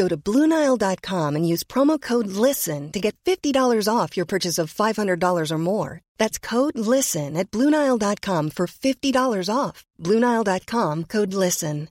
[0.00, 4.72] Go to BlueNile.com and use promo code LISTEN to get $50 off your purchase of
[4.72, 6.00] $500 or more.
[6.16, 9.84] That's code LISTEN at BlueNile.com for $50 off.
[10.02, 11.88] BlueNile.com code LISTEN.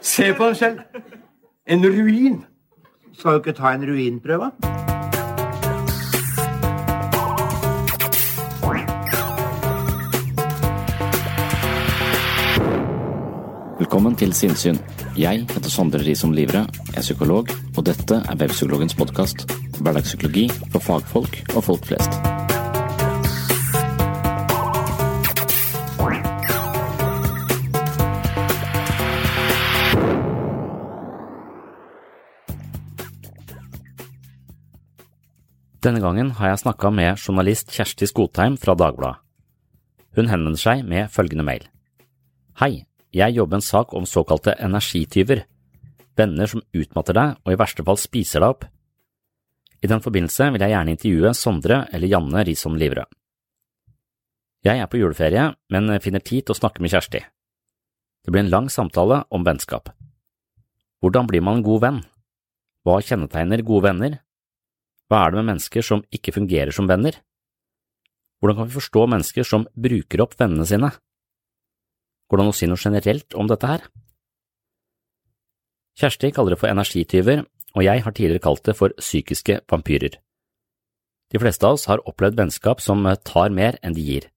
[0.00, 0.82] Se på deg selv.
[1.66, 2.42] En ruin.
[3.14, 4.50] Skal du ikke ta en ruinprøve?
[13.78, 14.82] Velkommen til Sinnsyn.
[15.16, 19.46] Jeg heter Sondre Risom Livre, jeg er psykolog, og dette er Webpsykologens podkast.
[19.80, 20.42] Hverdagspsykologi
[20.74, 22.18] for fagfolk og folk flest.
[35.80, 39.24] Denne gangen har jeg snakka med journalist Kjersti Skotheim fra Dagbladet.
[40.12, 41.64] Hun henvender seg med følgende mail.
[42.60, 42.84] Hei,
[43.16, 45.44] jeg jobber en sak om såkalte energityver,
[46.16, 48.66] venner som utmatter deg og i verste fall spiser deg opp.
[49.84, 53.08] I den forbindelse vil jeg gjerne intervjue Sondre eller Janne Risom Livrød.
[54.66, 57.20] Jeg er på juleferie, men finner tid til å snakke med Kjersti.
[58.26, 59.92] Det blir en lang samtale om vennskap.
[61.04, 62.00] Hvordan blir man en god venn?
[62.82, 64.18] Hva kjennetegner gode venner?
[65.06, 67.20] Hva er det med mennesker som ikke fungerer som venner?
[68.40, 70.90] Hvordan kan vi forstå mennesker som bruker opp vennene sine?
[72.26, 73.84] Går det an å si noe generelt om dette her?
[75.96, 77.44] Kjersti kaller det for energityver,
[77.76, 80.18] og jeg har tidligere kalt det for psykiske vampyrer.
[81.32, 84.28] De fleste av oss har opplevd vennskap som tar mer enn de gir,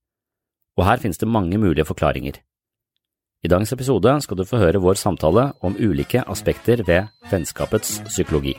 [0.80, 2.40] og her finnes det mange mulige forklaringer.
[3.44, 8.58] I dagens episode skal du få høre vår samtale om ulike aspekter ved vennskapets psykologi.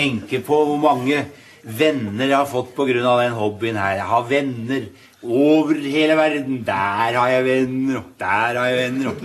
[0.00, 1.26] Tenker på hvor mange
[1.60, 3.16] venner jeg har fått pga.
[3.20, 3.96] den hobbyen her.
[3.98, 4.86] Jeg har venner
[5.22, 6.64] over hele verden.
[6.64, 9.10] Der har jeg venner, og der har jeg venner.
[9.10, 9.16] Og...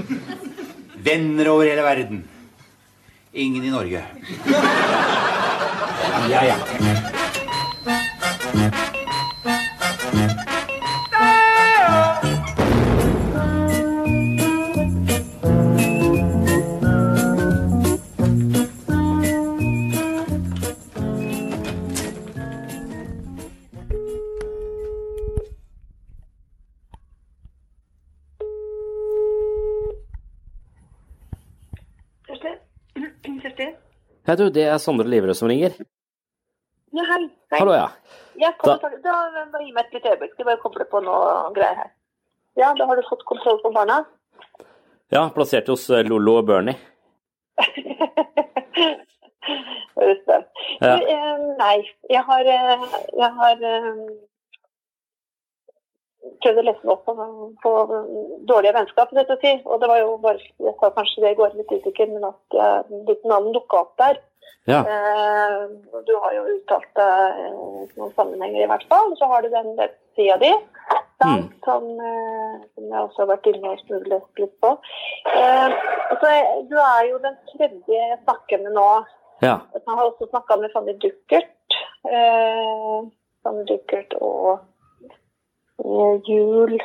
[1.06, 2.24] Venner over hele verden.
[3.34, 4.04] Ingen i Norge.
[6.30, 6.58] Ja, ja.
[34.26, 35.76] Hei du, det er Sondre Liverød som ringer.
[36.96, 37.22] Ja, hei.
[37.52, 37.60] hei.
[37.60, 37.88] Hallo, ja.
[38.42, 39.14] Ja, Da- da,
[39.52, 40.34] bare gi meg et lite øyeblikk.
[40.34, 41.92] Skal bare koble på noe greier her.
[42.58, 44.06] Ja, da har du fått kontroll på barna?
[45.12, 46.76] Ja, plassert hos eh, Lollo og Bernie.
[50.82, 50.98] Ja.
[50.98, 51.76] Du, eh, nei,
[52.10, 52.86] jeg har, eh,
[53.18, 54.00] jeg har eh,
[56.44, 57.16] prøvd å lette opp på,
[57.64, 57.74] på
[58.50, 59.66] dårlige vennskap, rett og slett.
[59.66, 62.58] Og det var jo bare, jeg sa kanskje det i går, litt usikker, men at
[62.60, 64.22] jeg, ditt navn dukka opp der.
[64.66, 64.80] Ja.
[64.82, 65.66] Eh,
[66.08, 67.50] du har jo uttalt det eh,
[67.86, 69.12] i noen sammenhenger i hvert fall.
[69.20, 70.54] Så har du den nettsida di,
[71.26, 71.46] Mm.
[71.64, 74.72] som, eh, som jeg også har vært inne og smuglet litt på.
[75.32, 76.32] Altså,
[76.70, 78.90] du er jo den tredje jeg snakker med nå.
[79.42, 79.56] Ja.
[79.74, 81.78] Jeg har også snakka med Fanny Duckert.
[83.46, 84.60] Fanny Duckert og
[85.80, 86.78] Jul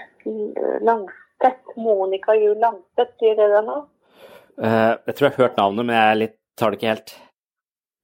[0.87, 1.77] Langstedt.
[1.77, 3.83] Monica Jul Langstedt, sier det deg nå?
[4.61, 7.15] Uh, jeg tror jeg har hørt navnet, men jeg litt, tar det ikke helt.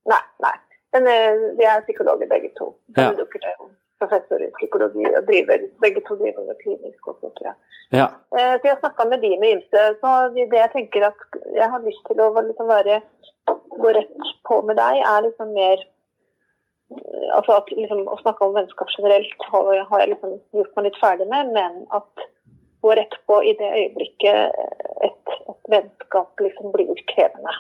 [0.09, 0.55] Nei, nei.
[0.97, 1.11] Men
[1.59, 2.71] vi er psykologer begge to.
[2.97, 3.11] Ja.
[3.19, 3.59] Dukker er
[4.01, 7.57] professor i psykologi og driver, begge to driver med klinisk også, tror jeg.
[7.95, 8.07] Ja.
[8.39, 9.83] Eh, så jeg snakka med de med ymse.
[10.01, 13.01] Så det jeg tenker at jeg har lyst til å liksom være
[13.81, 15.85] gå rett på med deg, er liksom mer
[17.35, 20.99] Altså at liksom, å snakke om vennskap generelt har, har jeg liksom gjort meg litt
[21.01, 22.27] ferdig med, men at
[22.87, 24.61] gå rett på i det øyeblikket
[25.07, 27.55] et, et vennskap liksom blir krevende.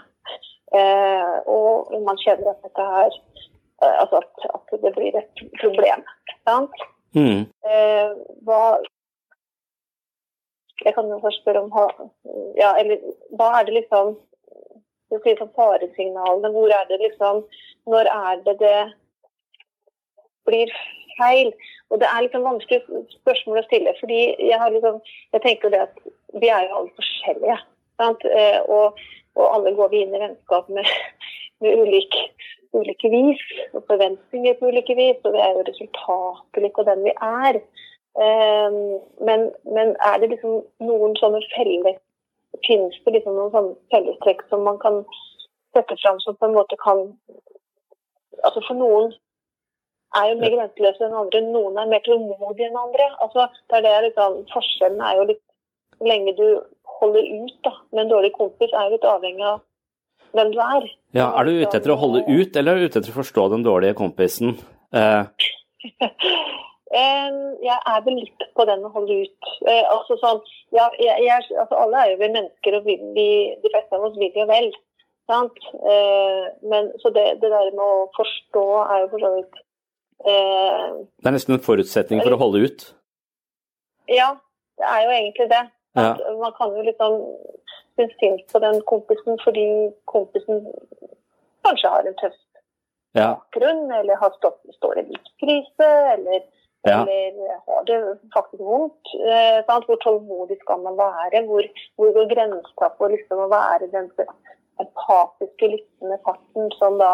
[0.74, 6.02] Eh, og man kjenner at dette her eh, Altså at, at, det blir et problem.
[6.48, 6.74] Sant?
[7.14, 7.46] Mm.
[7.70, 8.10] Eh,
[8.46, 8.62] hva
[10.82, 11.70] Jeg kan jo først spørre om
[12.58, 12.98] Ja, eller
[13.38, 14.16] hva er det liksom
[15.12, 16.50] Du sier sånn faresignalene.
[16.50, 17.44] Hvor er det liksom
[17.86, 18.78] Når er det det
[20.48, 20.72] blir
[21.20, 21.52] feil?
[21.90, 22.82] Og det er liksom vanskelig
[23.20, 23.94] spørsmål å stille.
[24.00, 24.20] fordi
[24.50, 25.00] jeg har liksom
[25.32, 25.96] Jeg tenker det at
[26.40, 27.58] vi er jo alle forskjellige.
[28.00, 28.98] Eh, og,
[29.34, 30.86] og alle går vi inn i vennskap med,
[31.60, 32.16] med ulik,
[32.74, 35.20] ulike vis, og forventninger på ulike vis.
[35.24, 37.60] Og vi er jo resultatet litt av den vi er.
[38.16, 38.96] Um,
[39.28, 41.98] men, men, er det liksom noen sånne felles
[42.64, 45.02] Finnes det liksom noen sånne fellestrekk som man kan
[45.76, 47.02] sette fram som på en måte kan
[48.40, 49.12] Altså for noen
[50.18, 51.42] er jo mer grenseløse enn andre.
[51.44, 53.08] Noen er mer tålmodige enn andre.
[53.24, 55.44] Altså, det er det liksom, Forskjellen er jo litt
[55.96, 56.46] Hvor lenge du
[56.98, 59.62] holder ut da, med en dårlig kompis, er litt avhengig av
[60.36, 60.88] hvem du er.
[61.16, 63.46] Ja, Er du ute etter å holde ut, eller er du ute etter å forstå
[63.54, 64.58] den dårlige kompisen?
[64.92, 65.24] Eh.
[67.66, 69.52] jeg er vel litt på den å holde ut.
[69.68, 70.42] Eh, altså sånn,
[70.76, 74.18] ja, jeg, jeg, altså Alle er jo vel mennesker, og vi, de fleste av oss
[74.20, 74.68] vil jo vel.
[75.30, 75.56] Sant?
[75.74, 79.62] Eh, men, så det, det, der med å forstå er jo for så vidt
[80.24, 82.86] Det er nesten en forutsetning for å holde ut?
[84.10, 84.32] Ja,
[84.80, 85.62] det er jo egentlig det.
[85.96, 86.10] Ja.
[86.40, 87.20] Man kan jo liksom
[87.96, 89.66] synes synd på den kompisen fordi
[90.08, 90.66] kompisen
[91.64, 92.36] kanskje har en tøff
[93.16, 96.42] bakgrunn, eller har stått, står i livskrise, eller
[96.86, 97.00] ja.
[97.02, 97.96] Eller har det
[98.34, 99.14] faktisk vondt?
[99.14, 101.40] Eh, Hvor tålmodig skal man være?
[101.48, 101.64] Hvor,
[101.96, 104.06] hvor går grensa for liksom å være den
[104.78, 107.10] empatiske, lyttende parten som da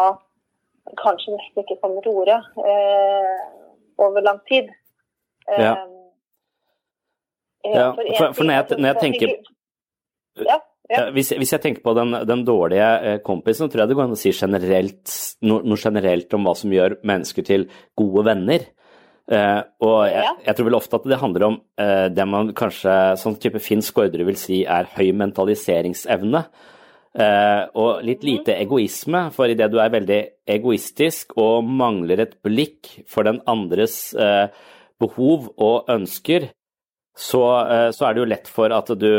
[0.99, 2.37] kanskje nesten ikke kommer til orde
[2.69, 3.41] eh,
[4.03, 4.69] over lang tid?
[5.47, 5.73] Ja.
[7.63, 9.33] Eh, ja, for, for når, jeg, når jeg tenker
[10.43, 10.57] ja,
[10.91, 11.03] ja.
[11.15, 12.87] Hvis, hvis, jeg tenker på den, den dårlige
[13.23, 15.13] kompisen, kompisen, tror jeg det går an å si generelt,
[15.47, 17.67] noe, noe generelt om hva som gjør mennesker til
[17.99, 18.65] gode venner.
[19.31, 22.91] Uh, og jeg, jeg, tror vel ofte at det handler om uh, det man kanskje
[23.21, 26.43] sånn type Finn Skårderud vil si er høy mentaliseringsevne.
[27.13, 28.29] Uh, og litt mhm.
[28.29, 34.15] lite egoisme, for idet du er veldig egoistisk og mangler et blikk for den andres
[35.01, 36.49] behov og ønsker,
[37.13, 37.43] så,
[37.93, 39.11] så, er det jo lett for at du,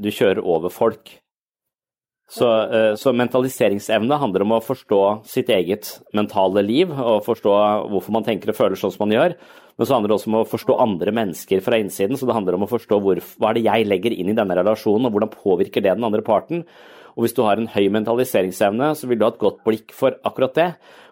[0.00, 1.10] du kjører over folk.
[2.32, 2.48] Så,
[2.96, 7.56] så, mentaliseringsevne handler om å forstå sitt eget mentale liv og forstå
[7.92, 9.34] hvorfor man tenker og føler sånn som man gjør.
[9.76, 12.18] Men så handler det også om å forstå andre mennesker fra innsiden.
[12.18, 14.56] Så det handler om å forstå hvor, hva er det jeg legger inn i denne
[14.58, 16.64] relasjonen, og hvordan påvirker det den andre parten.
[17.16, 20.16] Og hvis du har en høy mentaliseringsevne, så vil du ha et godt blikk for
[20.28, 20.68] akkurat det.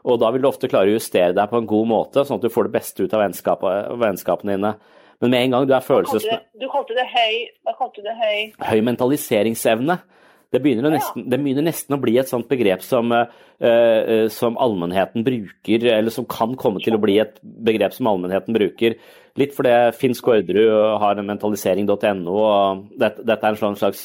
[0.08, 2.47] Og da vil du ofte klare å justere deg på en god måte, sånn at
[2.47, 3.26] du får det beste ut av
[4.00, 4.73] vennskapene dine.
[5.20, 6.25] Men med en gang du er følelses...
[6.56, 7.05] Du kalte det
[7.67, 8.38] Hva kalte du det høy?
[8.70, 9.99] Høy mentaliseringsevne.
[10.51, 15.22] Det begynner, nesten, det begynner, nesten, å bli et sånt begrep som, uh, som, allmennheten
[15.22, 18.96] bruker, eller som kan komme til å bli et begrep som allmennheten bruker.
[19.39, 24.03] Litt fordi Finn Skårderud har mentalisering.no, og dette, dette, er en slags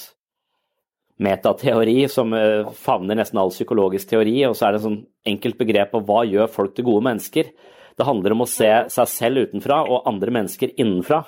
[1.21, 5.57] metateori som uh, favner nesten all psykologisk teori, og så er det et sånn enkelt
[5.61, 7.51] begrep på hva gjør folk til gode mennesker.
[7.95, 11.23] Det handler om å se seg selv utenfra og andre mennesker innenfra.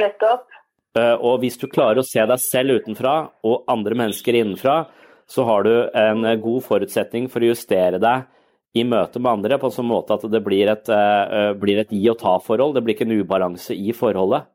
[0.00, 0.46] Nettopp.
[0.96, 4.78] Eh, og hvis du klarer å se deg selv utenfra og andre mennesker innenfra,
[5.28, 8.24] så har du en god forutsetning for å justere deg
[8.76, 10.88] i møte med andre på en sånn måte at det blir et,
[11.60, 12.74] blir et gi og ta-forhold.
[12.76, 14.48] Det blir ikke en ubalanse i forholdet.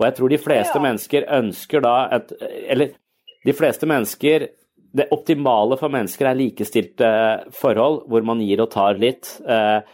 [0.00, 0.84] Og jeg tror de fleste ja.
[0.86, 2.32] mennesker ønsker da et
[2.72, 2.94] Eller
[3.46, 4.46] de fleste mennesker
[4.96, 7.10] Det optimale for mennesker er likestilte
[7.56, 9.28] forhold hvor man gir og tar litt.
[9.44, 9.84] Uh,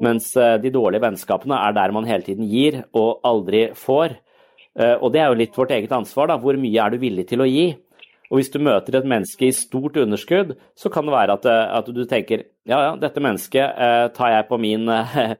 [0.00, 4.16] mens de dårlige vennskapene er der man hele tiden gir og aldri får.
[4.78, 6.38] Eh, og det er jo litt vårt eget ansvar, da.
[6.40, 7.72] Hvor mye er du villig til å gi?
[8.30, 11.78] Og hvis du møter et menneske i stort underskudd, så kan det være at, eh,
[11.80, 15.34] at du tenker ja, ja, dette mennesket eh, tar jeg på min, eh,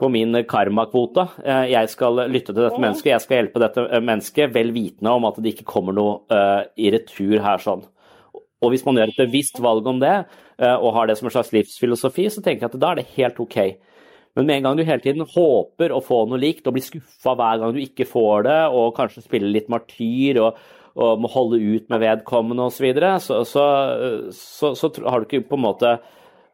[0.00, 1.26] på min karmakvote.
[1.44, 5.28] Eh, jeg skal lytte til dette mennesket, jeg skal hjelpe dette mennesket, vel vitende om
[5.28, 7.84] at det ikke kommer noe eh, i retur her sånn.
[8.60, 10.16] Og hvis man gjør et bevisst valg om det,
[10.60, 13.38] og har det som en slags livsfilosofi, så tenker jeg at da er det helt
[13.40, 13.56] ok.
[14.36, 17.34] Men med en gang du hele tiden håper å få noe likt og blir skuffa
[17.38, 20.60] hver gang du ikke får det, og kanskje spiller litt martyr og,
[21.00, 23.64] og må holde ut med vedkommende osv., så, videre, så, så,
[24.36, 25.96] så, så har du ikke på en måte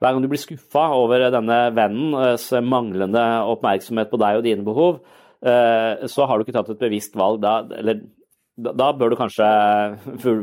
[0.01, 3.23] Hver gang du blir skuffa over denne vennens manglende
[3.53, 5.01] oppmerksomhet på deg og dine behov,
[5.41, 7.41] eh, så har du ikke tatt et bevisst valg.
[7.45, 8.03] Da, eller,
[8.57, 9.49] da bør du kanskje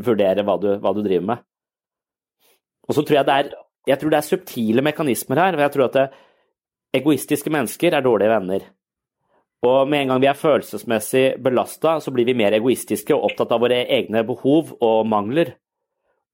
[0.05, 1.45] vurdere hva du, hva du driver med.
[2.89, 5.57] Og så tror jeg det er jeg tror det er subtile mekanismer her.
[5.59, 6.05] Jeg tror at det,
[6.93, 8.67] egoistiske mennesker er dårlige venner.
[9.63, 13.53] Og med en gang vi er følelsesmessig belasta, så blir vi mer egoistiske og opptatt
[13.55, 15.55] av våre egne behov og mangler.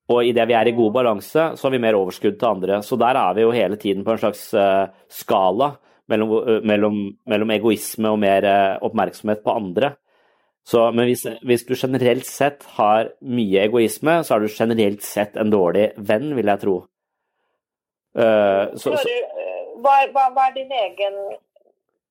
[0.10, 2.82] Og idet vi er i god balanse, så har vi mer overskudd til andre.
[2.86, 5.76] Så der er vi jo hele tiden på en slags uh, skala
[6.10, 9.94] mellom, uh, mellom, mellom, egoisme og mer uh, oppmerksomhet på andre.
[10.66, 15.38] Så, men hvis, hvis, du generelt sett har mye egoisme, så er du generelt sett
[15.38, 16.76] en dårlig venn, vil jeg tro.
[18.20, 19.14] Så, så,
[19.84, 21.18] hva, hva, hva, er din egen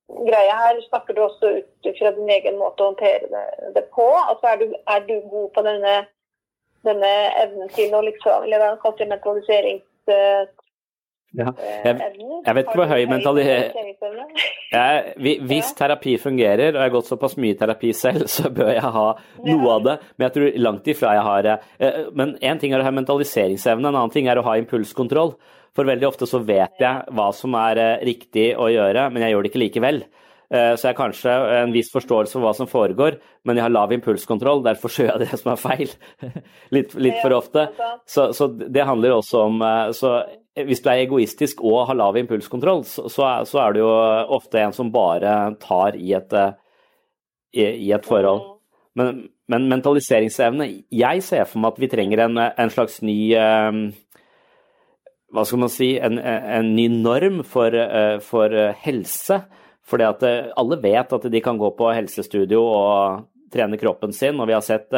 [0.09, 0.81] greie her?
[0.89, 4.07] Snakker du også ut fra din egen måte å håndtere det, det på?
[4.23, 5.95] Altså, er, du, er, du, god på denne,
[6.87, 10.55] denne evnen til å liksom, eller hva kaller det mentaliserings...
[11.37, 11.51] Ja.
[11.85, 13.75] Jeg, jeg, vet ikke hvor høy mentalitet
[15.21, 19.05] Hvis terapi fungerer, og jeg har gått såpass mye terapi selv, så bør jeg ha
[19.45, 19.97] noe av det.
[20.17, 23.85] Men jeg tror langt ifra jeg har eh, Men én ting er å ha mentaliseringsevne,
[23.85, 25.37] en annen ting er å ha impulskontroll.
[25.77, 29.37] For veldig ofte så vet jeg hva som er eh, riktig å gjøre, men jeg
[29.37, 30.03] gjør det ikke likevel.
[30.49, 33.75] Eh, så jeg har kanskje en viss forståelse for hva som foregår, men jeg har
[33.75, 34.63] lav impulskontroll.
[34.65, 35.95] Derfor gjør jeg det som er feil.
[36.75, 37.69] litt, litt, for ofte.
[38.09, 40.19] Så, så, det handler jo også om eh, så
[40.59, 43.91] Hvis du er egoistisk og har lav impulskontroll, så, så er du jo
[44.35, 46.35] ofte en som bare tar i et,
[47.55, 48.57] i, i et forhold.
[48.99, 53.19] Men, men, mentaliseringsevne Jeg ser for meg at vi trenger en, en slags ny
[55.35, 59.43] hva skal man si, en, en ny norm for, eh, for eh, helse.
[59.89, 64.37] Fordi at eh, alle vet at de kan gå på helsestudio og trene kroppen sin,
[64.41, 64.93] og vi har sett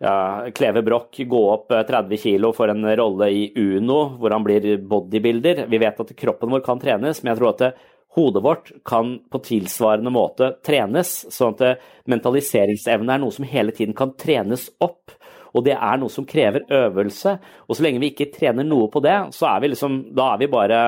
[0.00, 0.14] ja,
[0.56, 5.66] Kleve Broch gå opp 30 kg for en rolle i Uno, hvor han blir bodybuilder.
[5.68, 7.82] Vi vet at kroppen vår kan trenes, men jeg tror at
[8.16, 11.26] hodet vårt kan på tilsvarende måte trenes.
[11.34, 15.12] Sånn at mentaliseringsevne er noe som hele tiden kan trenes opp.
[15.56, 17.36] Og det er noe som krever øvelse.
[17.66, 20.42] Og så lenge vi ikke trener noe på det, så er vi liksom Da er
[20.42, 20.80] vi bare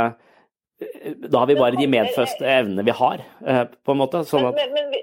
[0.80, 4.22] da har vi bare de medfødte evnene vi har, eh, på en måte.
[4.28, 5.00] Sånn at, men, men,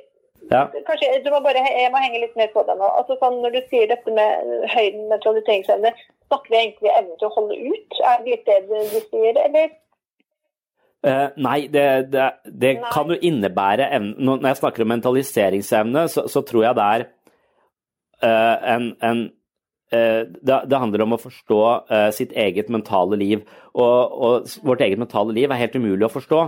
[0.52, 0.64] ja.
[0.88, 2.88] Kanskje du må bare, Jeg må henge litt mer på deg nå.
[3.00, 5.92] Altså, sånn, når du sier dette med høyden med traditeringsevne,
[6.28, 8.00] snakker vi egentlig evnen til å holde ut?
[8.00, 9.76] Er det litt det du sier, eller?
[11.06, 12.90] Uh, nei, det, det, det nei.
[12.92, 17.04] kan jo innebære evne Når jeg snakker om mentaliseringsevne, så, så tror jeg det er
[18.26, 19.22] uh, en, en
[19.92, 23.44] det, det, handler om å forstå uh, sitt eget mentale liv.
[23.72, 26.42] Og, og, vårt eget mentale liv er helt umulig å forstå.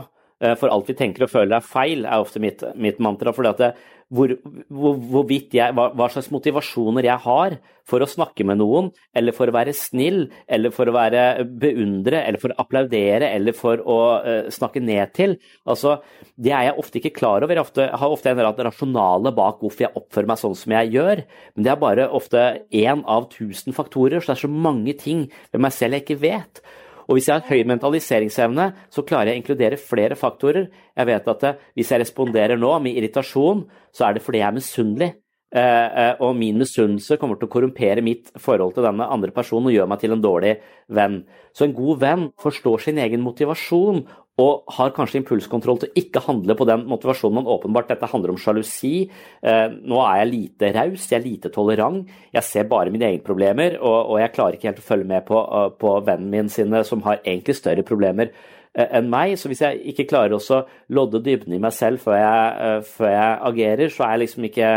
[0.43, 3.31] Uh, for alt vi tenker og føler er feil, er ofte mitt, mitt mantra.
[3.35, 3.71] For det,
[4.09, 4.31] hvor,
[4.73, 7.55] hvor, jeg, hva, hva, slags motivasjoner jeg har
[7.89, 12.21] for å snakke med noen, eller for å være snill, eller for å være beundre,
[12.21, 15.37] eller for å applaudere, eller for å uh, snakke ned til.
[15.69, 15.99] Altså,
[16.37, 17.57] det er jeg ofte ikke klar over.
[17.57, 21.23] Jeg ofte, har ofte en rasjonale bak hvorfor jeg oppfører meg sånn som jeg gjør,
[21.55, 25.27] men det er bare ofte én av tusen faktorer, så det er så mange ting
[25.53, 26.63] ved meg selv jeg ikke vet.
[27.09, 30.67] Og hvis jeg har høy mentaliseringsevne, så klarer jeg å inkludere flere faktorer.
[30.93, 34.47] Jeg vet at eh, hvis jeg responderer nå med irritasjon, så er det fordi jeg
[34.47, 35.09] er misunnelig.
[35.49, 39.71] Eh, eh, og min misunnelse kommer til å korrumpere mitt forhold til denne andre personen
[39.71, 40.53] og gjøre meg til en dårlig
[40.93, 41.23] venn.
[41.57, 44.03] Så en god venn forstår sin egen motivasjon
[44.39, 48.33] og har kanskje impulskontroll til å ikke handle på den motivasjonen man åpenbart Dette handler
[48.33, 49.09] om sjalusi.
[49.41, 52.07] Eh, nå er jeg lite raus, jeg er lite tolerant.
[52.35, 55.41] Jeg ser bare mine egne problemer, og, jeg klarer ikke helt å følge med på,
[55.41, 59.35] eh, på vennen min sine, som har egentlig større problemer eh, enn meg.
[59.39, 63.39] Så hvis jeg ikke klarer å lodde dybden i meg selv før jeg, før jeg
[63.51, 64.73] agerer, så er jeg liksom ikke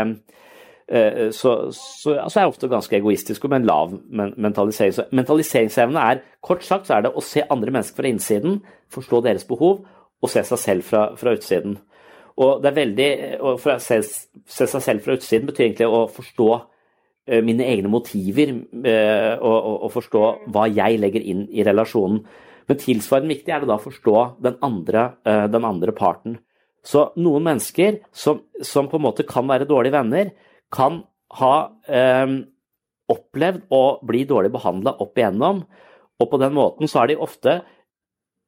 [1.33, 4.91] så, så, så, er ofte ganske egoistisk og med en lav mentalisering.
[4.93, 8.59] Så mentaliseringsevne er kort sagt så er det å se andre mennesker fra innsiden,
[8.93, 9.83] forstå deres behov
[10.23, 11.75] og se seg selv fra, fra utsiden.
[12.41, 13.09] Og er veldig,
[13.45, 18.55] å se, se, seg selv fra utsiden betyr egentlig å forstå uh, mine egne motiver
[18.55, 20.23] uh, og, og, og, forstå
[20.55, 22.23] hva jeg legger inn i relasjonen.
[22.69, 24.15] Men tilsvarende viktig er det da å forstå
[24.47, 26.39] den andre, uh, den andre parten.
[26.83, 30.33] Så noen mennesker som, som, på en måte kan være dårlige venner,
[30.73, 31.03] kan
[31.37, 31.55] ha
[33.13, 35.61] opplevd å bli dårlig behandla opp igjennom,
[36.21, 37.55] og på den måten så har de ofte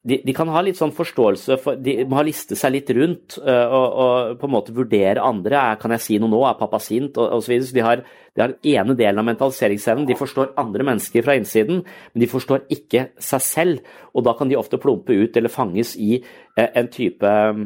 [0.06, 3.40] de, de, kan ha litt sånn forståelse for De må ha listet seg litt rundt
[3.42, 5.64] uh, og, og, på en måte vurdere andre.
[5.82, 6.44] Kan jeg si noe nå?
[6.46, 7.18] Er pappa sint?
[7.18, 7.66] Og, og så videre.
[7.66, 8.04] Så de har,
[8.36, 10.06] de har den ene delen av mentaliseringsevnen.
[10.06, 13.96] De forstår andre mennesker fra innsiden, men de forstår ikke seg selv.
[14.14, 17.64] Og da kan de ofte plumpe ut eller fanges i uh, en type uh,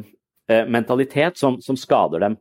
[0.72, 2.38] mentalitet som, som, skader dem.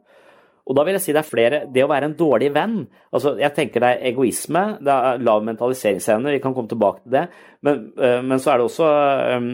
[0.69, 2.75] Og da vil jeg si det er flere Det å være en dårlig venn
[3.17, 7.15] altså Jeg tenker det er egoisme, det er lav mentaliseringsevne, vi kan komme tilbake til
[7.17, 7.25] det.
[7.65, 7.87] Men,
[8.29, 8.91] men så er det også
[9.41, 9.49] um,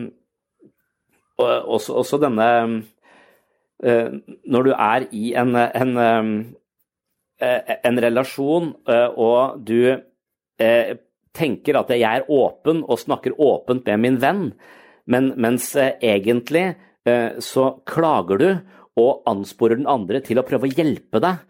[1.41, 2.49] også, også denne
[3.83, 4.11] eh,
[4.47, 5.97] Når du er i en, en,
[7.43, 10.01] eh, en relasjon eh, og du
[11.35, 14.45] tenker at jeg er åpen og snakker åpent med min venn,
[15.11, 16.77] men, mens egentlig
[17.43, 18.47] så klager du
[19.03, 21.43] og ansporer den andre til å prøve å hjelpe deg.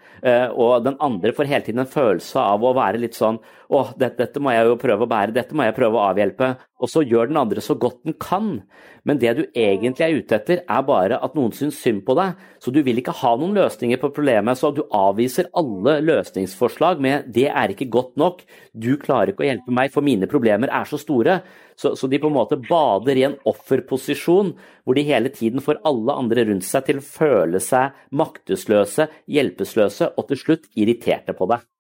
[0.57, 3.37] Og den andre får hele tiden en følelse av å være litt sånn
[3.75, 6.53] Å, dette, dette, må jeg jo prøve å bære, dette må jeg prøve å avhjelpe.
[6.85, 8.61] Og så gjør den andre så godt den kan.
[9.09, 12.39] Men det du egentlig er ute etter, er bare at noen syns synd på deg.
[12.63, 17.27] Så du vil ikke ha noen løsninger på problemet, så du avviser alle løsningsforslag med
[17.35, 18.45] 'det er ikke godt nok',
[18.79, 21.43] 'du klarer ikke å hjelpe meg, for mine problemer er så store'.
[21.77, 24.55] Så, så de på en måte bader i en offerposisjon,
[24.85, 30.15] hvor de hele tiden får alle andre rundt seg til å føle seg maktesløse, hjelpeløse
[30.17, 31.74] og til slutt irriterte på deg.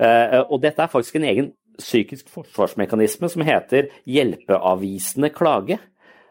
[0.00, 5.78] Uh, og dette er faktisk en egen psykisk forsvarsmekanisme som heter hjelpeavvisende klage.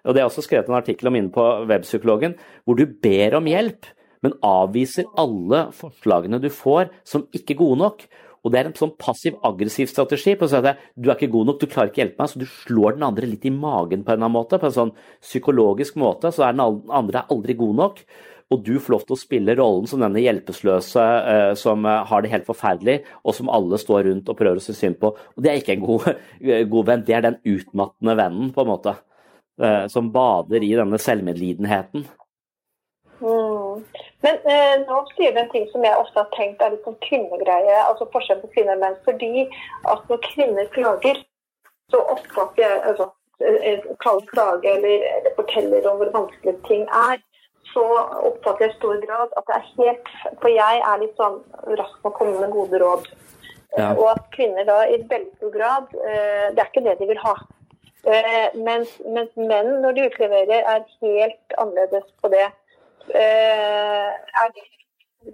[0.04, 3.48] Og Det er også skrevet en artikkel om inne på Webpsykologen, hvor du ber om
[3.48, 3.88] hjelp,
[4.24, 8.04] men avviser alle forslagene du får som ikke gode nok.
[8.44, 10.36] Og Det er en sånn passiv-aggressiv strategi.
[10.36, 12.30] på å si at Du er ikke god nok, du klarer ikke å hjelpe meg,
[12.30, 14.60] så du slår den andre litt i magen på en eller annen måte.
[14.60, 18.04] På en sånn psykologisk måte, så er den andre aldri god nok.
[18.52, 22.22] Og du får lov til å spille rollen som denne hjelpeløse eh, som eh, har
[22.22, 25.14] det helt forferdelig, og som alle står rundt og prøver å se synd på.
[25.16, 26.10] Og det er ikke en god,
[26.76, 28.98] god venn, det er den utmattende vennen, på en måte.
[29.62, 32.06] Eh, som bader i denne selvmedlidenheten.
[33.24, 33.84] Mm.
[34.24, 37.00] Men eh, nå sier du en ting som jeg ofte har tenkt er litt sånn
[37.04, 38.96] kvinnegreie, altså forskjell på kvinner og menn.
[39.08, 39.48] Fordi
[39.92, 41.20] at når kvinner klager,
[41.92, 43.10] så oppfatter jeg altså,
[44.04, 47.20] kaller klage eller, eller forteller om hvor vanskelig ting er,
[47.74, 47.84] så
[48.30, 50.10] oppfatter jeg i stor grad at det er helt
[50.42, 51.38] For jeg er litt sånn
[51.80, 53.08] rask med å komme med gode råd.
[53.74, 53.92] Ja.
[53.96, 57.22] Og at kvinner da i veldig stor grad eh, Det er ikke det de vil
[57.24, 57.34] ha.
[58.04, 62.50] Eh, mens, mens, menn, når de utleverer, er helt annerledes på det.
[63.12, 64.10] Eh,
[64.44, 64.64] er det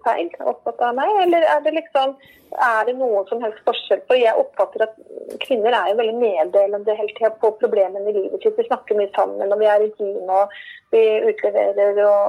[0.05, 2.09] feil oppfattet av meg, eller er det liksom
[2.49, 4.95] er det noen som helst forskjell på Jeg oppfatter at
[5.43, 8.57] kvinner er jo veldig meddelende hele tida på problemene i livet sitt.
[8.57, 10.45] Vi snakker mye sammen, og vi er intime, og
[10.93, 12.21] vi utleverer og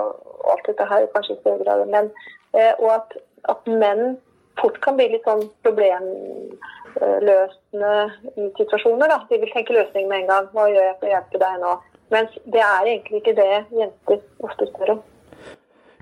[0.53, 1.81] alt dette her, kanskje i større grad.
[1.89, 2.09] menn.
[2.55, 3.09] eh, og at,
[3.49, 4.19] at menn
[4.61, 7.93] fort kan bli litt sånn problemløsende
[8.37, 9.07] i situasjoner.
[9.09, 9.19] Da.
[9.31, 10.45] De vil tenke løsning med en gang.
[10.53, 11.73] Hva gjør jeg for å hjelpe deg nå?
[12.11, 15.01] Mens det er egentlig ikke det jenter ofte spør om.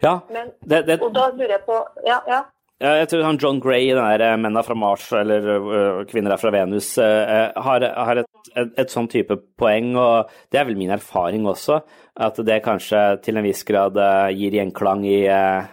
[0.00, 1.00] Ja, Men, det, det...
[1.02, 2.44] Og da lurer jeg på Ja, ja.
[2.78, 6.30] Jeg tror han John Gray, den der eh, 'Menn er fra Mars' eller uh, 'Kvinner
[6.30, 10.68] er fra Venus', uh, har, har et, et, et, sånn type poeng, og det er
[10.68, 11.80] vel min erfaring også,
[12.14, 13.98] at det kanskje til en viss grad
[14.30, 15.66] gir gjenklang i uh,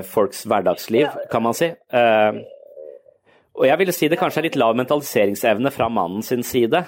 [0.00, 1.68] folks hverdagsliv, kan man si.
[1.92, 2.40] Uh,
[3.60, 6.86] og jeg ville si det kanskje er litt lav mentaliseringsevne fra mannen sin side.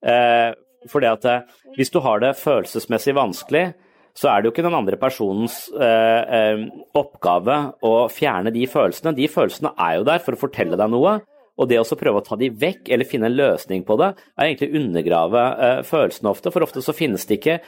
[0.00, 0.56] Uh,
[0.88, 1.28] det at
[1.76, 3.74] hvis du har det følelsesmessig vanskelig,
[4.18, 9.14] så er det jo ikke den andre personens oppgave å fjerne de følelsene.
[9.16, 11.14] De følelsene er jo der for å fortelle deg noe.
[11.56, 14.50] Og det å prøve å ta de vekk eller finne en løsning på det, er
[14.50, 15.46] egentlig å undergrave
[15.88, 16.52] følelsene ofte.
[16.52, 17.58] For ofte så finnes det ikke,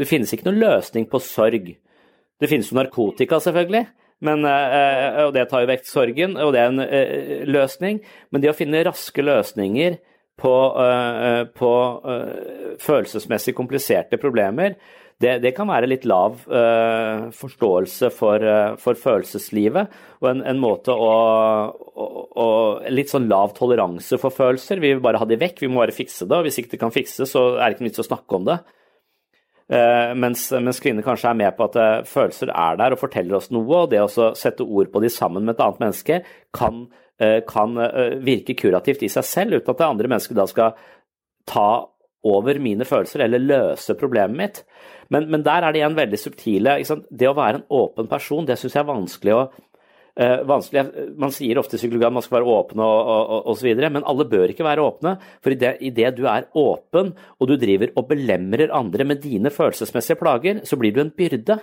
[0.00, 1.72] det finnes ikke noen løsning på sorg.
[2.40, 3.84] Det finnes jo narkotika, selvfølgelig,
[4.24, 8.00] men, eh, og det tar jo vekk sorgen, og det er en eh, løsning.
[8.30, 9.96] Men det å finne raske løsninger
[10.40, 11.72] på, eh, på
[12.80, 14.76] følelsesmessig kompliserte problemer,
[15.20, 19.96] det, det, kan være litt lav uh, forståelse for, uh, for, følelseslivet.
[20.22, 21.10] Og en, en måte å,
[21.76, 22.06] å,
[22.40, 22.46] å,
[22.88, 24.80] Litt sånn lav toleranse for følelser.
[24.80, 26.38] Vi vil bare ha de vekk, vi må bare fikse det.
[26.38, 28.48] Og hvis ikke det kan fikses, så er det ikke noe vits å snakke om
[28.48, 28.56] det.
[29.70, 33.52] Uh, mens, mens, kvinner kanskje er med på at følelser er der og forteller oss
[33.52, 36.22] noe, og det å sette ord på de sammen med et annet menneske
[36.56, 36.86] kan,
[37.44, 37.76] kan
[38.24, 40.78] virke kurativt i seg selv, uten at det andre mennesket da skal
[41.44, 41.68] ta
[42.24, 44.62] over mine følelser eller løse problemet mitt.
[45.10, 46.76] Men, men der er det igjen veldig subtile.
[47.10, 49.42] Det å være en åpen person, det syns jeg er vanskelig å
[50.20, 50.82] Uh, vanskelig.
[51.22, 54.50] Man sier ofte i psykologi at man skal være åpen og, videre, men alle bør
[54.52, 55.14] ikke være åpne.
[55.40, 60.18] For i det du er åpen og du driver og belemrer andre med dine følelsesmessige
[60.20, 61.60] plager, så blir du en byrde.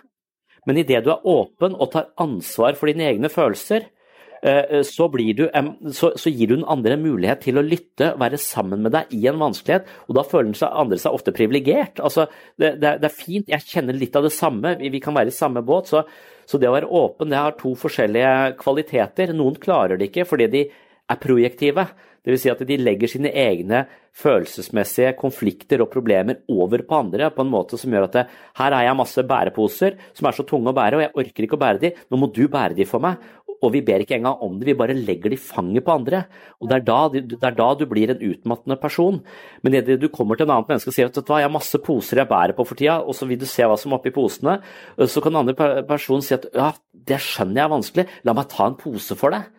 [0.65, 3.96] Men i det du er åpen og tar ansvar for dine egne følelser, eh,
[4.37, 5.43] så, du,
[5.91, 9.13] så, så, gir du den andre en mulighet til å lytte, være sammen med deg
[9.17, 9.89] i en vanskelighet.
[10.07, 12.01] Og da føler den andre seg ofte privilegert.
[12.03, 12.27] Altså,
[12.59, 15.37] det, det, er fint, jeg kjenner litt av det samme, vi, vi kan være i
[15.37, 15.89] samme båt.
[15.91, 16.03] Så,
[16.47, 19.33] så, det å være åpen det har to forskjellige kvaliteter.
[19.35, 20.67] Noen klarer det ikke fordi de
[21.07, 21.87] er projektive.
[22.27, 22.41] Dvs.
[22.43, 23.85] Si at de legger sine egne
[24.17, 28.23] følelsesmessige konflikter og problemer over på andre på en måte som gjør at det,
[28.59, 31.59] her har jeg masse bæreposer som er så tunge å bære, og jeg orker ikke
[31.59, 33.21] å bære de, nå må du bære de for meg.
[33.65, 36.23] Og vi ber ikke engang om det, vi bare legger de i fanget på andre.
[36.61, 39.19] Og det er, da, det er, da, du blir en utmattende person.
[39.65, 41.81] Men idet du kommer til en annen menneske og sier at hva, jeg har masse
[41.83, 44.13] poser jeg bærer på for tida, og så vil du se hva som er oppi
[44.15, 44.59] posene,
[44.97, 46.71] så kan den andre personen si at ja,
[47.07, 49.49] det skjønner jeg er vanskelig, la meg ta en pose for deg.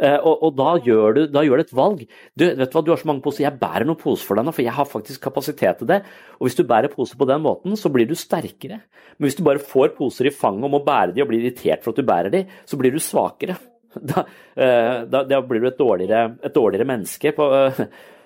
[0.00, 2.04] Eh, og, og da, gjør du, da, gjør du, et valg.
[2.32, 4.46] Du, vet du hva, du har så mange poser, jeg bærer noen poser for deg
[4.46, 5.98] nå, for jeg har faktisk kapasitet til det.
[6.38, 8.80] Og hvis du bærer poser på den måten, så blir du sterkere.
[9.18, 11.84] Men hvis du bare får poser i fanget og må bære de og blir irritert
[11.84, 13.58] for at du bærer de, så blir du svakere.
[13.90, 14.22] Da,
[14.54, 17.32] eh, da, da blir du et dårligere, et dårligere menneske.
[17.34, 17.80] På, eh,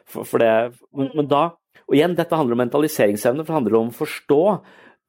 [0.05, 0.51] for, for det.
[0.93, 1.55] Men, men, da
[1.89, 4.43] Og igjen, dette handler om mentaliseringsevne, for det handler om å forstå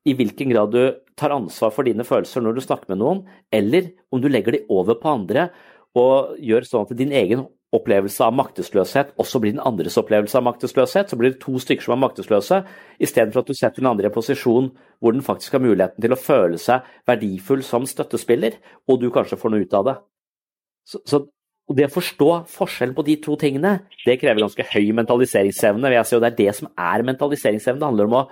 [0.08, 3.92] i hvilken grad du tar ansvar for dine følelser når du snakker med noen, eller
[4.16, 5.50] om du legger de over på andre
[5.96, 10.46] og gjør sånn at din egen opplevelse av maktesløshet også blir den andres opplevelse av
[10.48, 11.12] maktesløshet.
[11.12, 12.62] Så blir det to stykker som er maktesløse,
[13.04, 14.72] istedenfor at du setter den andre i en posisjon
[15.04, 19.40] hvor den faktisk har muligheten til å føle seg verdifull som støttespiller, og du kanskje
[19.40, 19.96] får noe ut av det.
[20.86, 21.24] Så, så
[21.76, 25.90] det å forstå forskjellen på de to tingene, det krever ganske høy mentaliseringsevne.
[25.90, 27.80] vil jeg si, og Det er det som er mentaliseringsevne.
[27.82, 28.26] Det handler om å,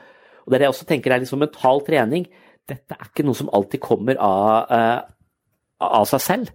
[0.43, 2.27] og det er det jeg også tenker er liksom mental trening.
[2.69, 5.01] Dette er ikke noe som alltid kommer av, uh,
[5.81, 6.53] av seg selv.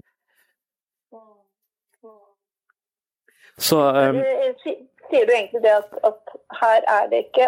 [3.58, 4.20] Så um...
[5.08, 7.46] Sier du egentlig det at, at, her er det ikke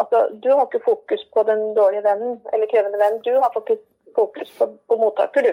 [0.00, 3.22] altså, Du har ikke fokus på den dårlige vennen eller krevende vennen.
[3.22, 3.82] Du har fokus,
[4.14, 5.52] fokus på, på mottaker, du.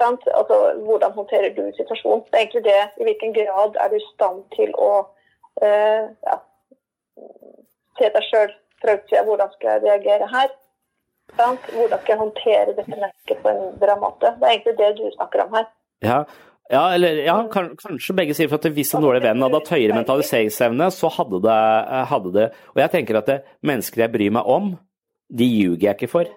[0.00, 2.24] Altså, hvordan håndterer du situasjonen?
[2.24, 2.82] Det er egentlig det.
[3.00, 4.92] I hvilken grad er du i stand til å
[5.64, 6.36] uh, ja,
[7.98, 9.24] se deg sjøl fra utsida.
[9.28, 10.50] Hvordan skal jeg reagere her?
[11.38, 11.70] Sant?
[11.76, 14.34] Hvordan skal jeg håndtere dette mennesket på en bra måte?
[14.40, 15.70] Det er egentlig det du snakker om her.
[16.04, 16.18] Ja,
[16.72, 19.98] ja, eller, ja kanskje begge sier for at hvis en dårlig venn hadde hatt høyere
[19.98, 24.32] mentaliseringsevne, så hadde det, eh, hadde det, Og jeg tenker at det, mennesker jeg bryr
[24.38, 24.72] meg om,
[25.28, 26.32] de ljuger jeg ikke for.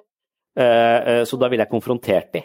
[0.58, 2.44] Uh, uh, så da ville jeg konfrontert de.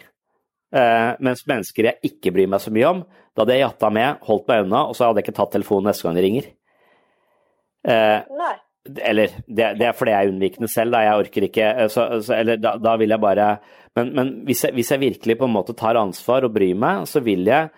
[0.73, 3.01] Mens mennesker jeg ikke bryr meg så mye om,
[3.37, 5.91] da hadde jeg jatta med, holdt meg unna, og så hadde jeg ikke tatt telefonen
[5.91, 6.47] neste gang de ringer.
[7.85, 8.55] Nei.
[8.83, 11.03] Eller det, det, er fordi jeg er unnvikende selv, da.
[11.05, 13.47] Jeg orker ikke så, så, Eller da, da, vil jeg bare
[13.97, 17.05] Men, men hvis, jeg, hvis, jeg, virkelig på en måte tar ansvar og bryr meg,
[17.09, 17.69] så vil jeg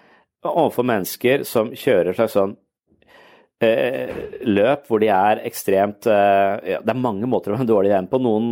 [0.45, 2.53] overfor mennesker som kjører slags sånn
[3.63, 4.13] eh,
[4.45, 8.09] løp hvor de er ekstremt eh, ja, Det er mange måter å være dårlig igjen
[8.11, 8.21] på.
[8.23, 8.49] Noen,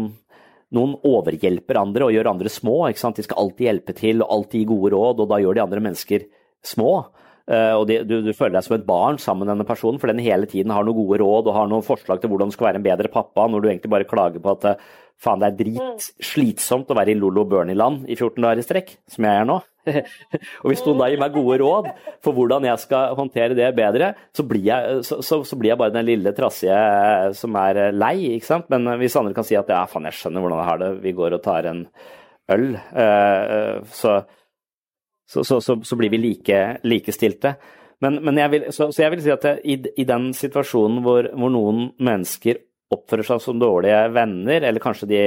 [0.76, 2.80] noen overhjelper andre og gjør andre små.
[2.90, 3.20] ikke sant?
[3.20, 5.84] De skal alltid hjelpe til og alltid gi gode råd, og da gjør de andre
[5.88, 6.28] mennesker
[6.66, 6.96] små.
[7.44, 10.08] Uh, og de, du, du, føler deg som et barn sammen med denne personen, for
[10.08, 12.70] den hele tiden har noen gode råd og har noen forslag til hvordan du skal
[12.70, 14.94] være en bedre pappa, når du egentlig bare klager på at uh,
[15.24, 19.28] faen, det er dritslitsomt å være i Lollo Bernie-land i 14 dager i strekk, som
[19.28, 19.60] jeg er nå.
[20.64, 21.90] og hvis noen da gir meg gode råd
[22.24, 25.82] for hvordan jeg skal håndtere det bedre, så blir jeg, så, så, så blir jeg
[25.82, 26.80] bare den lille trassige
[27.40, 28.72] som er lei, ikke sant.
[28.74, 31.16] Men hvis andre kan si at ja, faen, jeg skjønner hvordan jeg har det, vi
[31.18, 31.86] går og tar en
[32.54, 32.68] øl,
[33.94, 34.18] så,
[35.32, 37.56] så blir vi like, likestilte.
[38.04, 41.52] Men, men jeg vil, så, jeg vil si at i, i den situasjonen hvor, hvor,
[41.54, 42.60] noen mennesker
[42.96, 45.24] oppfører seg som dårlige venner, eller kanskje de,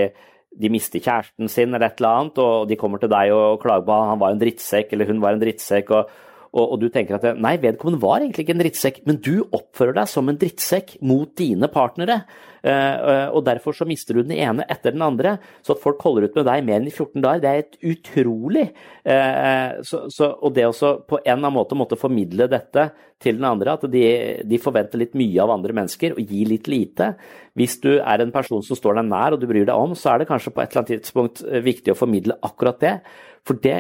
[0.57, 3.87] de mister kjæresten sin eller et eller annet, og de kommer til deg og klager
[3.87, 6.15] på at han var en drittsekk eller hun var en drittsekk, og,
[6.57, 9.99] og, og du tenker at nei, vedkommende var egentlig ikke en drittsekk, men du oppfører
[10.01, 12.23] deg som en drittsekk mot dine partnere.
[12.67, 15.37] Uh, og derfor så mister du den ene etter den andre.
[15.63, 17.77] Så at folk holder ut med deg mer enn i 14 dager, det er et
[17.93, 18.65] utrolig
[19.07, 22.89] uh, så, så, Og det også på en eller annen måte måtte formidle dette
[23.23, 24.03] til den andre, at de,
[24.45, 27.13] de, forventer litt mye av andre mennesker og gir litt lite.
[27.57, 30.13] Hvis du er en person som står deg nær og du bryr deg om, så
[30.13, 32.97] er det kanskje på et eller annet tidspunkt viktig å formidle akkurat det.
[33.47, 33.77] For det,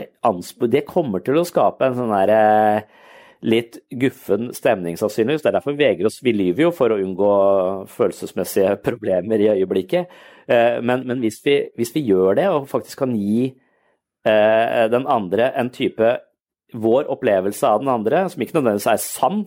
[0.70, 2.86] det kommer til å skape en sånn derre
[3.46, 5.42] litt guffen stemning, sannsynligvis.
[5.44, 6.20] Det er derfor vi vegrer oss.
[6.24, 7.32] Vi lyver jo for å unngå
[7.92, 10.12] følelsesmessige problemer i øyeblikket.
[10.48, 13.50] Eh, men, men hvis, vi, hvis, vi, gjør det, og faktisk kan gi
[14.26, 16.16] eh, den andre en type
[16.76, 19.44] Vår opplevelse av den andre, som ikke nødvendigvis er sann,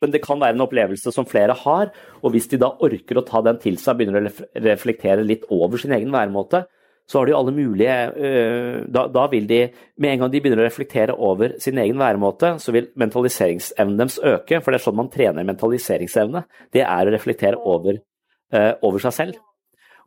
[0.00, 1.90] men det kan være en opplevelse som flere har.
[2.22, 5.42] Og hvis de da orker å ta den til seg og begynner å reflektere litt
[5.52, 6.62] over sin egen væremåte,
[7.04, 9.60] så har de jo alle mulige øh, da, da, vil de,
[10.00, 14.16] med en gang de begynner å reflektere over sin egen væremåte, så vil mentaliseringsevnen deres
[14.24, 14.60] øke.
[14.64, 16.46] For det er sånn man trener mentaliseringsevne.
[16.72, 17.98] Det er å reflektere over,
[18.56, 19.42] øh, over seg selv.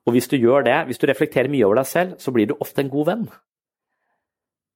[0.08, 2.56] Og hvis du gjør det, hvis du reflekterer mye over deg selv, så blir du
[2.58, 3.28] ofte en god venn.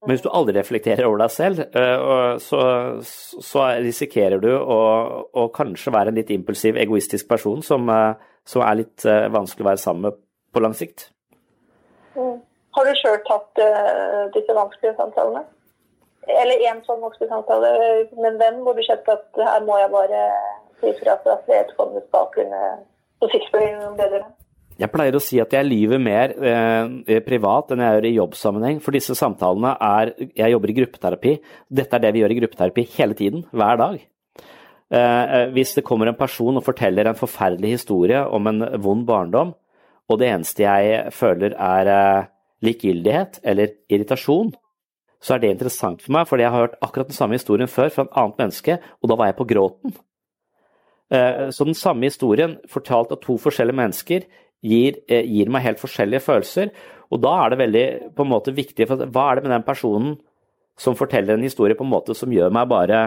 [0.02, 2.62] Men hvis du aldri reflekterer over deg selv, eh, så,
[3.02, 4.78] så risikerer du å,
[5.26, 7.90] å, kanskje være en litt impulsiv, egoistisk person som,
[8.46, 10.22] som, er litt vanskelig å være sammen med
[10.54, 11.10] på lang sikt.
[12.22, 12.38] Mm.
[12.78, 15.44] Har du sjøl tatt uh, disse vanskelige samtalene?
[16.30, 17.72] Eller én sånn vanskelig samtale
[18.14, 20.22] med en venn hvor du kjente at her må jeg bare
[20.80, 22.62] si fra for at vedkommende skal kunne
[23.22, 23.58] på sikt
[23.98, 24.22] bedre?
[24.82, 28.80] Jeg pleier å si at jeg lyver mer eh, privat enn jeg gjør i jobbsammenheng,
[28.82, 31.34] for disse samtalene er Jeg jobber i gruppeterapi.
[31.70, 34.00] Dette er det vi gjør i gruppeterapi hele tiden, hver dag.
[34.92, 39.06] Eh, eh, hvis det kommer en person og forteller en forferdelig historie om en vond
[39.08, 39.54] barndom,
[40.12, 42.30] og det eneste jeg føler er eh,
[42.66, 44.54] likegyldighet eller irritasjon,
[45.22, 47.92] så er det interessant for meg, fordi jeg har hørt akkurat den samme historien før
[47.94, 49.94] fra et annet menneske, og da var jeg på gråten.
[51.14, 54.26] Eh, så den samme historien, fortalt av to forskjellige mennesker,
[54.66, 56.72] gir, eh, gir, meg helt forskjellige følelser.
[57.12, 59.68] Og da er det veldig på en måte viktig for Hva er det med den
[59.68, 60.20] personen
[60.80, 63.02] som forteller en historie på en måte som gjør meg bare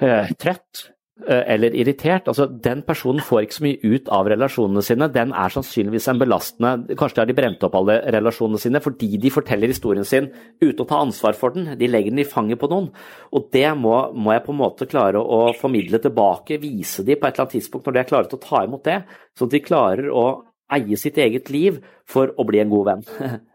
[0.00, 0.90] eh, trøtt?
[1.28, 2.28] Eh, eller irritert.
[2.30, 5.08] Altså, den personen får ikke så mye ut av relasjonene sine.
[5.12, 9.32] Den er sannsynligvis en belastende Kanskje har de brent opp alle relasjonene sine fordi de
[9.32, 10.30] forteller historien sin
[10.62, 11.74] uten å ta ansvar for den.
[11.80, 12.88] De legger den i fanget på noen.
[13.36, 17.28] Og det må, må jeg på en måte klare å formidle tilbake, vise de på
[17.28, 18.98] et eller annet tidspunkt når de er klare til å ta imot det.
[19.36, 20.26] Sånn at de klarer å
[20.70, 23.06] eie sitt eget liv for å bli en god venn.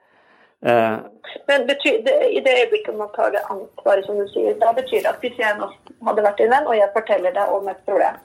[1.48, 5.04] Men betyr, det, I det øyeblikket man tar det ansvaret, som du sier, da betyr
[5.04, 5.68] det at hvis jeg nå
[6.08, 8.22] hadde vært din venn, og jeg forteller deg om et problem,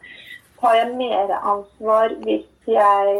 [0.60, 3.18] tar jeg mer ansvar hvis jeg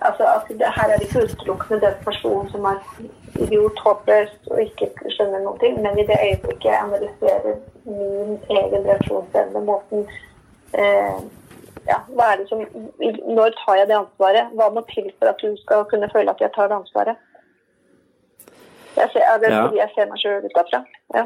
[0.00, 2.76] Altså at det, her er det ikke utelukkende den personen som er
[3.42, 8.86] idiot, håpløs og ikke skjønner noen ting, men i det øyeblikket jeg analyserer min egen
[8.86, 10.04] reaksjonsevne, måten
[10.82, 11.18] eh,
[11.88, 12.62] ja, hva er det som,
[13.38, 14.54] Når tar jeg det ansvaret?
[14.54, 17.16] Hva må til for at du skal kunne føle at jeg tar det ansvaret?
[18.98, 20.84] Jeg ser, det er fordi jeg ser meg sjøl utafra.
[21.16, 21.24] Ja.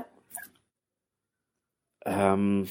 [2.07, 2.67] Um,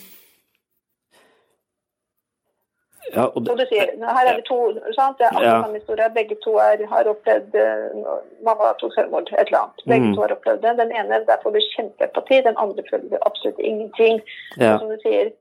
[3.13, 4.57] ja, og det, Som du sier, her er det to
[4.95, 5.17] sant?
[5.19, 5.61] Det er alle ja.
[5.63, 6.09] samme historie.
[6.15, 8.11] Begge to er, har opplevd uh,
[8.45, 9.85] Mamma tok selvmord, et eller annet.
[9.85, 10.13] Begge mm.
[10.15, 10.75] to har opplevd det.
[10.79, 14.21] Den ene der får du kjempeempati, den andre føler absolutt ingenting.
[14.57, 14.73] Ja.
[14.73, 15.33] Og som du sier,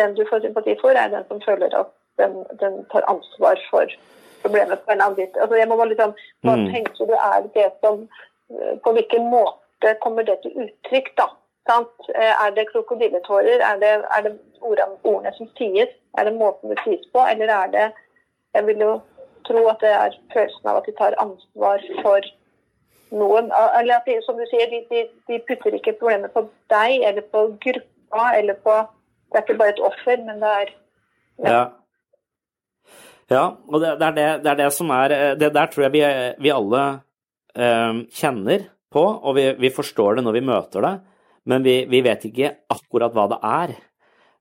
[0.00, 3.96] den du får sympati for, er den som føler at den, den tar ansvar for
[4.44, 5.36] problemet på en annen bit.
[5.40, 6.68] Altså, jeg må bare liksom, hva mm.
[6.72, 8.04] tenker du er det som
[8.84, 11.28] på hvilken måte kommer det til uttrykk, da?
[11.68, 12.08] Sant?
[12.14, 13.60] Er det krokodilletårer?
[13.64, 15.92] Er det, er det ordene som sies?
[16.18, 17.24] Er det måten det sies på?
[17.30, 17.92] Eller er det
[18.54, 19.00] Jeg vil jo
[19.48, 22.26] tro at det er følelsen av at de tar ansvar for
[23.10, 23.50] noen.
[23.80, 27.26] Eller at de, som du sier, de, de, de putter ikke problemet på deg eller
[27.32, 28.76] på gruppa eller på
[29.32, 30.68] Det er ikke bare et offer, men det er
[31.38, 31.50] Ja.
[31.50, 31.64] ja.
[33.30, 35.92] ja og det, det, er det, det, er det, som er Det der tror jeg
[35.92, 36.04] vi,
[36.38, 36.84] vi alle
[37.54, 38.64] kjenner
[38.94, 40.94] på, og vi, vi, forstår det når vi møter det,
[41.50, 43.74] men vi, vi, vet ikke akkurat hva det er.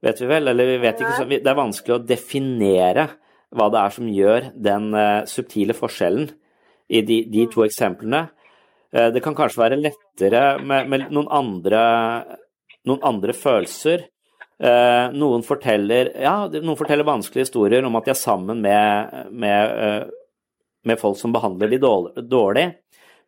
[0.04, 0.52] Vet vi vel?
[0.52, 3.08] Eller vi vet ikke, det er vanskelig å definere
[3.54, 6.32] hva det er som gjør den uh, subtile forskjellen
[6.94, 8.26] i de, de to eksemplene.
[8.94, 11.84] Uh, det kan kanskje være lettere med, med noen, andre,
[12.88, 14.08] noen, andre, følelser.
[14.64, 20.12] Uh, noen, forteller, ja, noen forteller vanskelige historier om at de er sammen med, med,
[20.88, 22.28] med folk som behandler de dårlig.
[22.32, 22.68] dårlig.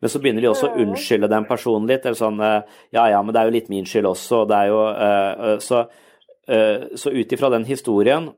[0.00, 2.04] Men så begynner de også å unnskylde den personen litt.
[2.04, 4.46] eller sånn, eh, Ja, ja, men det er jo litt min skyld også.
[4.48, 5.88] det er jo, uh, Så,
[6.48, 8.28] uh, så ut ifra den historien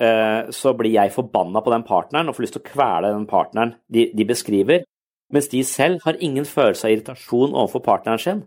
[0.00, 3.26] uh, så blir jeg forbanna på den partneren og får lyst til å kvele den
[3.26, 4.84] partneren de, de beskriver.
[5.32, 8.44] Mens de selv har ingen følelse av irritasjon overfor partneren sin.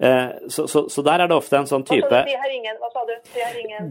[0.00, 2.78] Eh, så, så, så, der er det ofte en sånn type de, ingen,
[3.12, 3.18] de,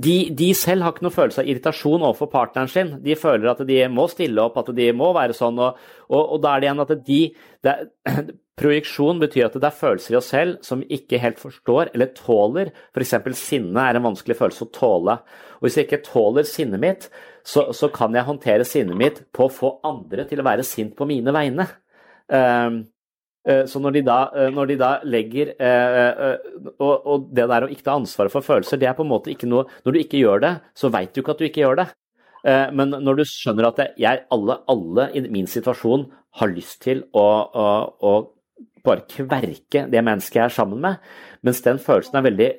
[0.02, 2.96] de, de, selv har ikke noe følelse av irritasjon overfor partneren sin.
[3.04, 5.62] De føler at de må stille opp, at de må være sånn.
[5.62, 5.78] Og,
[6.10, 7.22] og, og da er det igjen at de
[7.68, 7.78] det,
[8.60, 12.10] Projeksjon betyr at det er følelser i oss selv som vi ikke helt forstår eller
[12.18, 12.74] tåler.
[12.92, 13.16] F.eks.
[13.40, 15.20] sinne er en vanskelig følelse å tåle.
[15.60, 17.12] Og Hvis jeg ikke tåler sinnet mitt,
[17.46, 20.98] så, så kan jeg håndtere sinnet mitt på å få andre til å være sint
[20.98, 21.70] på mine vegne.
[22.28, 22.88] Um,
[23.70, 26.38] så når de da, eh, når de da legger eh,
[26.78, 29.32] og, og, det der å ikke ta ansvaret for følelser, det er på en måte
[29.34, 31.82] ikke noe Når du ikke gjør det, så veit du ikke at du ikke gjør
[31.84, 31.90] det.
[32.72, 36.06] Men når du skjønner at jeg, alle, alle i min situasjon
[36.40, 37.66] har lyst til å, å,
[38.00, 38.14] å
[38.86, 41.02] bare kverke det mennesket jeg er sammen med,
[41.44, 42.50] mens den følelsen er veldig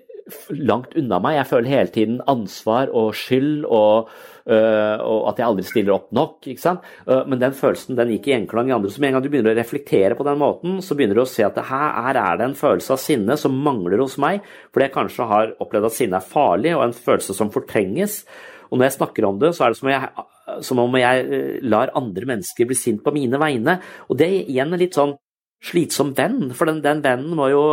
[0.69, 1.39] langt unna meg.
[1.39, 4.11] Jeg føler hele tiden ansvar og skyld og,
[4.47, 6.39] og at jeg aldri stiller opp nok.
[6.49, 6.87] ikke sant?
[7.07, 8.93] Uh, men den følelsen den gikk i gjenklang i andre.
[8.93, 11.29] Så med en gang du begynner å reflektere på den måten, så begynner du å
[11.31, 14.97] se at her, er det en følelse av sinne som mangler hos meg, fordi jeg
[14.97, 18.23] kanskje har opplevd at sinne er farlig, og en følelse som fortrenges.
[18.71, 20.29] Og når jeg snakker om det, så er det som om jeg,
[20.67, 23.81] som om jeg lar andre mennesker bli sint på mine vegne.
[24.09, 25.17] Og det er igjen litt sånn
[25.61, 27.65] slitsom venn, for den, den vennen må jo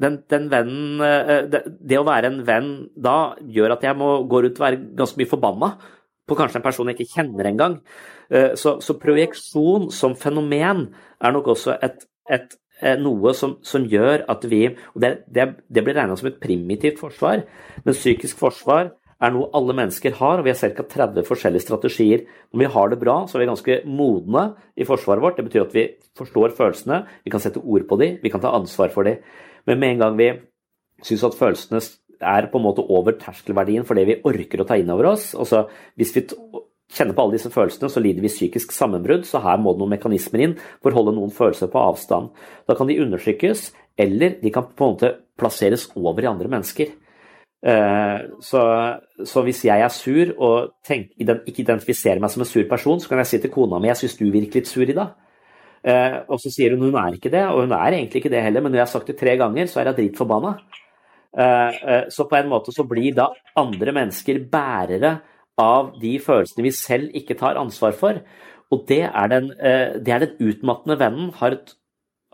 [0.00, 4.12] den, den vennen eh, det, det, å være en venn da gjør at jeg må
[4.30, 5.74] gå rundt og være ganske mye forbanna
[6.30, 7.76] på kanskje en person jeg ikke kjenner engang.
[8.30, 10.86] Eh, så, så projeksjon som fenomen
[11.20, 15.50] er nok også et, et, eh, noe som, som, gjør at vi og Det, det,
[15.68, 17.44] det blir regna som et primitivt forsvar,
[17.84, 20.86] men psykisk forsvar er noe alle mennesker har, og vi har ca.
[20.94, 22.24] 30 forskjellige strategier.
[22.54, 24.46] Når vi har det bra, så er vi ganske modne
[24.80, 25.36] i forsvaret vårt.
[25.36, 25.84] Det betyr at vi
[26.16, 29.20] forstår følelsene, vi kan sette ord på dem, vi kan ta ansvar for dem.
[29.68, 30.30] Men med en gang vi
[31.04, 31.82] syns at følelsene
[32.20, 35.30] er på en måte over terskelverdien for det vi orker å ta inn over oss
[35.32, 35.62] altså
[35.96, 36.26] Hvis vi
[36.90, 39.92] kjenner på alle disse følelsene, så lider vi psykisk sammenbrudd, så her må det noen
[39.94, 42.32] mekanismer inn for å holde noen følelser på avstand.
[42.66, 43.68] Da kan de undertrykkes,
[44.00, 46.90] eller de kan på en måte plasseres over i andre mennesker.
[47.60, 48.60] Eh, så,
[49.22, 53.10] så, hvis jeg er sur og tenk, ikke identifiserer meg som en sur person, så
[53.10, 55.14] kan jeg si til kona mi jeg syns du virker litt sur i dag.
[55.80, 58.42] Eh, og så sier hun hun er ikke det, og hun er egentlig ikke det
[58.44, 60.54] heller, men når jeg har sagt det tre ganger, så er jeg dritforbanna.
[61.30, 65.18] Eh, eh, så på en måte så blir da andre mennesker bærere
[65.60, 68.20] av de følelsene vi selv ikke tar ansvar for.
[68.70, 71.72] Og det er den, det er den utmattende vennen har et,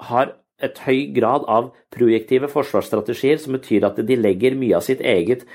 [0.04, 5.00] har et høy grad av projektive forsvarsstrategier, som betyr at de legger mye av sitt
[5.00, 5.46] eget,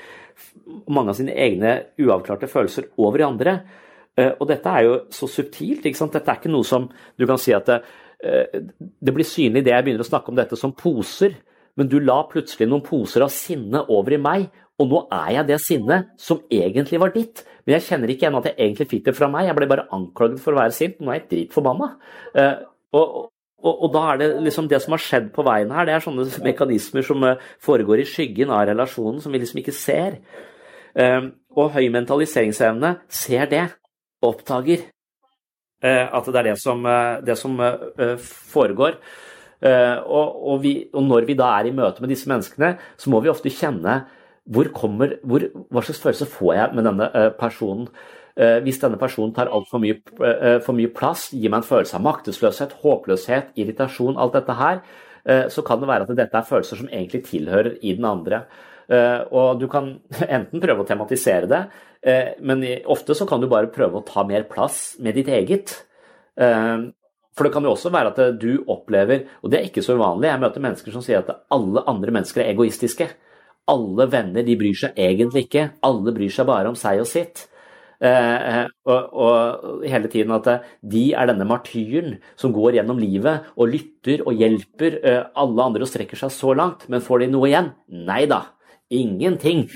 [0.90, 3.56] mange av sine egne uavklarte følelser over i andre.
[4.18, 5.86] Eh, og dette er jo så subtilt.
[5.86, 6.12] ikke sant?
[6.12, 7.80] Dette er ikke noe som du kan si at det,
[8.24, 8.60] eh,
[9.00, 11.38] det blir synlig det jeg begynner å snakke om dette som poser.
[11.76, 15.46] Men du la plutselig noen poser av sinne over i meg, og nå er jeg
[15.48, 17.44] det sinnet som egentlig var ditt.
[17.64, 19.88] Men jeg kjenner ikke ennå at jeg egentlig fikk det fra meg, jeg ble bare
[19.90, 21.00] anklaget for å være sint.
[21.00, 21.88] Nå er jeg dritforbanna.
[22.36, 22.56] Uh,
[22.92, 25.94] og, og, og, da er det liksom det som har skjedd på veien her, det
[25.94, 27.24] er sånne mekanismer som
[27.62, 30.18] foregår i skyggen av relasjonen, som vi liksom ikke ser.
[31.56, 33.68] Og høy mentaliseringsevne ser det
[34.22, 34.86] oppdager
[35.82, 38.16] eh, at det er det som, eh, det som eh,
[38.54, 38.98] foregår.
[39.62, 43.20] Og, og, vi, og, når vi da er i møte med disse menneskene, så må
[43.22, 44.00] vi ofte kjenne
[44.74, 47.06] kommer, hvor, hva slags følelse får jeg med denne
[47.38, 47.84] personen.
[48.34, 50.00] Hvis denne personen tar altfor mye,
[50.66, 54.82] for mye plass, gir meg en følelse av maktesløshet, håpløshet, irritasjon, alt dette her,
[55.54, 58.42] så kan det være at dette er følelser som egentlig tilhører i den andre.
[59.30, 59.92] Og du kan
[60.40, 61.62] enten prøve å tematisere det,
[62.02, 65.76] men ofte så kan du bare prøve å ta mer plass med ditt eget.
[66.40, 66.88] Eh,
[67.32, 70.28] for det kan jo også være at du opplever, og det er ikke så uvanlig,
[70.28, 73.08] jeg møter mennesker som sier at alle andre mennesker er egoistiske.
[73.72, 77.46] Alle venner de bryr seg egentlig ikke, alle bryr seg bare om seg og sitt.
[78.02, 80.48] Eh, og, og, hele tiden at
[80.82, 84.98] de er denne martyren som går gjennom livet og lytter og hjelper
[85.38, 87.70] alle andre og strekker seg så langt, men får de noe igjen?
[88.10, 88.42] Nei da,
[88.92, 89.68] ingenting.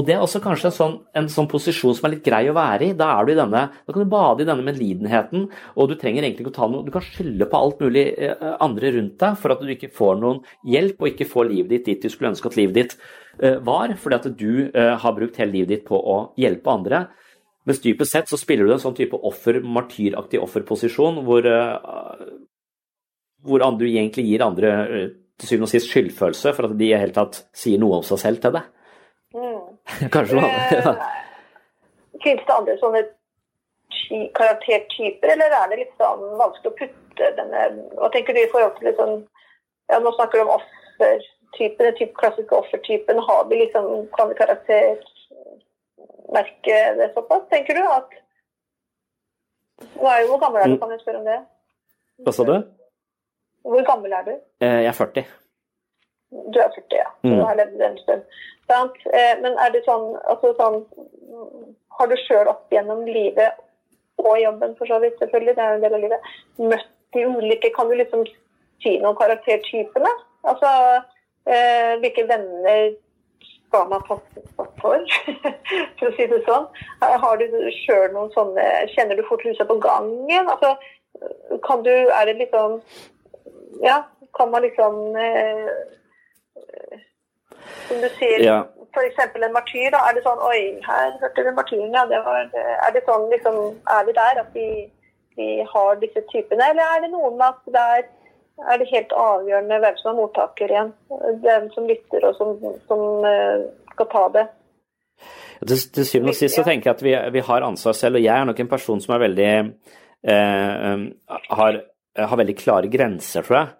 [0.00, 2.54] Og det er også kanskje en sånn, en sånn, posisjon som er litt grei å
[2.56, 2.92] være i.
[2.96, 5.42] Da, er du i denne, da kan du bade i denne medlidenheten,
[5.74, 8.46] og du trenger egentlig ikke å ta noe Du kan skylde på alt mulig eh,
[8.64, 10.40] andre rundt deg for at du ikke får noen
[10.72, 12.96] hjelp, og ikke får livet ditt dit du skulle ønske at livet ditt
[13.42, 17.02] eh, var, fordi at du eh, har brukt hele livet ditt på å hjelpe andre.
[17.68, 21.44] Mens dypest sett så spiller du en sånn type offer, martyraktig offerposisjon, hvor,
[23.44, 24.72] hvor du egentlig gir andre
[25.36, 28.22] til syvende og sist skyldfølelse for at de i hele tatt sier noe om seg
[28.24, 28.70] selv til deg.
[30.14, 30.70] Kanskje noe annet.
[30.84, 30.92] Ja.
[32.24, 33.02] Fins det andre sånne
[34.36, 37.60] karaktertyper, eller er det litt sånn vanskelig å putte denne
[37.98, 39.10] Hva tenker du i forhold til liksom
[39.90, 43.16] ja, Nå snakker du om offertypen, den type klassiske offertypen.
[43.26, 43.84] Har vi liksom,
[44.16, 47.82] Kan vi karaktermerke det såpass, tenker du?
[47.86, 48.10] at
[49.80, 51.40] nå er jo, Hvor gammel er du, kan jeg spørre om det?
[52.24, 52.56] Hva sa du?
[53.64, 54.32] Hvor gammel er du?
[54.60, 55.24] Eh, jeg er 40.
[56.52, 57.08] Du er 40, ja.
[57.20, 57.36] Så mm.
[57.36, 58.22] du har levd en stund.
[58.70, 60.84] Eh, men er det sånn, altså sånn
[61.98, 63.58] Har du sjøl opp gjennom livet
[64.20, 67.72] og jobben, for så vidt, selvfølgelig, det er en del av livet, møtt de ulike
[67.76, 68.26] Kan du liksom
[68.84, 70.12] si noe om karaktertypene?
[70.50, 70.70] Altså
[71.50, 72.94] eh, hvilke venner
[73.70, 74.70] skal man passe for,
[75.98, 76.66] for å si det sånn?
[77.02, 77.46] Har du
[77.82, 80.50] sjøl noen sånne Kjenner du fort huset på gangen?
[80.50, 80.74] Altså,
[81.66, 82.80] kan du Er det liksom
[83.82, 84.02] Ja,
[84.36, 85.70] kan man liksom eh,
[87.90, 88.60] som du sier, ja.
[88.94, 89.18] f.eks.
[89.26, 89.90] en martyr.
[89.94, 92.06] da, Er det sånn Oi, her hørte vi martyren, ja.
[92.10, 93.60] Det var, er det sånn, liksom,
[93.98, 94.68] er vi der at vi,
[95.40, 96.70] vi har disse typene?
[96.70, 98.08] Eller er det noe med at det er,
[98.70, 100.94] er det helt avgjørende hvem som er mottaker igjen?
[101.44, 102.56] Hvem som lytter, og som,
[102.88, 104.48] som uh, skal ta det?
[105.60, 108.24] Til, til syvende og sist så tenker jeg at vi, vi, har ansvar selv, og
[108.24, 109.50] jeg er nok en person som er veldig
[110.32, 111.02] eh,
[111.58, 111.80] har,
[112.16, 113.74] har, veldig klare grenser, tror jeg.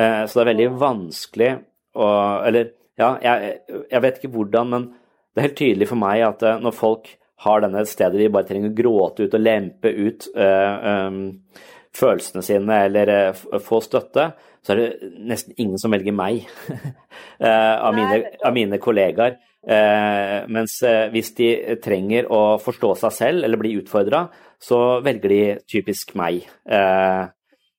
[0.00, 1.50] Eh, så det er veldig vanskelig
[1.96, 2.08] å
[2.44, 4.88] Eller ja, jeg, jeg, vet ikke hvordan, men
[5.32, 7.10] det er helt tydelig for meg at uh, når folk
[7.44, 12.40] har denne stedet de bare trenger å gråte ut og lempe ut øh, øh, følelsene
[12.40, 13.10] sine eller
[13.60, 14.30] få støtte,
[14.64, 16.46] så er det nesten ingen som velger meg
[17.44, 19.36] av, mine, av, mine, kollegaer.
[20.48, 20.78] mens
[21.12, 21.50] hvis de
[21.84, 24.24] trenger å forstå seg selv eller bli utfordra,
[24.56, 26.48] så velger de typisk meg.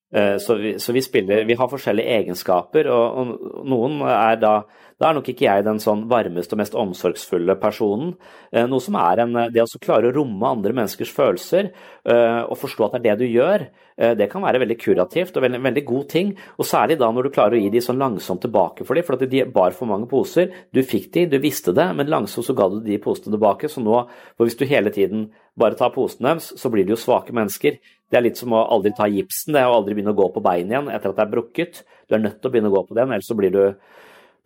[0.08, 4.52] Så vi, så vi, spiller Vi har forskjellige egenskaper, og, og noen er da
[4.98, 8.16] da er nok ikke jeg den sånn varmeste og mest omsorgsfulle personen.
[8.50, 12.58] Eh, noe som er en, Det å klare å romme andre menneskers følelser eh, og
[12.58, 15.62] forstå at det er det du gjør, eh, det kan være veldig kurativt og veldig,
[15.68, 16.32] veldig god ting.
[16.58, 19.14] Og særlig da når du klarer å gi de sånn langsomt tilbake for dem, for
[19.14, 20.50] at de bar for mange poser.
[20.74, 23.70] Du fikk de, du visste det, men langsomt så ga du de posene tilbake.
[23.70, 24.02] Så nå,
[24.34, 25.28] for hvis du hele tiden
[25.58, 27.78] bare ta posen deres, så blir de jo svake mennesker.
[28.08, 30.28] Det er litt som å aldri ta gipsen, det er å aldri begynne å gå
[30.34, 31.82] på bein igjen etter at det er brukket.
[32.08, 33.62] Du er nødt til å begynne å gå på den, ellers så blir du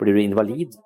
[0.02, 0.78] blir du invalid.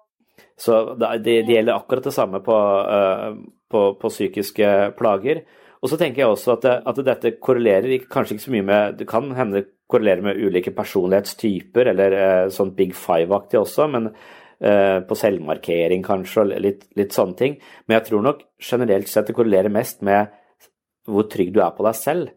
[0.56, 3.36] Så det, det gjelder akkurat det samme på, uh,
[3.70, 5.44] på, på, psykiske plager.
[5.82, 9.06] Og så tenker jeg også at, at, dette korrelerer kanskje ikke så mye med Det
[9.08, 14.10] kan hende det korrelerer med ulike personlighetstyper, eller uh, sånn Big Five-aktig også, men
[14.56, 17.58] på selvmarkering kanskje, og litt, litt, sånne ting.
[17.84, 20.30] Men jeg tror nok generelt sett det korrelerer mest med
[21.06, 22.30] hvor trygg du er på deg selv.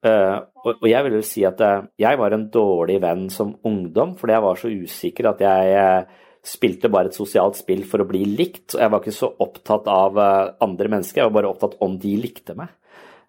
[0.00, 4.14] Uh, og, jeg vil jo si at uh, jeg var en dårlig venn som ungdom,
[4.16, 6.04] fordi jeg var så usikker at jeg
[6.46, 8.72] spilte bare et sosialt spill for å bli likt.
[8.72, 12.14] og Jeg var ikke så opptatt av andre mennesker, jeg var bare opptatt om de
[12.16, 12.72] likte meg.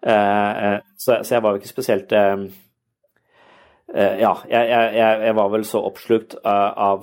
[0.00, 2.14] Så, jeg var jo ikke spesielt
[3.92, 7.02] Ja, jeg, jeg, jeg, var vel så oppslukt av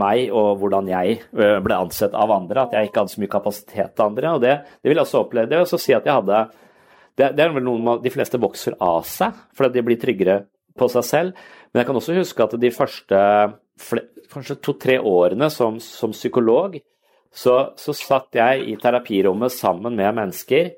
[0.00, 3.92] meg og hvordan jeg ble ansett av andre, at jeg ikke hadde så mye kapasitet
[3.92, 4.30] til andre.
[4.32, 5.50] og Det, det vil jeg også oppleve.
[5.50, 6.38] Det vil også si at jeg hadde
[7.16, 10.40] det, det er vel noe de fleste vokser av seg, fordi de blir tryggere
[10.76, 11.46] på seg selv.
[11.72, 13.22] Men jeg kan også huske at de første
[14.32, 16.76] kanskje to-tre årene som, som psykolog,
[17.36, 20.70] så, så, satt jeg i terapirommet sammen med mennesker.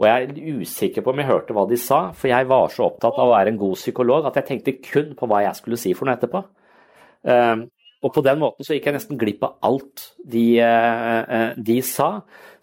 [0.00, 2.88] Og jeg er usikker på om jeg hørte hva de sa, for jeg var så
[2.88, 5.78] opptatt av å være en god psykolog at jeg tenkte kun på hva jeg skulle
[5.78, 6.42] si for noe etterpå.
[7.24, 7.68] Um,
[8.04, 12.08] og på den måten så gikk jeg nesten glipp av alt de, uh, de sa.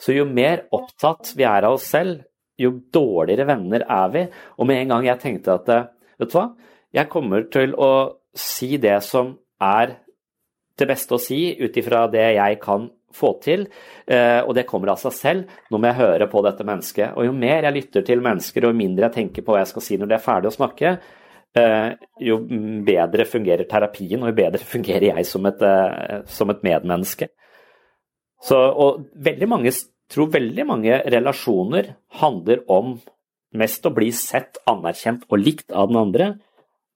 [0.01, 2.25] Så jo mer opptatt vi er av oss selv,
[2.61, 4.25] jo dårligere venner er vi.
[4.59, 5.89] Og med en gang jeg tenkte at eh,
[6.21, 6.47] vet du hva,
[6.93, 7.91] jeg kommer til å
[8.37, 9.95] si det som er
[10.77, 13.65] det beste å si ut ifra det jeg kan få til,
[14.07, 15.55] eh, og det kommer av seg selv.
[15.71, 17.15] Nå må jeg høre på dette mennesket.
[17.15, 19.71] Og jo mer jeg lytter til mennesker, og jo mindre jeg tenker på hva jeg
[19.73, 20.95] skal si når det er ferdig å snakke,
[21.57, 21.89] eh,
[22.27, 22.39] jo
[22.87, 25.65] bedre fungerer terapien, og jo bedre fungerer jeg som et,
[26.31, 27.31] som et medmenneske.
[28.41, 29.73] Så, og veldig mange
[30.11, 32.95] tror veldig mange relasjoner handler om
[33.57, 36.31] mest å bli sett, anerkjent og likt av den andre.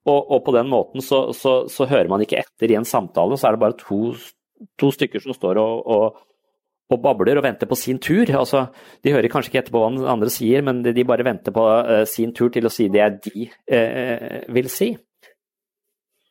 [0.06, 3.38] Og, og på den måten så, så, så, hører man ikke etter i en samtale,
[3.38, 4.14] så er det bare to,
[4.80, 6.22] to stykker som står og, og,
[6.90, 8.30] og, babler og venter på sin tur.
[8.38, 8.66] Altså,
[9.04, 12.04] de hører kanskje ikke etterpå hva den andre sier, men de bare venter på uh,
[12.08, 14.94] sin tur til å si det de uh, vil si.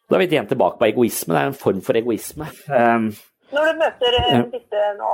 [0.05, 1.33] Da er vi igjen tilbake på egoisme.
[1.33, 2.49] Det er en form for egoisme.
[2.69, 3.09] Um,
[3.53, 5.09] når du møter eh, disse nå,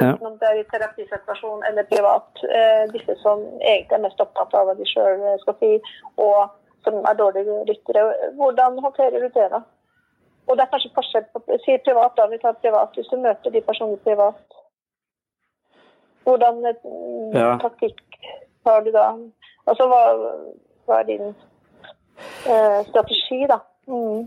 [0.00, 4.56] enten om det er i terapisituasjon eller privat, eh, disse som egentlig er mest opptatt
[4.56, 5.72] av hva de sjøl eh, skal si,
[6.24, 6.54] og
[6.86, 8.06] som er dårlige lyttere,
[8.38, 9.60] hvordan håndterer du det da?
[10.46, 12.28] Og det er kanskje forskjell på Si privat, da.
[12.28, 12.92] Vi tar privat.
[12.96, 14.58] Hvis du møter de personene privat,
[16.24, 17.50] hvordan ja.
[17.60, 18.00] taktikk
[18.66, 19.10] har du da?
[19.68, 20.00] Altså hva,
[20.86, 23.60] hva er din eh, strategi, da?
[23.88, 24.24] Mm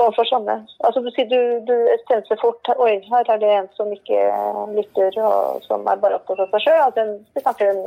[0.00, 0.56] overfor sånne.
[0.86, 1.74] Altså, du, sier du, du
[2.08, 4.20] senser fort Oi, her er det en som ikke
[4.76, 6.80] lytter, og som er bare opptatt av seg sjøl.
[6.86, 7.82] Altså, vi snakker en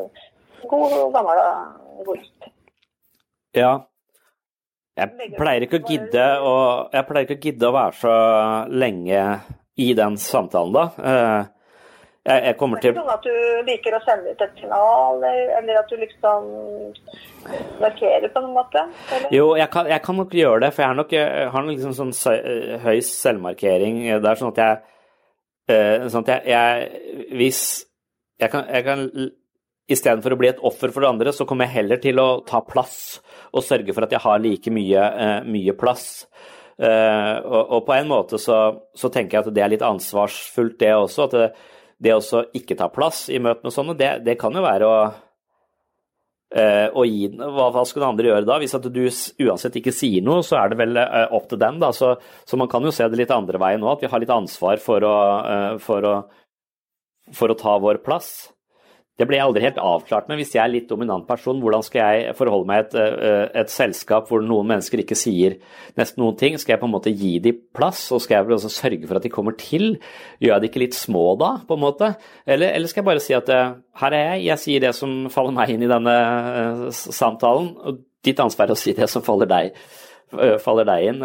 [0.69, 1.41] god, gammel
[2.03, 2.49] egoist.
[3.57, 3.73] Ja.
[4.93, 6.53] Jeg pleier ikke å gidde å,
[6.93, 8.15] jeg pleier ikke å gidde å være så
[8.69, 9.21] lenge
[9.81, 10.83] i den samtalen, da.
[11.01, 11.53] Eh,
[12.23, 14.59] jeg, jeg kommer til Det er ikke sånn at du liker å sende ut et
[14.61, 15.25] signal,
[15.57, 16.45] eller at du liksom
[17.81, 18.83] markerer på noen måte?
[19.09, 19.33] Eller?
[19.33, 21.73] Jo, jeg kan, jeg kan, nok gjøre det, for jeg har nok, jeg har nok
[21.73, 22.13] liksom sånn
[22.85, 23.99] høy selvmarkering.
[24.13, 24.77] Det er sånn at jeg,
[25.73, 27.63] eh, sånn at jeg, jeg Hvis
[28.39, 29.03] jeg kan, jeg kan
[29.91, 32.61] Istedenfor å bli et offer for det andre, så kommer jeg heller til å ta
[32.63, 33.19] plass
[33.51, 36.25] og sørge for at jeg har like mye, eh, mye plass.
[36.73, 38.55] Uh, og, og, på en måte så,
[38.97, 41.27] så, tenker jeg at det er litt ansvarsfullt, det også.
[41.27, 41.49] At det,
[42.01, 44.95] det å ikke ta plass i møte med sånne, det, det kan jo være å,
[46.53, 48.57] eh, å gi hva, hva skal den andre gjøre da?
[48.61, 51.79] Hvis at du uansett ikke sier noe, så er det vel eh, opp til dem.
[51.83, 54.23] da, så, så, man kan jo se det litt andre veien nå, at vi har
[54.23, 55.15] litt ansvar for å,
[55.53, 56.15] eh, for å,
[57.33, 58.33] for å ta vår plass.
[59.21, 60.39] Det ble jeg aldri helt avklart med.
[60.41, 63.69] Hvis jeg er litt dominant person, hvordan skal jeg forholde meg til et, eh, et,
[63.69, 65.59] selskap hvor noen mennesker ikke sier
[65.99, 66.57] nesten noen ting?
[66.57, 69.27] Skal jeg på en måte gi dem plass, og skal jeg også sørge for at
[69.27, 69.99] de kommer til?
[70.41, 72.09] Gjør jeg det ikke litt små da, på en måte?
[72.47, 75.13] Eller, eller skal jeg bare si at eh, her er jeg, jeg sier det som
[75.29, 79.21] faller meg inn i denne uh, samtalen, og ditt ansvar er å si det som
[79.21, 79.77] faller deg,
[80.63, 81.19] faller deg inn.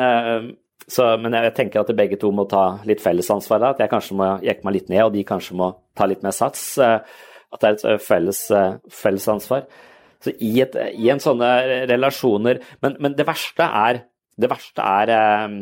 [0.88, 3.64] Så, men jeg tenker at begge to må ta litt fellesansvar.
[3.70, 6.34] At jeg kanskje må jekke meg litt ned, og de kanskje må ta litt mer
[6.36, 6.74] sats.
[7.52, 9.66] At det er et eh, felles, eh, felles ansvar.
[10.24, 11.48] Så i, et, i, en sånne
[11.86, 14.00] relasjoner Men, men det verste er
[14.34, 15.52] Det verste er eh,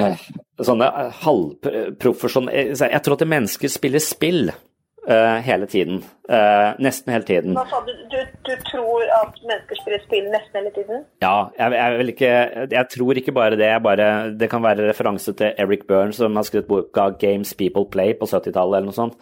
[0.00, 0.22] eh
[0.64, 0.88] sånne
[1.20, 6.00] halvprofesjonelle Jeg tror at mennesker spiller spill eh, hele tiden.
[6.28, 7.54] Eh, nesten hele tiden.
[7.54, 7.92] Hva sa du?
[8.10, 8.18] du?
[8.48, 11.04] Du tror at mennesker spiller spill nesten hele tiden?
[11.22, 12.32] Ja, jeg, jeg, vil ikke
[12.72, 13.72] Jeg tror ikke bare det.
[13.84, 14.08] Bare,
[14.40, 18.26] det kan være referanse til Eric Burns, som har skrevet boka 'Games People Play' på
[18.26, 19.20] 70-tallet, eller noe sånt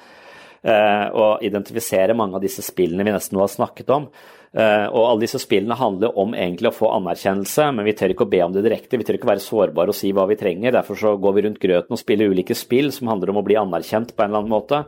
[0.65, 4.09] og eh, identifisere mange av disse spillene vi nesten nå har snakket om.
[4.57, 8.25] Eh, og alle disse spillene handler om egentlig å få anerkjennelse, men vi tør ikke
[8.25, 8.97] å be om det direkte.
[8.97, 10.73] Vi tør ikke være sårbare og si hva vi trenger.
[10.79, 13.59] Derfor så går vi rundt grøten og spiller ulike spill som handler om å bli
[13.61, 14.83] anerkjent på en eller annen måte.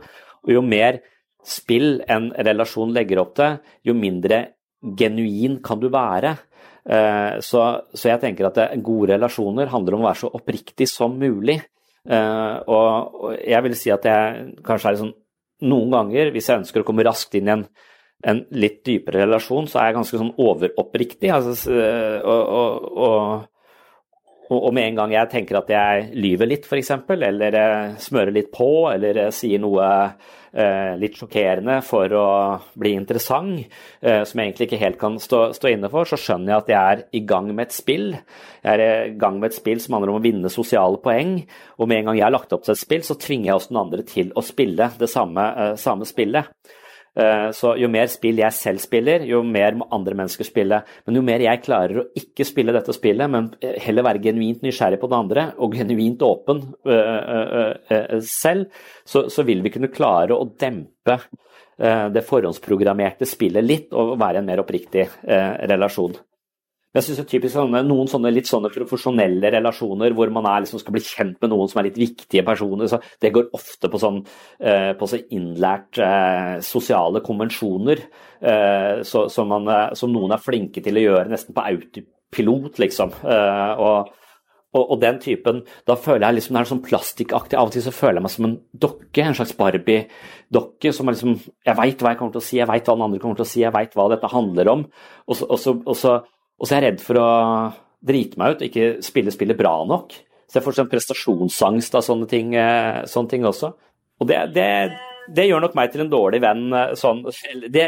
[0.47, 1.01] Og jo mer
[1.45, 4.41] spill en relasjon legger opp til, jo mindre
[4.97, 6.33] genuin kan du være.
[6.89, 11.19] Eh, så, så jeg tenker at gode relasjoner handler om å være så oppriktig som
[11.19, 11.59] mulig.
[12.09, 15.17] Og jeg vil si at jeg kanskje er litt sånn
[15.65, 17.63] noen ganger, hvis jeg ønsker å komme raskt inn i en,
[18.29, 21.31] en litt dypere relasjon, så er jeg ganske sånn overoppriktig.
[21.35, 21.55] Altså,
[22.23, 27.59] og, og, og, og, med en gang jeg tenker at jeg lyver litt, f.eks., eller
[28.01, 30.38] smører litt på, eller sier noe Eh,
[30.99, 32.29] litt sjokkerende for å
[32.79, 33.67] bli interessant,
[34.01, 36.71] eh, som jeg egentlig ikke helt kan stå, stå inne for, så skjønner jeg at
[36.73, 38.07] jeg er i gang med et spill.
[38.63, 41.37] Jeg er i gang med et spill som handler om å vinne sosiale poeng,
[41.77, 43.73] og med en gang jeg har lagt opp til et spill, så tvinger jeg også
[43.73, 46.49] den andre til å spille det samme, eh, samme spillet.
[47.17, 50.81] Eh, så jo mer spill jeg selv spiller, jo mer må andre mennesker spille.
[51.07, 53.49] Men jo mer jeg klarer å ikke spille dette spillet, men
[53.83, 58.69] heller være genuint nysgjerrig på det andre, og genuint åpen uh, selv,
[59.05, 61.19] så, vil vi kunne klare å dempe
[61.79, 66.17] det forhåndsprogrammerte spillet litt, og være en mer oppriktig relasjon.
[66.89, 70.63] Jeg synes det er typisk sånne, Noen sånne litt sånne profesjonelle relasjoner hvor man er,
[70.63, 73.91] liksom, skal bli kjent med noen som er litt viktige personer, så det går ofte
[73.93, 74.23] på sånn,
[74.57, 79.69] eh, på så innlært eh, sosiale konvensjoner eh, så, som, man,
[79.99, 83.13] som, noen er flinke til å gjøre nesten på autopilot, liksom.
[83.19, 84.09] Og,
[84.69, 87.57] og, og, den typen Da føler jeg liksom det er sånn plastikkaktig.
[87.57, 90.93] Av og til så føler jeg meg som en dokke, en slags Barbie-dokke.
[90.93, 93.05] som er liksom, Jeg veit hva jeg kommer til å si, jeg veit hva den
[93.07, 94.83] andre kommer til å si, jeg veit hva dette handler om.
[95.25, 96.17] og så, og så, og så
[96.59, 97.29] og så er jeg redd for å
[97.99, 100.15] drite meg ut ikke spille spillet bra nok.
[100.49, 103.71] Så jeg får sånn prestasjonsangst av sånne ting, eh, sånne ting også.
[104.19, 104.69] Og det, det,
[105.35, 106.63] det, gjør nok meg til en dårlig venn.
[106.73, 107.21] Eh, sånn,
[107.69, 107.85] det,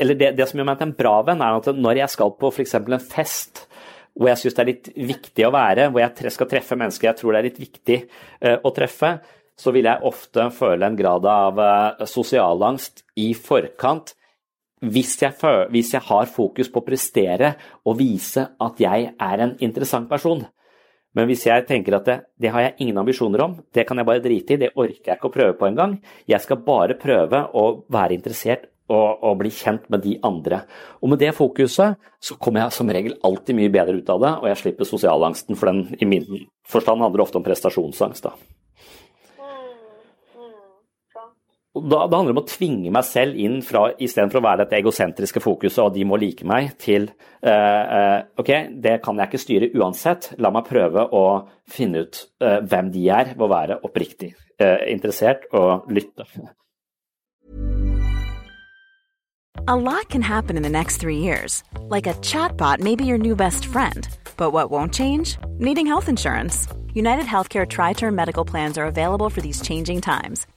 [0.00, 2.34] eller det, det, som gjør meg til en bra venn, er at når jeg skal
[2.40, 2.74] på f.eks.
[2.80, 3.66] en fest
[4.12, 7.16] hvor jeg syns det er litt viktig å være, hvor jeg skal treffe mennesker jeg
[7.16, 7.96] tror det er litt viktig
[8.44, 9.14] uh, å treffe,
[9.56, 11.60] så vil jeg ofte føle en grad av
[12.10, 14.12] sosialangst i forkant
[14.82, 15.36] hvis jeg,
[15.70, 17.54] hvis jeg, har fokus på å prestere
[17.86, 20.42] og vise at jeg er en interessant person.
[21.12, 24.08] Men hvis jeg tenker at det, det, har jeg ingen ambisjoner om, det kan jeg
[24.08, 25.98] bare drite i, det orker jeg ikke å prøve på engang.
[26.28, 30.62] Jeg skal bare prøve å være interessert og, og, bli kjent med de andre.
[31.00, 34.32] Og med det fokuset så kommer jeg som regel alltid mye bedre ut av det,
[34.40, 36.26] og jeg slipper sosialangsten, for den i min
[36.68, 38.26] forstand handler ofte om prestasjonsangst.
[38.26, 38.61] da.
[41.72, 45.40] Da, det handler om å tvinge meg selv inn fra, istedenfor å være dette egosentriske
[45.40, 48.50] fokuset og de må like meg, til uh, uh, ok,
[48.84, 51.24] det kan jeg ikke styre uansett, la meg prøve å
[51.72, 56.22] finne ut uh, hvem de er, ved å være oppriktig interessert og lytte.
[59.66, 61.64] A lot can happen in the next three years.
[61.88, 64.06] Like a chatbot may be your new best friend.
[64.36, 65.36] But what won't change?
[65.58, 66.68] Needing health insurance.
[66.94, 70.46] United Healthcare Tri Term Medical Plans are available for these changing times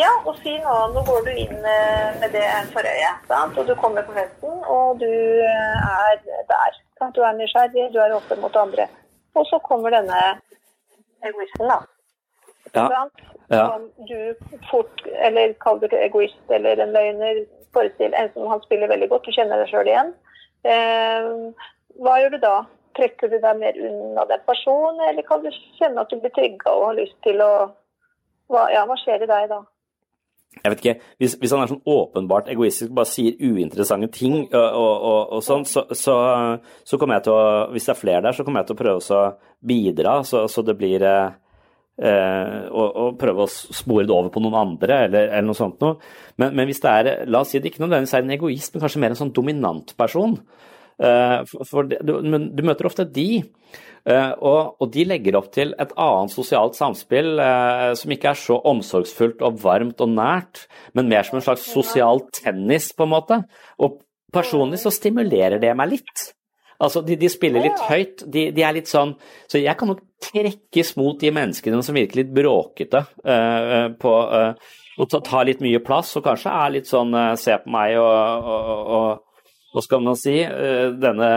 [0.00, 3.58] Ja, og si nå, nå går du inn eh, med det for øyet, sant?
[3.58, 6.18] og du kommer på festen, og du eh, er
[6.50, 6.80] der.
[6.98, 7.14] Sant?
[7.16, 8.88] Du er nysgjerrig, du er åpen mot andre.
[9.38, 10.18] Og så kommer denne
[11.26, 11.78] egoisten, da.
[12.74, 12.86] Ja.
[12.86, 13.22] Sant?
[13.50, 13.64] Ja.
[13.66, 14.18] Som du
[14.70, 19.26] fort, eller kaller det egoist eller en løgner, forestill en som han spiller veldig godt,
[19.26, 20.12] du kjenner deg sjøl igjen.
[20.66, 21.30] Eh,
[22.02, 22.54] hva gjør du da?
[22.98, 26.74] Trekker du deg mer unna den personen, eller kan du kjenne at du blir trygga
[26.74, 27.52] og har lyst til å
[28.50, 29.60] hva, Ja, hva skjer i deg da?
[30.50, 34.56] Jeg vet ikke, hvis, hvis han er sånn åpenbart egoistisk, bare sier uinteressante ting og,
[34.56, 36.16] og, og, og sånn, så, så,
[36.82, 38.80] så kommer jeg til å Hvis det er flere der, så kommer jeg til å
[38.80, 39.20] prøve å
[39.70, 41.36] bidra, så, så det blir eh,
[42.02, 45.86] eh, å, å prøve å spore det over på noen andre, eller, eller noe sånt
[45.86, 46.00] noe.
[46.42, 48.84] Men, men hvis det er La oss si det ikke nødvendigvis er en egoist, men
[48.84, 50.34] kanskje mer en sånn dominant person.
[51.00, 51.38] Eh,
[51.68, 52.12] for, du,
[52.66, 53.42] møter ofte de.
[54.08, 58.58] Eh, og, de legger opp til et annet sosialt samspill eh, som ikke er så
[58.70, 60.64] omsorgsfullt og varmt og nært,
[60.96, 63.42] men mer som en slags sosial tennis, på en måte.
[63.80, 64.00] Og
[64.32, 66.28] personlig så stimulerer det meg litt.
[66.80, 68.24] Altså, de, de spiller litt høyt.
[68.24, 69.10] De, de er litt sånn
[69.52, 74.76] Så jeg kan nok trekkes mot de menneskene som virker litt bråkete uh, på uh,
[75.00, 77.96] og ta, ta litt mye plass, og kanskje er litt sånn uh, Se på meg
[78.00, 79.29] og, og, og
[79.70, 80.36] Hva skal man si?
[80.42, 81.30] eh, denne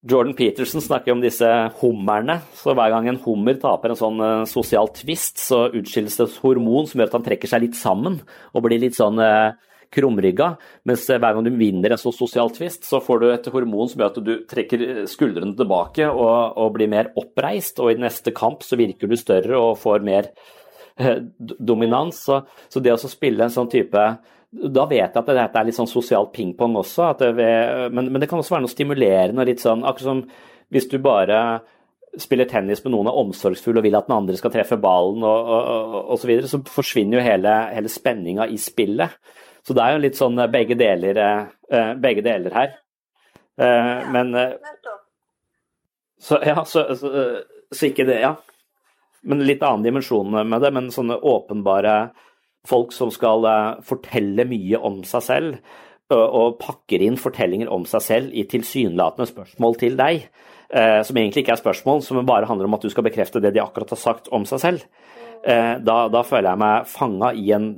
[0.00, 1.46] Jordan Peterson snakker om disse
[1.82, 2.38] hummerne.
[2.56, 6.38] Så hver gang en hummer taper en sånn eh, sosial twist, så utskilles det et
[6.44, 8.22] hormon som gjør at han trekker seg litt sammen
[8.54, 9.52] og blir litt sånn eh,
[9.92, 10.54] krumrygga.
[10.88, 14.00] Mens hver gang du vinner en sånn sosial twist, så får du et hormon som
[14.00, 17.82] gjør at du trekker skuldrene tilbake og, og blir mer oppreist.
[17.84, 20.32] Og i neste kamp så virker du større og får mer
[21.58, 22.24] dominans.
[22.24, 22.40] Så,
[22.72, 24.08] så det å spille en sånn type
[24.50, 28.20] da vet jeg at dette er litt sånn sosial pingpong også, det, ved- men, men
[28.22, 30.22] det kan også være noe stimulerende litt sånn Akkurat som
[30.74, 31.60] hvis du bare
[32.18, 35.50] spiller tennis med noen er omsorgsfull og vil at den andre skal treffe ballen og,
[36.10, 39.14] og så videre, så forsvinner jo hele, hele spenninga i spillet.
[39.62, 42.72] Så det er jo litt sånn eh, begge deler, eh, begge deler her.
[43.62, 44.56] Eh, Men eh,
[46.18, 47.10] så, ja, så, så,
[47.70, 48.34] så ikke det, ja.
[49.22, 51.94] Men litt annen dimensjon med det, men sånne åpenbare
[52.68, 55.60] folk som skal eh, fortelle mye om seg selv,
[56.10, 60.24] og, pakker inn fortellinger om seg selv i tilsynelatende spørsmål til deg,
[60.74, 63.52] eh, som egentlig ikke er spørsmål, som bare handler om at du skal bekrefte det
[63.54, 64.88] de akkurat har sagt om seg selv.
[65.40, 67.70] Eh, da, da føler jeg meg fanga i en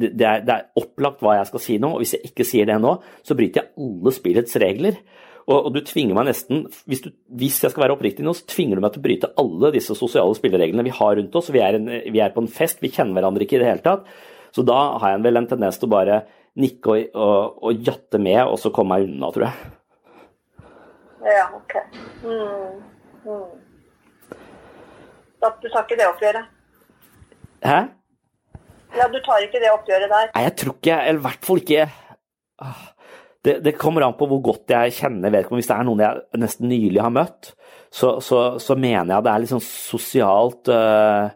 [0.00, 2.68] det er, det er opplagt hva jeg skal si nå, og hvis jeg ikke sier
[2.68, 2.94] det nå,
[3.26, 5.00] så bryter jeg alle spillets regler.
[5.46, 7.10] Og, og du tvinger meg nesten, hvis, du,
[7.40, 9.96] hvis jeg skal være oppriktig nå, så tvinger du meg til å bryte alle disse
[9.98, 11.50] sosiale spillereglene vi har rundt oss.
[11.54, 13.84] Vi er, en, vi er på en fest, vi kjenner hverandre ikke i det hele
[13.84, 14.06] tatt.
[14.54, 16.20] Så da har jeg vel en tendens til å bare
[16.60, 19.72] nikke og, og, og jatte med, og så komme meg unna, tror jeg.
[21.30, 21.76] Ja, ok.
[22.24, 22.80] Mm.
[23.24, 23.48] Mm.
[25.40, 26.52] Du tar ikke det oppgjøret?
[27.64, 27.80] Hæ?
[28.96, 30.30] Ja, du tar ikke det oppgjøret der?
[30.34, 31.88] Nei, jeg tror ikke, eller i hvert fall ikke
[32.60, 32.80] Ah,
[33.46, 35.62] det, det kommer an på hvor godt jeg kjenner vedkommende.
[35.62, 37.52] Hvis det er noen jeg nesten nylig har møtt,
[37.88, 41.30] så, så, så mener jeg det er litt sånn sosialt øh,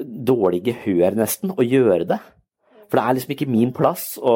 [0.00, 2.18] dårlig gehør, nesten, å gjøre det.
[2.86, 4.34] For det er liksom ikke min plass å,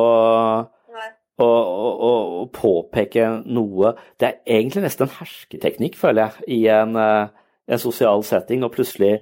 [1.40, 6.96] å, å, å, påpeke noe Det er egentlig nesten en hersketeknikk, føler jeg, i en,
[6.98, 9.16] øh, en sosial setting, å plutselig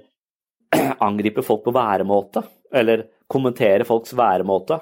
[1.07, 2.43] angripe folk på væremåte.
[2.75, 4.81] Eller kommentere folks væremåte.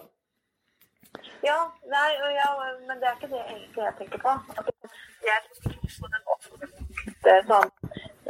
[1.46, 2.48] Ja, nei, ja,
[2.88, 4.32] men det er ikke det egentlig jeg tenker på.
[4.58, 4.72] Altså,
[5.28, 6.08] Jeg tenker på
[7.28, 7.70] den sånn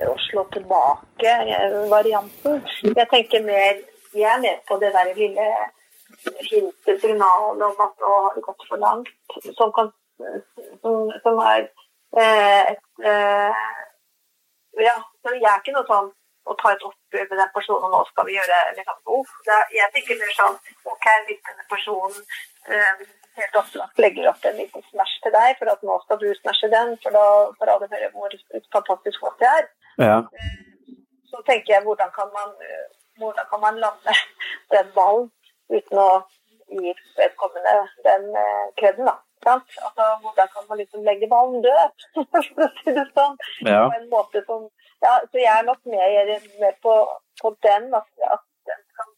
[0.08, 2.56] å slå tilbake-varianten.
[2.96, 3.74] Jeg tenker mer
[4.18, 5.48] Jeg er med på det der lille
[6.50, 9.10] hintet, signalet om at nå har det gått for langt,
[9.58, 9.92] som, kan,
[10.82, 11.68] som, som er
[12.22, 13.54] eh, et eh,
[14.88, 16.10] Ja, så jeg er ikke noe sånn
[16.48, 19.54] å ta et oppgjør med den personen, og nå skal vi gjøre liksom, oh, det
[19.56, 20.58] er, Jeg tenker mer sånn
[20.94, 22.20] OK, hvis denne personen
[22.72, 22.94] eh,
[23.40, 26.70] helt opplagt legger opp en liten smash til deg, for at nå skal du smashe
[26.74, 27.26] den, for da
[27.60, 28.38] får alle høre hvor
[28.76, 29.70] fantastisk flott det er.
[30.02, 30.18] Ja.
[31.32, 32.88] Så tenker jeg hvordan kan man, eh,
[33.22, 34.18] hvordan kan man lande
[34.76, 35.30] den ballen
[35.74, 36.10] uten å
[36.68, 37.76] gi vedkommende
[38.08, 39.16] den uh, kreden, da.
[39.48, 43.38] Altså, hvordan kan man liksom legge ballen død, for å si det sånn.
[43.68, 43.86] Ja.
[43.88, 44.68] På en måte som
[44.98, 46.94] Ja, så jeg er nok mer, mer på,
[47.42, 49.12] på, den, at, at den kan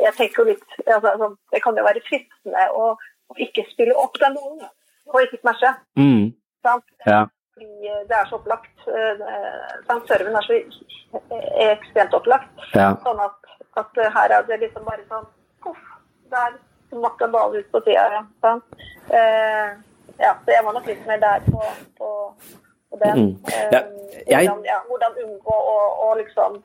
[0.00, 2.86] Jeg tenker jo litt altså, altså, Det kan jo være fristende å,
[3.30, 4.70] å, ikke spille opp den rollen,
[5.10, 5.74] og ikke smashe.
[5.98, 6.32] Mm.
[6.66, 6.86] Sant?
[7.06, 7.24] Ja.
[7.54, 8.72] Fordi det er så opplagt.
[9.86, 10.08] Sant?
[10.08, 10.58] serven er så
[11.66, 12.66] ekstremt opplagt.
[12.74, 12.94] Ja.
[13.04, 15.28] Sånn at, at her er det liksom bare sånn
[15.60, 15.80] Poff,
[16.32, 16.54] der
[16.88, 18.22] smakka ball ut på sida.
[19.12, 19.76] Uh,
[20.20, 21.60] ja, så jeg var nok litt mer der på,
[21.98, 22.08] på,
[22.90, 23.18] på den.
[23.18, 23.36] Mm.
[23.72, 25.76] Ja, eh, hvordan, ja, hvordan, unngå å,
[26.06, 26.58] å liksom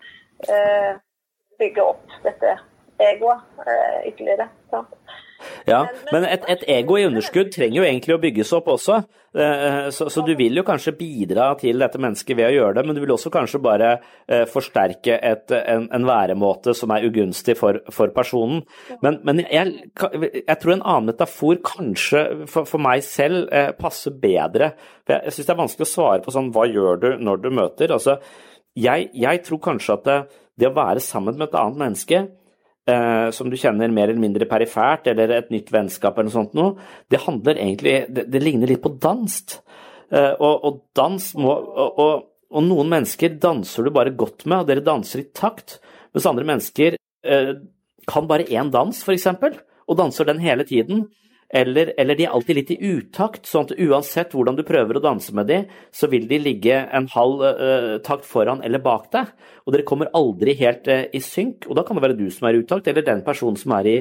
[0.50, 0.98] eh,
[1.60, 2.58] bygge opp dette
[3.06, 4.50] egoet eh, ytterligere.
[4.74, 4.92] Sant?
[5.66, 5.82] Ja,
[6.14, 9.00] men et, et, ego i underskudd trenger jo egentlig å bygges opp også.
[9.36, 12.84] Eh, så, så, du vil jo kanskje bidra til dette mennesket ved å gjøre det,
[12.86, 17.58] men du vil også kanskje bare eh, forsterke et, en, en, væremåte som er ugunstig
[17.60, 18.62] for, for personen.
[19.02, 24.16] Men, men jeg, jeg, tror en annen metafor kanskje for, for meg selv eh, passer
[24.22, 24.76] bedre.
[25.04, 27.42] For jeg, jeg syns det er vanskelig å svare på sånn hva gjør du når
[27.42, 27.98] du møter?
[27.98, 28.20] Altså,
[28.78, 30.24] jeg, jeg tror kanskje at det,
[30.62, 32.26] det å være sammen med et annet menneske
[32.90, 36.56] eh, som du kjenner mer eller mindre perifert, eller et nytt vennskap eller noe sånt
[36.58, 36.76] noe,
[37.12, 39.38] det handler egentlig Det, det ligner litt på dans.
[40.12, 44.62] Eh, og, og, dans må og, og, og, noen mennesker danser du bare godt med,
[44.62, 45.80] og dere danser i takt,
[46.14, 47.54] mens andre mennesker eh,
[48.06, 49.28] kan bare én dans, f.eks.,
[49.86, 51.06] og danser den hele tiden.
[51.54, 55.04] Eller, eller, de er alltid litt i utakt, sånn at uansett hvordan du prøver å
[55.04, 59.30] danse med dem, så vil de ligge en halv uh, takt foran eller bak deg.
[59.66, 61.70] Og dere kommer aldri helt uh, i synk.
[61.70, 63.92] Og da kan det være du som er i utakt, eller den personen som er
[63.94, 63.96] i,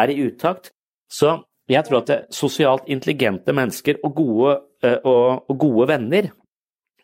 [0.00, 0.72] er i utakt.
[1.10, 1.36] Så
[1.70, 4.56] jeg tror at det, sosialt intelligente mennesker og gode,
[4.86, 6.32] uh, og, og gode venner,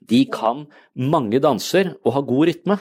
[0.07, 0.64] de kan
[0.97, 2.81] mange danser og ha god rytme.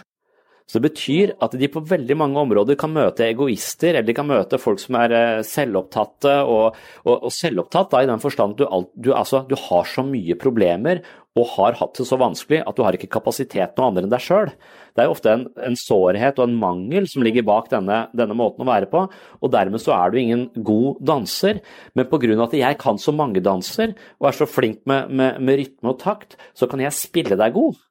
[0.65, 4.25] Så det betyr at de på veldig mange områder kan møte egoister, eller de kan
[4.25, 6.39] møte folk som er eh, selvopptatte.
[6.41, 10.01] Og, og, og selvopptatt da, i den forstand at du, du, altså, du, har så
[10.07, 11.03] mye problemer
[11.35, 14.23] og har hatt det så vanskelig at du har ikke kapasitet noe andre enn deg
[14.23, 14.49] sjøl.
[14.95, 18.37] Det er jo ofte en, en, sårhet og en mangel som ligger bak denne, denne,
[18.39, 19.03] måten å være på,
[19.43, 21.59] og dermed så er du ingen god danser.
[21.93, 22.39] Men pga.
[22.47, 25.99] at jeg kan så mange danser og er så flink med, med, med rytme og
[26.01, 27.84] takt, så kan jeg spille deg god.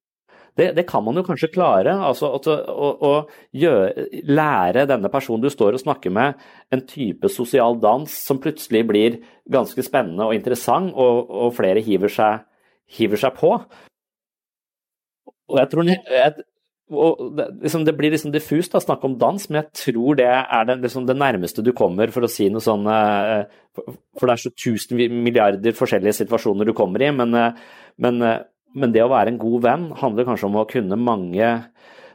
[0.54, 1.96] Det, det, kan man jo kanskje klare.
[2.08, 3.12] altså Å, å,
[3.50, 6.38] gjøre, lære denne personen du står og snakker med,
[6.70, 9.18] en type sosial dans som plutselig blir
[9.50, 12.46] ganske spennende og interessant, og, og flere hiver seg,
[12.98, 13.56] hiver seg, på.
[15.50, 16.34] Og jeg tror jeg,
[17.36, 20.66] det, liksom, det, blir liksom diffust å snakke om dans, men jeg tror det er
[20.68, 24.42] det, liksom det, nærmeste du kommer for å si noe sånn eh, For det er
[24.42, 27.62] så tusen milliarder forskjellige situasjoner du kommer i, men, eh,
[28.04, 28.42] men eh,
[28.74, 31.50] men det å være en god venn handler kanskje om å kunne mange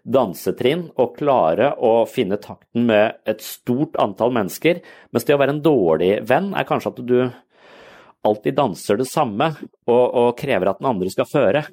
[0.10, 4.82] dansetrinn og klare å finne takten med et stort antall mennesker.
[5.14, 7.20] Mens det å være en dårlig venn er kanskje at du
[8.28, 9.53] alltid danser det samme
[9.88, 11.64] og, og krever at den andre skal føre.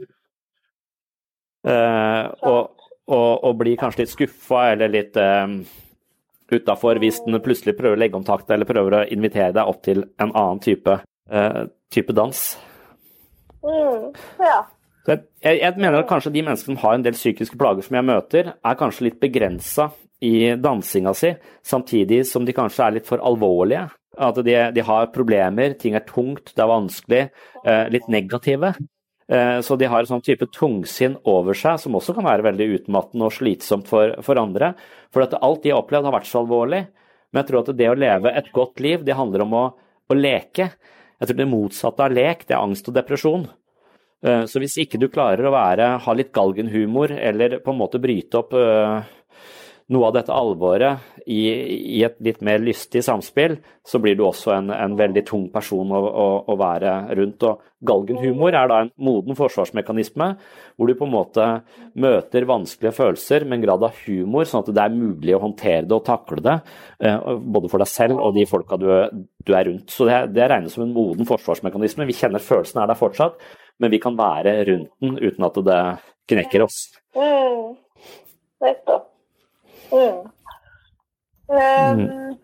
[1.67, 5.51] Uh, og, og, og, blir kanskje litt skuffa eller litt uh,
[6.53, 9.83] utafor hvis den plutselig prøver å legge om takta eller prøver å invitere deg opp
[9.83, 12.45] til en annen type, uh, type dans.
[13.67, 14.13] Mm,
[14.47, 14.61] ja.
[15.07, 15.23] Jeg,
[15.61, 18.51] jeg, mener at kanskje de menneskene som har en del psykiske plager som jeg møter,
[18.57, 19.91] er kanskje litt begrensa
[20.25, 21.31] i dansinga si,
[21.67, 23.87] samtidig som de kanskje er litt for alvorlige.
[24.17, 27.23] At de, de har problemer, ting er tungt, det er vanskelig,
[27.69, 28.73] eh, litt negative.
[29.29, 32.69] Eh, så de har en sånn type tungsinn over seg som også kan være veldig
[32.79, 34.73] utmattende og slitsomt for, for andre.
[35.15, 36.87] For at alt de har opplevd har vært så alvorlig.
[37.31, 39.65] Men jeg tror at det å leve et godt liv, det handler om å,
[40.09, 40.71] å leke.
[41.21, 43.49] Jeg tror det motsatte av lek, det er angst og depresjon.
[44.25, 48.01] Eh, så hvis ikke du klarer å være, ha litt galgenhumor, eller på en måte
[48.03, 49.15] bryte opp eh,
[49.93, 53.57] noe av dette alvoret i, i, et litt mer lystig samspill,
[53.87, 57.45] så blir du også en, en veldig tung person å, å, å, være rundt.
[57.47, 60.29] Og galgenhumor er da en moden forsvarsmekanisme,
[60.75, 61.47] hvor du på en måte
[62.03, 65.85] møter vanskelige følelser med en grad av humor, sånn at det er mulig å håndtere
[65.87, 66.57] det og takle det,
[67.07, 68.89] eh, både for deg selv og de folka du,
[69.47, 69.87] du er rundt.
[69.95, 72.09] Så det, det regnes som en moden forsvarsmekanisme.
[72.11, 73.39] Vi kjenner følelsen er der fortsatt,
[73.79, 75.83] men vi kan være rundt den uten at det
[76.33, 76.79] knekker oss.
[77.17, 77.77] Mm.
[78.65, 79.13] Nettopp.
[79.93, 80.25] Mm.
[81.47, 82.37] Um.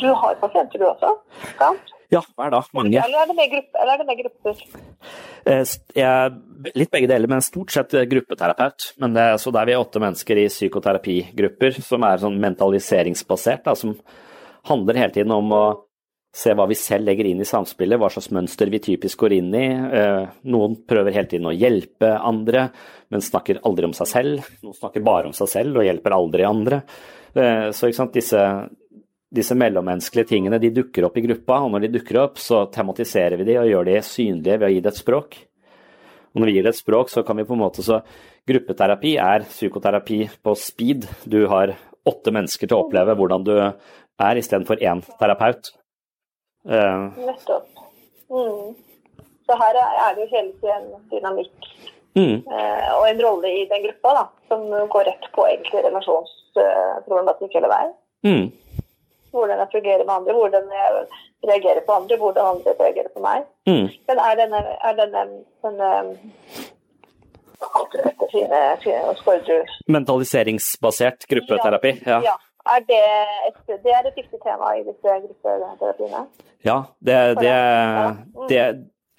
[0.00, 1.14] Du har pasienter du også?
[1.58, 1.96] Sant?
[2.10, 2.66] Ja, hver dag.
[2.74, 2.98] Mange.
[2.98, 4.62] Eller er det med, gruppe, eller er det med grupper?
[5.50, 6.32] Eh, jeg,
[6.74, 8.88] litt begge deler, men stort sett gruppeterapeut.
[9.02, 13.76] Men det, så der vi er åtte mennesker i psykoterapigrupper som er sånn mentaliseringsbasert, da,
[13.78, 13.94] som
[14.68, 15.64] handler hele tiden om å
[16.30, 19.54] se hva vi selv legger inn i samspillet, hva slags mønster vi typisk går inn
[19.56, 19.66] i.
[19.74, 22.68] Eh, noen prøver hele tiden å hjelpe andre,
[23.10, 24.52] men snakker aldri om seg selv.
[24.62, 26.82] Noen snakker bare om seg selv og hjelper aldri andre.
[27.34, 28.46] Eh, så disse,
[29.26, 33.40] disse mellommenneskelige tingene de dukker opp i gruppa, og når de dukker opp, så tematiserer
[33.40, 35.38] vi de og gjør de synlige ved å gi det et språk.
[36.30, 38.04] Og når vi gir det et språk, så kan vi på en måte så
[38.50, 41.04] Gruppeterapi er psykoterapi på speed.
[41.28, 41.74] Du har
[42.08, 45.70] åtte mennesker til å oppleve hvordan du er, istedenfor én terapeut.
[46.68, 47.68] Uh, Nettopp.
[48.30, 48.74] Mm.
[49.46, 51.70] Så her er det jo hele tiden dynamikk
[52.14, 52.36] mm.
[52.54, 57.70] eh, og en rolle i den gruppa da, som går rett på egentlig relasjonsproblematikk hele
[57.72, 57.90] veien.
[58.26, 58.44] Mm.
[59.34, 61.02] Hvordan jeg fungerer med andre, hvordan jeg
[61.50, 63.48] reagerer på andre, hvordan andre reagerer på meg.
[63.66, 63.88] Mm.
[64.10, 65.24] Men er denne, er denne,
[65.66, 65.90] denne
[69.86, 71.92] Mentaliseringsbasert gruppeterapi?
[72.06, 72.20] Ja.
[72.24, 72.36] ja.
[72.68, 73.02] Er det,
[73.48, 76.24] et, det er et viktig tema i disse gruppeterapiene?
[76.66, 77.54] Ja, det, det,
[78.50, 78.58] det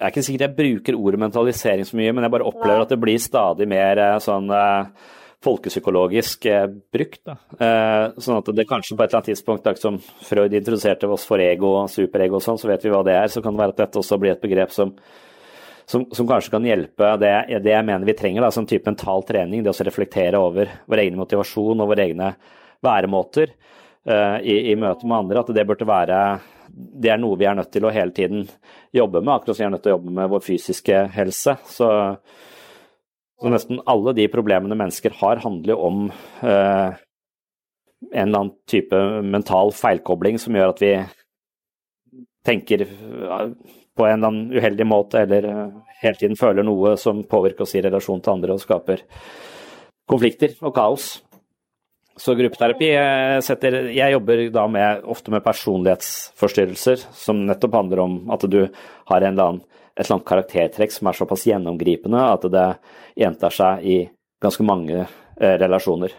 [0.02, 2.86] jeg er ikke sikkert jeg bruker ordet mentalisering så mye, men jeg bare opplever Nei.
[2.86, 5.10] at det blir stadig mer eh, sånn uh,
[5.46, 6.64] folkepsykologisk uh,
[6.94, 7.20] brukt.
[7.26, 7.36] Da.
[8.18, 11.42] Sånn at det kanskje på et eller annet tidspunkt, da, som Freud introduserte oss for
[11.42, 13.30] ego og superego og sånn, så vet vi hva det er.
[13.30, 14.96] Så kan det være at dette også blir et begrep som
[15.92, 17.30] som, som, kanskje kan hjelpe det,
[17.60, 19.64] det, jeg mener vi trenger, da, som type mental trening.
[19.64, 22.30] Det å reflektere over vår egen motivasjon og våre egne
[22.84, 25.42] væremåter uh, i, i møte med andre.
[25.42, 26.22] At det burde være
[26.72, 28.46] Det er noe vi er nødt til å hele tiden
[28.92, 31.56] jobbe med, akkurat som vi er nødt til å jobbe med vår fysiske helse.
[31.68, 31.88] Så,
[33.40, 36.04] så nesten alle de problemene mennesker har, handler jo om
[36.44, 37.00] uh,
[38.12, 40.94] en eller annen type mental feilkobling som gjør at vi
[42.42, 42.86] tenker
[43.96, 47.76] på en eller annen uheldig måte, eller eh, hele tiden føler noe som påvirker oss
[47.76, 49.04] i relasjon til andre og skaper
[50.08, 51.12] konflikter og kaos.
[52.16, 58.02] Så gruppeterapi jeg, eh, setter, jeg jobber da med, ofte med personlighetsforstyrrelser, som nettopp handler
[58.04, 59.62] om at du har en eller annen,
[59.96, 62.66] et eller annet karaktertrekk som er såpass gjennomgripende at det
[63.16, 63.96] gjentar seg i
[64.44, 66.12] ganske mange eh, relasjoner.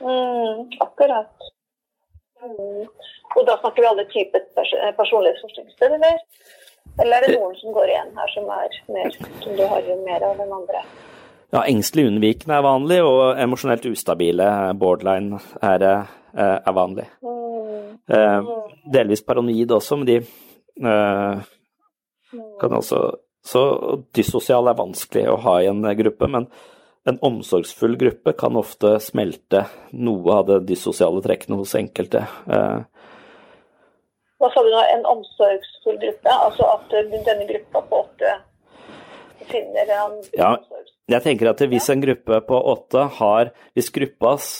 [0.00, 1.32] Mm, akkurat.
[2.42, 2.88] Mm.
[3.36, 4.48] Og da snakker vi alle typer
[4.96, 6.20] personlighetsforstyrrelser, eller?
[7.00, 10.26] Eller er det noen som går igjen her som, er mer, som du har mer
[10.28, 10.82] av enn andre?
[11.52, 14.46] Ja, Engstelig unnvikende er vanlig, og emosjonelt ustabile,
[14.80, 15.82] borderline, er,
[16.32, 17.04] eh, er vanlig.
[18.08, 18.52] Eh,
[18.92, 21.42] delvis paranoid også, men de eh,
[22.60, 23.60] kan også Så
[24.14, 26.44] dyssosial er vanskelig å ha i en gruppe, men
[27.10, 32.22] en omsorgsfull gruppe kan ofte smelte noe av det dyssosiale trekkene hos enkelte.
[32.46, 32.84] Eh,
[34.38, 36.36] hva sa du nå, en omsorgsfull gruppe?
[36.46, 38.36] Altså at denne gruppa på åtte
[39.50, 40.50] finner en ja,
[41.10, 44.50] Jeg tenker at hvis en gruppe på åtte har Hvis gruppas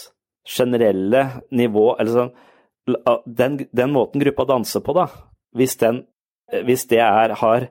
[0.48, 2.32] generelle nivå Eller sånn
[3.26, 5.04] den, den måten gruppa danser på, da,
[5.54, 6.00] hvis, den,
[6.66, 7.68] hvis det er, har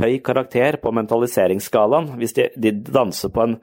[0.00, 3.58] høy karakter på mentaliseringsskalaen, hvis de, de danser på en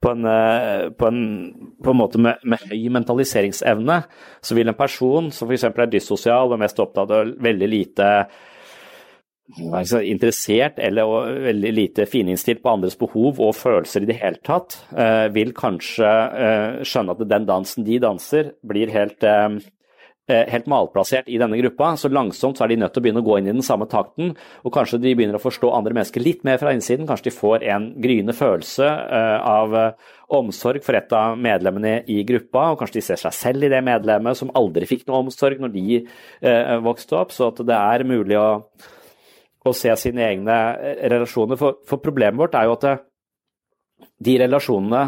[0.00, 1.52] på en, eh, på en,
[1.84, 3.98] på en måte med, med, høy mentaliseringsevne,
[4.40, 5.66] så vil en person som f.eks.
[5.68, 8.06] er dyssosial og mest opptatt av veldig lite
[10.06, 15.26] interessert eller veldig lite fininnstilt på andres behov og følelser i det hele tatt, eh,
[15.34, 19.24] vil kanskje eh, skjønne at den dansen de danser, blir helt
[20.30, 23.22] Eh, helt malplassert i denne gruppa, så langsomt så er de nødt til å begynne
[23.22, 24.36] å gå inn i den samme takten.
[24.62, 27.08] Og kanskje de begynner å forstå andre mennesker litt mer fra innsiden.
[27.08, 28.86] Kanskje de får en gryende følelse
[29.50, 29.74] av
[30.30, 33.82] omsorg for et av medlemmene i gruppa, og kanskje de ser seg selv i det
[33.82, 36.00] medlemmet som aldri fikk noe omsorg når de
[36.84, 37.34] vokste opp.
[37.34, 38.50] Så at det er mulig å,
[39.66, 40.56] å se sine egne
[41.12, 41.58] relasjoner.
[41.60, 43.04] For, for, problemet vårt er jo at
[44.20, 45.04] de relasjonene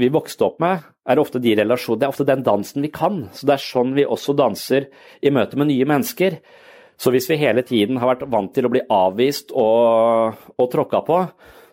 [0.00, 3.28] vi vokste opp med, er ofte de relasjonene, det er ofte den dansen vi kan.
[3.32, 4.88] Så Det er sånn vi også danser
[5.22, 6.40] i møte med nye mennesker.
[6.98, 11.02] Så hvis vi hele tiden har vært vant til å bli avvist og, og tråkka
[11.06, 11.20] på,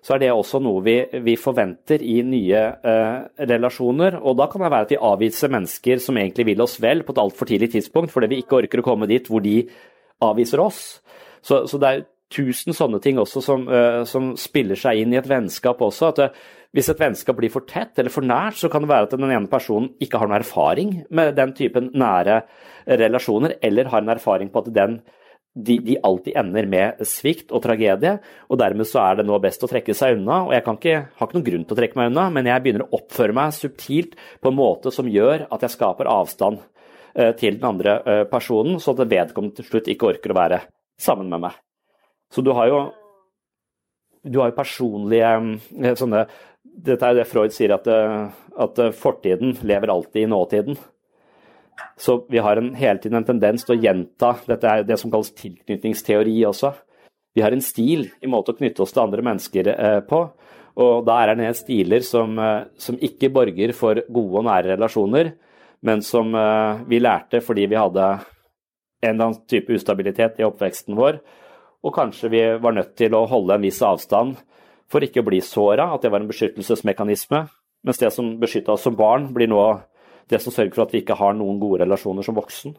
[0.02, 3.18] så er det også noe vi, vi forventer i nye eh,
[3.50, 4.18] relasjoner.
[4.18, 7.14] Og da kan det være at vi avviser mennesker som egentlig vil oss vel på
[7.14, 9.60] et altfor tidlig tidspunkt, fordi vi ikke orker å komme dit hvor de
[10.26, 10.82] avviser oss.
[11.46, 15.20] Så, så det er tusen sånne ting også som, uh, som, spiller seg inn i
[15.20, 16.12] et vennskap også.
[16.12, 16.30] at det,
[16.72, 19.28] Hvis et vennskap blir for tett eller for nært, så kan det være at den
[19.28, 22.46] ene personen ikke har noen erfaring med den typen nære
[22.88, 25.02] relasjoner, eller har en erfaring på at den,
[25.52, 28.16] de, de, alltid ender med svikt og tragedie.
[28.48, 30.46] og Dermed så er det nå best å trekke seg unna.
[30.48, 32.88] og Jeg ikke, har ikke noen grunn til å trekke meg unna, men jeg begynner
[32.88, 37.60] å oppføre meg subtilt på en måte som gjør at jeg skaper avstand uh, til
[37.60, 38.00] den andre
[38.32, 40.68] personen, så at vedkommende til slutt ikke orker å være
[41.02, 41.58] sammen med meg.
[42.32, 42.80] Så du har jo,
[44.24, 45.34] du har jo personlige
[45.82, 46.26] eh, sånne
[46.62, 48.30] Dette er det Freud sier, at, eh,
[48.64, 50.78] at eh, fortiden lever alltid i nåtiden.
[52.00, 55.12] Så vi har en, hele tiden en tendens til å gjenta Dette er det som
[55.12, 56.72] kalles tilknytningsteori også.
[57.36, 59.70] Vi har en stil i måte å knytte oss til andre mennesker
[60.08, 60.20] på.
[60.84, 62.36] Og da er det en stiler som,
[62.80, 65.32] som ikke borger for gode og nære relasjoner,
[65.88, 66.36] men som
[66.92, 68.10] vi lærte fordi vi hadde
[69.02, 71.20] en eller annen type ustabilitet i oppveksten vår,
[71.82, 74.38] og kanskje vi var nødt til å holde en viss avstand
[74.92, 77.46] for ikke å bli såra, at det var en beskyttelsesmekanisme.
[77.88, 79.62] Mens det som beskytta oss som barn, blir nå
[80.30, 82.76] det som sørger for at vi ikke har noen gode relasjoner som voksen.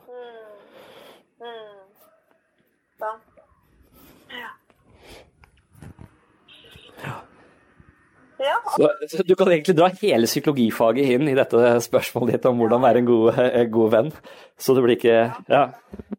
[8.43, 12.59] Ja, Så, så du kan egentlig dra hele psykologifaget inn i dette spørsmålet ditt om
[12.59, 13.39] hvordan være en god,
[13.77, 14.11] god venn.
[14.59, 15.19] Så det blir ikke
[15.49, 15.65] Ja.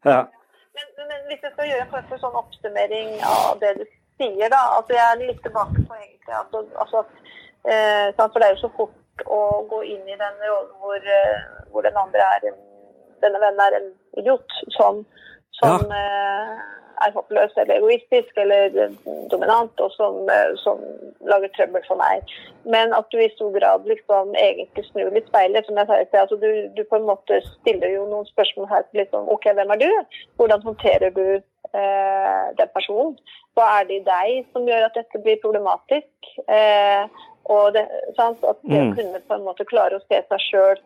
[0.05, 0.21] ja.
[0.77, 3.85] Men, men hvis jeg skal gjøre en form for sånn oppsummering av det du
[4.21, 7.05] sier, da altså Jeg er litt tilbake på egentlig at, altså,
[7.69, 11.41] eh, For det er jo så fort å gå inn i den rollen hvor, eh,
[11.71, 12.61] hvor den andre er en,
[13.25, 15.03] denne vennen er en idiot som,
[15.61, 15.75] ja.
[15.99, 16.55] eh,
[17.07, 18.95] er håpløs eller egoistisk eller eh,
[19.31, 20.79] dominant, og som, eh, som
[21.29, 22.23] lager trøbbel for meg.
[22.65, 25.65] Men at du i stor grad liksom egentlig snur litt speilet.
[25.65, 29.29] som jeg sa altså du, du på en måte stiller jo noen spørsmål her liksom,
[29.29, 29.89] OK, hvem er du?
[30.37, 31.25] Hvordan håndterer du
[31.73, 33.17] eh, den personen?
[33.53, 36.33] Hva er det i deg som gjør at dette blir problematisk?
[36.47, 37.05] Eh,
[37.51, 37.83] og det,
[38.17, 38.39] sant?
[38.47, 38.95] At det å Mm.
[38.95, 40.77] kunne på en måte klare å se seg sjøl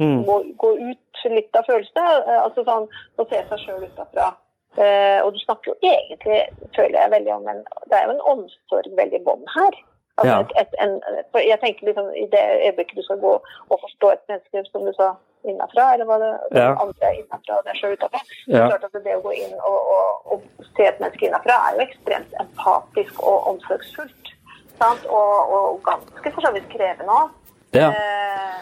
[0.00, 0.24] Mm.
[0.26, 2.06] gå, gå ut litt av følelsene.
[2.26, 4.34] eh, altså sånn, Å se seg sjøl utafra.
[4.76, 6.40] Eh, og du snakker jo egentlig,
[6.76, 9.74] føler jeg veldig om en Det er jo en omsorg veldig bånd her.
[10.18, 10.40] Altså Ja.
[10.40, 10.92] et, et, en,
[11.32, 13.32] for jeg tenker liksom I det øyeblikket du skal gå
[13.70, 15.08] og forstå et menneske, som du sa,
[15.44, 16.70] innafra, eller hva det Ja.
[16.82, 18.66] andre er innafra og deg sjøl utafra Ja.
[18.68, 20.42] Klart at Det å gå inn og, og, og
[20.76, 24.32] se et menneske innafra er jo ekstremt empatisk og omsorgsfullt.
[24.80, 25.04] Sant?
[25.08, 27.30] Og, og ganske for så vidt krevende òg.
[27.76, 27.88] Ja.
[27.92, 28.58] Eh,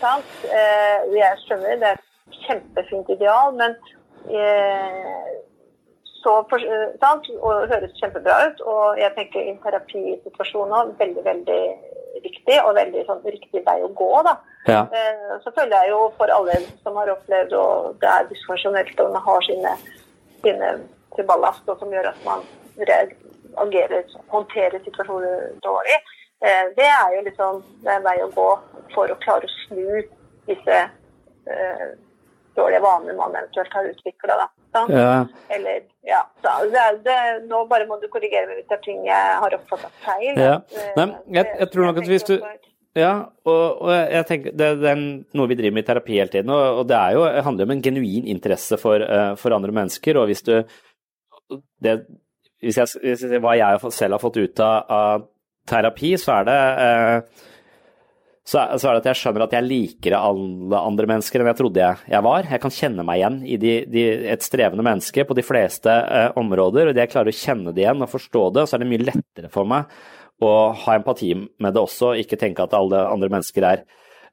[0.00, 0.30] sant?
[0.44, 3.76] Eh, jeg skjønner det er et kjempefint ideal, men
[4.30, 5.28] eh,
[6.22, 7.28] så eh, sant?
[7.38, 8.60] Og høres kjempebra ut.
[8.72, 11.62] Og jeg tenker i en terapisituasjon òg veldig, veldig
[12.24, 14.10] riktig, og veldig sånn, riktig vei å gå.
[14.26, 14.34] da.
[14.68, 14.82] Ja.
[14.92, 19.14] Eh, så føler jeg jo for alle som har opplevd og det er dysfunksjonelt og
[19.14, 19.74] man har sine,
[20.42, 20.72] sine
[21.16, 22.44] til ballast, og som gjør at man
[22.78, 25.96] reagerer og håndterer situasjoner dårlig,
[26.44, 28.50] eh, det er jo liksom det er en vei å gå
[28.94, 30.02] for å klare å snu
[30.50, 30.78] disse
[31.48, 31.88] eh,
[32.58, 34.48] dårlige vanene man eventuelt har utvikla.
[34.74, 35.26] Ja.
[35.54, 39.04] Eller, ja, så det det, nå bare må du korrigere meg hvis det er ting
[39.06, 40.34] jeg har oppfattet feil.
[40.36, 40.58] Ja.
[40.58, 41.06] At, Nei,
[41.38, 42.34] jeg, jeg tror nok at hvis du
[42.98, 43.12] Ja,
[43.46, 45.02] og, og jeg tenker det, det er
[45.38, 47.82] noe vi driver med i terapi hele tiden, og, og det jo, handler om en
[47.84, 50.18] genuin interesse for, uh, for andre mennesker.
[50.18, 50.54] Og hvis du
[51.84, 52.00] det,
[52.60, 55.28] hvis jeg, hvis jeg, Hva jeg selv har fått ut av, av
[55.68, 57.44] terapi, så er det eh,
[58.48, 61.58] så, så er det at jeg skjønner at jeg liker alle andre mennesker enn jeg
[61.58, 62.46] trodde jeg, jeg var.
[62.48, 66.30] Jeg kan kjenne meg igjen i de, de, et strevende menneske på de fleste eh,
[66.40, 66.88] områder.
[66.88, 69.08] og Idet jeg klarer å kjenne det igjen og forstå det, så er det mye
[69.10, 69.92] lettere for meg
[70.40, 70.52] å
[70.84, 73.82] ha empati med det også, ikke tenke at alle andre mennesker er,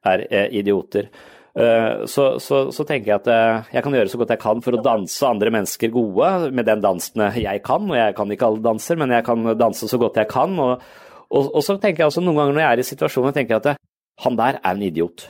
[0.06, 1.10] er eh, idioter.
[1.56, 4.62] Eh, så, så, så tenker jeg at eh, jeg kan gjøre så godt jeg kan
[4.64, 8.50] for å danse andre mennesker gode med den dansen jeg kan, og jeg kan ikke
[8.52, 10.56] alle danser, men jeg kan danse så godt jeg kan.
[10.60, 10.88] Og,
[11.32, 13.64] og, og så tenker jeg også noen ganger når jeg er i situasjoner, tenker jeg
[13.64, 13.85] at eh,
[14.24, 15.30] han der er en idiot.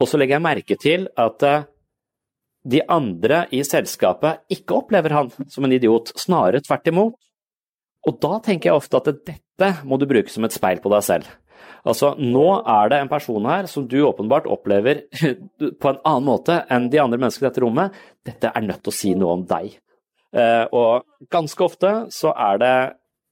[0.00, 1.68] Og så legger jeg merke til at eh,
[2.64, 7.16] de andre i selskapet ikke opplever han som en idiot, snarere tvert imot.
[8.08, 11.04] Og da tenker jeg ofte at dette må du bruke som et speil på deg
[11.06, 11.30] selv.
[11.84, 15.04] Altså, nå er det en person her som du åpenbart opplever
[15.80, 17.96] på en annen måte enn de andre menneskene i dette rommet.
[18.24, 19.76] Dette er nødt til å si noe om deg.
[20.34, 22.76] Eh, og ganske ofte så er det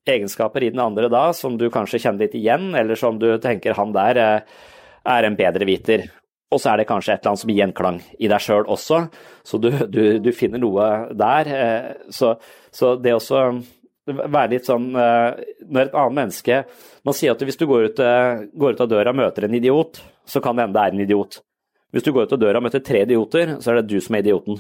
[0.09, 3.77] egenskaper i den andre da som du kanskje kjenner litt igjen, eller som du tenker
[3.79, 4.57] han der eh,
[5.03, 6.09] er en bedreviter.
[6.53, 9.05] Og så er det kanskje et eller annet som gir gjenklang i deg sjøl også,
[9.47, 11.53] så du, du, du, finner noe der.
[11.57, 12.35] Eh, så,
[12.75, 13.47] så det også
[14.07, 16.57] være litt sånn eh, Når et annet menneske
[17.07, 19.55] Man sier at hvis du går ut, eh, går ut av døra og møter en
[19.55, 21.39] idiot, så kan det hende det er en idiot.
[21.93, 24.17] Hvis du går ut av døra og møter tre idioter, så er det du som
[24.17, 24.59] er idioten.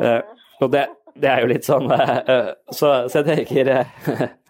[0.00, 0.20] Eh,
[0.60, 0.86] og det,
[1.18, 3.90] det er jo litt sånn eh, så, så jeg tenker eh,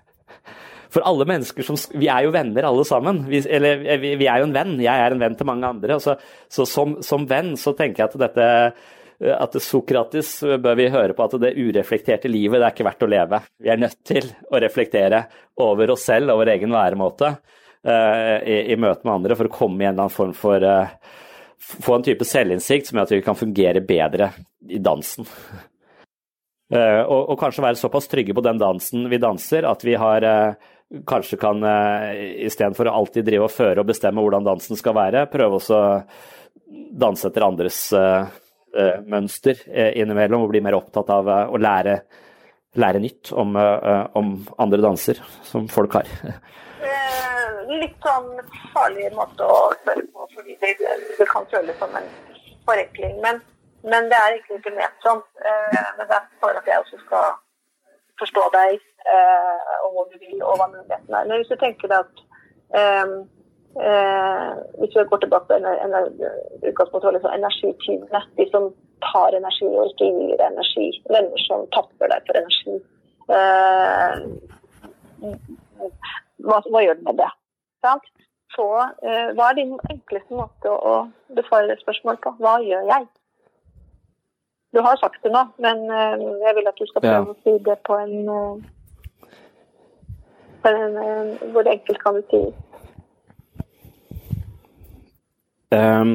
[0.90, 3.22] For alle mennesker som Vi er jo venner alle sammen.
[3.30, 4.72] Vi, eller vi, vi er jo en venn.
[4.82, 6.00] Jeg er en venn til mange andre.
[6.02, 6.16] Så,
[6.50, 8.48] så som, som, venn så tenker jeg at dette
[9.20, 10.32] at Sokrates
[10.64, 13.40] bør vi høre på at det ureflekterte livet det er ikke verdt å leve.
[13.61, 15.26] Vi er nødt til å reflektere
[15.61, 19.52] over oss selv og vår egen væremåte uh, i, i møte med andre for å
[19.52, 21.18] komme i en eller annen form for uh,
[21.61, 24.30] Få en type selvinnsikt som gjør at vi kan fungere bedre
[24.64, 25.26] i dansen.
[26.71, 30.27] Uh, og, og, kanskje være såpass trygge på den dansen vi danser at vi har
[31.07, 32.12] kanskje kan uh,
[32.47, 35.99] istedenfor å alltid drive og føre og bestemme hvordan dansen skal være, prøve også å
[36.71, 37.83] danse etter andres
[39.11, 41.97] mønster innimellom og bli mer opptatt av å lære,
[42.79, 44.29] lære nytt om, om,
[44.62, 45.18] andre danser
[45.49, 46.12] som folk har.
[47.81, 48.31] litt sånn
[48.75, 50.75] farlig måte å spørre på, fordi det,
[51.18, 52.09] det kan føles som en
[52.68, 53.16] forenkling.
[53.25, 53.41] Men,
[53.83, 55.22] men det er ikke, ikke ment sånn.
[55.41, 57.31] Men det er for at jeg også skal
[58.20, 58.78] forstå deg
[59.14, 61.28] eh, og hvor du vil, og hva mulighetene er.
[61.28, 62.22] Men hvis du tenker deg at
[62.81, 63.14] eh,
[63.87, 68.70] eh, Hvis vi går tilbake til utgangspunktet liksom energityvene, de som
[69.07, 72.76] tar energi og ikke gir energi, venner som tapper deg for energi.
[73.37, 74.14] Eh,
[76.45, 77.31] hva, hva, gjør du med det?
[77.85, 78.11] Sant?
[78.57, 78.66] Så
[79.07, 82.35] eh, hva er din enkleste måte å, å besvare det spørsmålet på?
[82.43, 83.09] Hva gjør jeg?
[84.73, 87.33] Du har sagt det nå, men eh, jeg vil at du skal prøve ja.
[87.33, 89.31] å si det på en, eh,
[90.62, 92.43] på en eh, Hvor enkelt kan du si
[95.75, 96.14] um,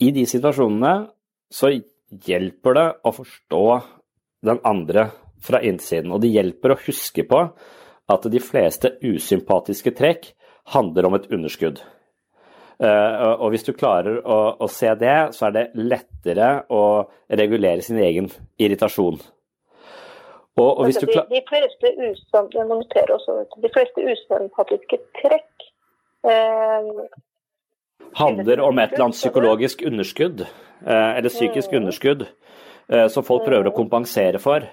[0.00, 0.94] I de situasjonene
[1.52, 1.74] så
[2.26, 3.64] hjelper det å forstå
[4.48, 5.10] den andre
[5.42, 6.10] fra innsiden.
[6.14, 7.42] Og det hjelper å huske på
[8.12, 10.32] at de fleste usympatiske trekk
[10.74, 11.82] handler om et underskudd.
[12.82, 16.82] Eh, og hvis du klarer å, å se det, så er det lettere å
[17.30, 19.20] regulere sin egen irritasjon.
[20.58, 21.28] Og, og hvis du klar...
[21.30, 25.68] de, de, fleste også, de fleste usympatiske trekk
[26.28, 26.90] eh,
[28.18, 31.78] Handler om et eller annet psykologisk underskudd, eh, eller psykisk mm.
[31.78, 32.26] underskudd,
[32.92, 34.66] eh, som folk prøver å kompensere for.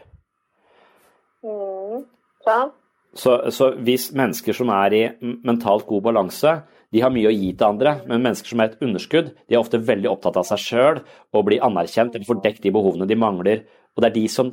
[1.45, 2.03] Mm.
[2.43, 2.74] Sånn.
[3.16, 6.57] Så, så, hvis mennesker som er i mentalt god balanse,
[6.93, 9.61] de har mye å gi til andre, men mennesker som er et underskudd, de er
[9.61, 11.01] ofte veldig opptatt av seg sjøl
[11.35, 13.61] og blir anerkjent eller får dekket de behovene de mangler.
[13.93, 14.49] Og det er de, som,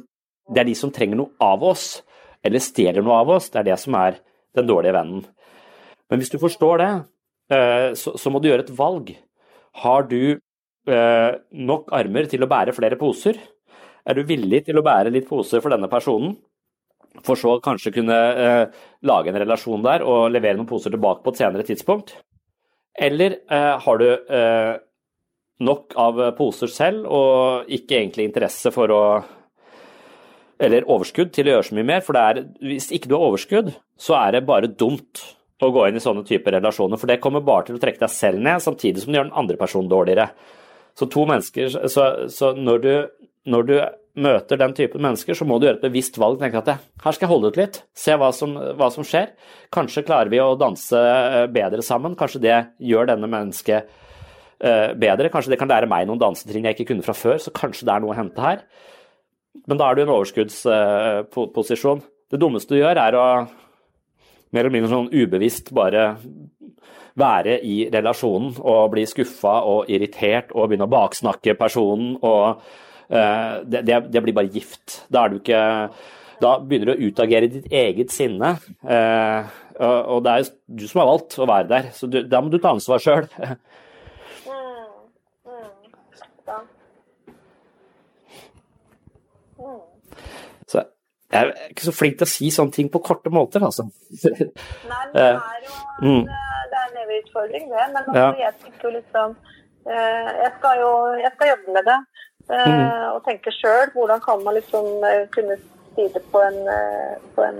[0.53, 1.87] det er de som trenger noe av oss,
[2.45, 4.20] eller stjeler noe av oss, det er det som er
[4.57, 5.24] den dårlige vennen.
[6.11, 6.91] Men hvis du forstår det,
[7.57, 9.14] eh, så, må du gjøre et valg.
[9.82, 13.41] Har du eh, nok armer til å bære flere poser?
[14.07, 16.37] Er du villig til å bære litt poser for denne personen?
[17.24, 21.32] For så kanskje kunne eh, lage en relasjon der og levere noen poser tilbake på
[21.32, 22.14] et senere tidspunkt?
[22.99, 24.75] Eller eh, har du eh,
[25.67, 29.03] nok av poser selv og ikke egentlig interesse for å
[30.57, 32.05] Eller overskudd til å gjøre så mye mer?
[32.05, 35.21] For er, hvis ikke du har overskudd, så er det bare dumt
[35.61, 36.97] å gå inn i sånne typer relasjoner.
[37.01, 39.39] For det kommer bare til å trekke deg selv ned, samtidig som det gjør den
[39.43, 40.31] andre personen dårligere.
[40.97, 43.75] Så to mennesker, så, så når, du, når du
[44.17, 46.39] møter den typen mennesker, så må du gjøre et bevisst valg.
[46.41, 46.71] tenke at
[47.05, 49.35] her skal jeg holde ut litt, se hva som, hva som, skjer.
[49.75, 52.17] Kanskje klarer vi å danse eh, bedre sammen.
[52.17, 53.91] Kanskje det gjør denne mennesket
[54.64, 55.31] uh, bedre.
[55.33, 57.95] Kanskje det kan lære meg noen dansetrinn jeg ikke kunne fra før, så kanskje det
[57.95, 58.64] er noe å hente her.
[59.69, 62.03] Men da er du i en overskuddsposisjon.
[62.05, 63.27] Uh, det dummeste du gjør, er å
[64.55, 66.14] mer eller mindre sånn ubevisst bare
[67.17, 72.85] være i relasjonen og bli skuffa og irritert og begynne å baksnakke personen og Eh,
[73.09, 75.03] det, det, det, blir bare gift.
[75.13, 75.63] Da er du ikke
[76.43, 78.57] Da begynner du å utagere ditt eget sinne.
[78.83, 80.51] Eh, og det er jo
[80.81, 83.29] du som har valgt å være der, så du, da må du ta ansvar sjøl.
[90.67, 90.83] Så
[91.33, 93.89] jeg er ikke så flink til å si sånne ting på korte måter, altså.
[94.25, 94.49] Nei,
[94.89, 95.37] men det er
[95.67, 96.25] jo en, mm.
[96.25, 97.87] det er en evig utfordring, det.
[97.93, 98.31] Men altså, ja.
[98.47, 99.37] jeg tenker jo liksom
[99.87, 101.99] jeg skal jo jeg skal jobbe med det.
[102.49, 103.15] Mm.
[103.15, 105.57] Og tenke sjøl hvordan kan man liksom eh, kunne
[105.97, 107.59] si det på en, eh, på en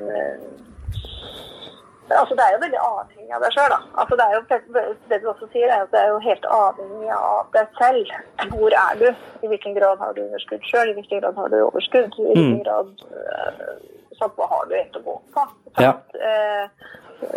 [2.07, 3.79] Altså, det er jo veldig avhengig av deg sjøl, da.
[4.01, 4.43] Altså, det, er jo,
[5.11, 8.13] det du også sier, er at det er jo helt avhengig av deg selv.
[8.53, 9.09] Hvor er du?
[9.43, 10.93] I hvilken grad har du underskudd sjøl?
[10.93, 12.15] I hvilken grad har du overskudd?
[12.15, 12.63] I hvilken mm.
[12.63, 12.93] grad
[14.21, 15.49] sånn, Hva har du egentlig å gå på?
[15.83, 15.93] Ja.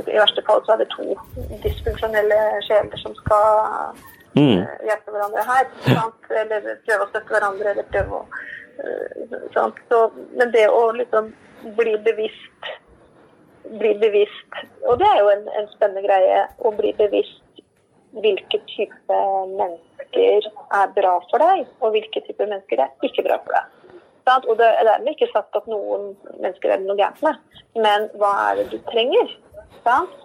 [0.06, 1.18] I verste fall så er det to
[1.66, 3.97] dysfunksjonelle sjeler som skal
[4.39, 4.61] mm.
[4.63, 5.69] Eh, hjelpe hverandre her.
[5.87, 6.31] Sant?
[6.41, 10.01] Eller prøve å støtte hverandre, eller prøve å uh, Så,
[10.37, 11.33] Men det å liksom
[11.77, 12.69] bli bevisst
[13.69, 17.43] bli bevisst Og det er jo en, en spennende greie å bli bevisst
[18.17, 19.17] hvilke type
[19.53, 23.75] mennesker er bra for deg, og hvilke type mennesker er ikke bra for deg.
[24.49, 28.07] Og det er dermed ikke sagt at noen mennesker er det noe gærent med, men
[28.17, 29.31] hva er det du trenger?
[29.85, 30.17] Sant?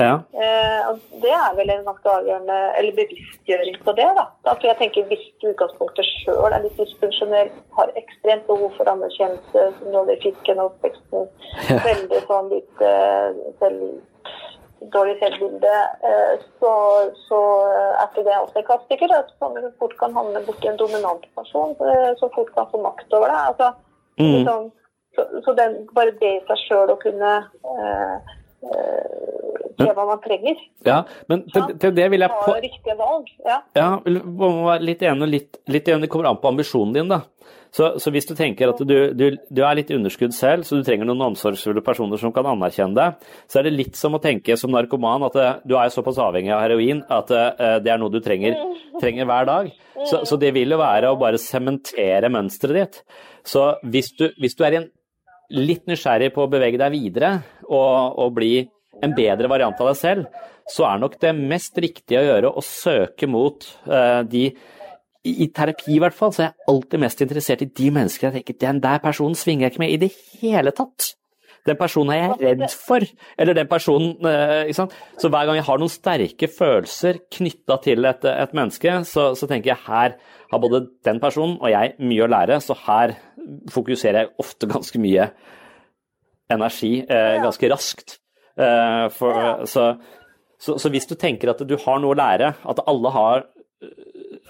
[0.00, 0.14] Ja.
[0.44, 0.90] Eh,
[1.22, 4.08] det er vel en ganske avgjørende eller bevisstgjøring på det.
[4.18, 4.24] da.
[4.52, 9.66] Altså jeg tenker Hvis du utgangspunktet sjøl er litt dysfunksjonell, har ekstremt behov for anerkjennelse,
[9.78, 11.28] som nåde de fikken og oppveksten,
[11.68, 11.80] ja.
[11.88, 13.28] veldig sånn litt eh,
[13.60, 13.84] selv,
[14.96, 15.76] dårlig selvbilde,
[16.08, 16.72] eh, så,
[17.28, 19.16] så er ikke det også en klassiker.
[19.20, 23.12] At man fort kan havne borti en dominant person uh, som fort kan få makt
[23.12, 23.40] over deg.
[23.52, 23.72] Altså,
[24.16, 24.34] mm.
[24.34, 24.68] liksom,
[25.16, 27.32] så, så den, bare det i seg sjøl å kunne
[27.68, 30.60] uh, se hva man trenger.
[30.86, 32.54] Ja, men til, til det vil jeg på...
[32.60, 33.30] riktige valg.
[33.46, 37.12] Ja, ja må være litt enig, litt, litt enig, det kommer an på ambisjonen din,
[37.12, 37.24] da.
[37.70, 40.86] Så, så, hvis du tenker at du, du, du, er litt underskudd selv, så du
[40.86, 44.56] trenger noen omsorgsfulle personer som kan anerkjenne deg, så er det litt som å tenke
[44.58, 48.10] som narkoman at eh, du er såpass avhengig av heroin at uh, det er noe
[48.10, 48.58] du trenger,
[48.98, 49.70] trenger hver dag.
[50.00, 53.20] Så, så, det vil jo være å bare sementere mønsteret ditt.
[53.46, 54.90] Så hvis du, hvis du, er
[55.54, 57.32] litt nysgjerrig på å bevege deg videre
[57.70, 58.64] og, å bli
[59.00, 62.64] en bedre variant av deg selv, så er nok det mest riktige å gjøre å
[62.64, 64.50] søke mot uh, de
[65.20, 68.40] i, terapi i hvert fall, så er jeg alltid mest interessert i de menneskene jeg
[68.40, 71.10] tenker den der personen svinger jeg ikke med i det hele tatt.
[71.68, 73.04] Den personen er jeg redd for.
[73.36, 74.96] Eller den personen eh, ikke sant?
[75.20, 79.48] Så hver gang jeg har noen sterke følelser knytta til et, et menneske, så, så,
[79.50, 80.16] tenker jeg her
[80.50, 83.18] har både den personen og jeg mye å lære, så her
[83.72, 85.28] fokuserer jeg ofte ganske mye
[86.52, 88.18] energi eh, ganske raskt.
[88.60, 89.86] Eh, for, så,
[90.60, 93.48] så, så, hvis du tenker at du har noe å lære, at alle har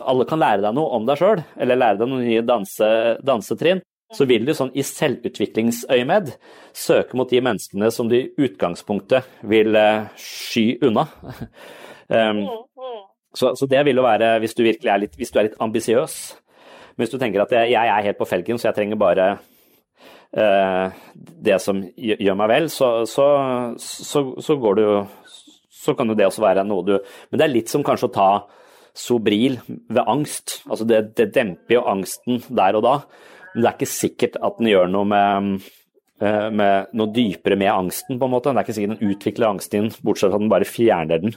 [0.00, 2.88] alle kan lære deg noe om deg sjøl, eller lære deg noen nye danse,
[3.26, 6.32] dansetrinn, så vil du sånn i selvutviklingsøyemed
[6.74, 9.76] søke mot de menneskene som du i utgangspunktet vil
[10.18, 11.04] sky unna.
[12.16, 12.42] um,
[13.34, 15.60] så, så, det vil jo være hvis du virkelig er litt, hvis du er litt
[15.62, 16.16] ambisiøs.
[16.98, 19.28] Hvis du tenker at jeg, jeg, er helt på felgen, så jeg trenger bare
[20.30, 23.24] det som gjør meg vel, så, så,
[23.82, 24.84] så, går du
[25.74, 28.14] Så kan jo det også være noe du Men det er litt som kanskje å
[28.14, 28.28] ta
[28.96, 30.60] Sobril ved angst.
[30.68, 32.94] Altså det, det, demper jo angsten der og da,
[33.54, 35.68] men det er ikke sikkert at den gjør noe med,
[36.22, 38.52] eh, med noe dypere med angsten, på en måte.
[38.52, 41.36] Det er ikke sikkert den utvikler angsten din, bortsett fra at den bare fjerner den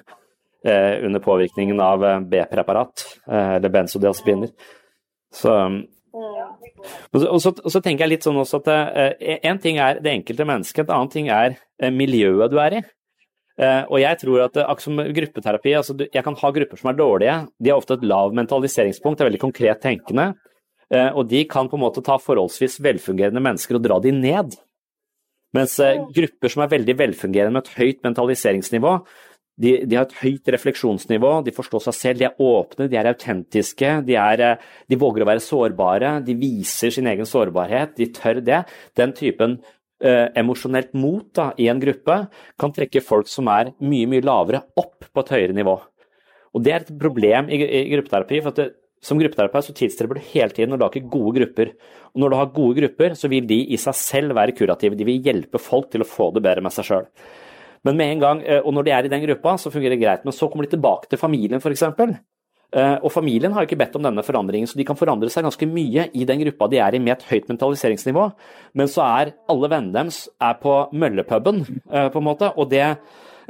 [0.65, 4.53] eh, under påvirkningen av eh, B-preparat, eh, eller benzodiazepiner.
[5.33, 5.53] Så
[6.13, 9.79] og så, og, så, og så, tenker jeg litt sånn også at eh, en ting
[9.81, 12.83] er det enkelte mennesket, en annen ting er eh, miljøet du er i.
[13.53, 16.95] Uh, og jeg tror at akkurat som gruppeterapi, altså jeg kan ha grupper som er
[16.97, 17.35] dårlige.
[17.61, 20.31] De har ofte et lav mentaliseringspunkt, er veldig konkret tenkende.
[20.89, 24.57] Uh, og de kan på en måte ta forholdsvis velfungerende mennesker og dra de ned.
[25.53, 28.95] Mens uh, grupper som er veldig velfungerende med et høyt mentaliseringsnivå,
[29.61, 33.11] de, de, har et høyt refleksjonsnivå, de forstår seg selv, de er åpne, de er
[33.11, 34.43] autentiske, de, er,
[34.89, 38.63] de våger å være sårbare, de viser sin egen sårbarhet, de tør det.
[38.97, 39.59] Den typen
[40.01, 42.23] eh, emosjonelt mot da, i en gruppe
[42.59, 45.77] kan trekke folk som er mye mye lavere, opp på et høyere nivå.
[46.53, 48.41] Og Det er et problem i, i gruppeterapi.
[48.41, 48.71] for det,
[49.03, 51.73] Som gruppeterapeut så tilstreber du hele tiden å lage gode grupper.
[52.13, 54.97] Og Når du har gode grupper, så vil de i seg selv være kurative.
[54.97, 57.07] De vil hjelpe folk til å få det bedre med seg sjøl.
[57.83, 60.03] Men med en gang, eh, og når de er i den gruppa, så fungerer det
[60.03, 60.23] greit.
[60.23, 61.83] Men så kommer de tilbake til familien, f.eks.
[62.73, 65.67] Eh, og familien har ikke bedt om denne forandringen, så de kan forandre seg ganske
[65.69, 68.29] mye i den gruppa de er i med et høyt mentaliseringsnivå.
[68.79, 71.61] Men så er alle vennene deres er på møllepuben,
[71.91, 72.97] eh, på en måte, og det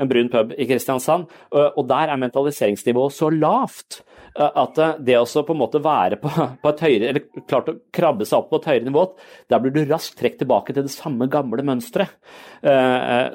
[0.02, 4.00] en brun pub i Kristiansand, og der er mentaliseringsnivået så lavt
[4.34, 6.30] at det å på en måte være på,
[6.62, 9.06] på, et høyere, eller klart å krabbe seg opp på et høyere nivå,
[9.52, 12.16] der blir du raskt trukket tilbake til det samme gamle mønsteret.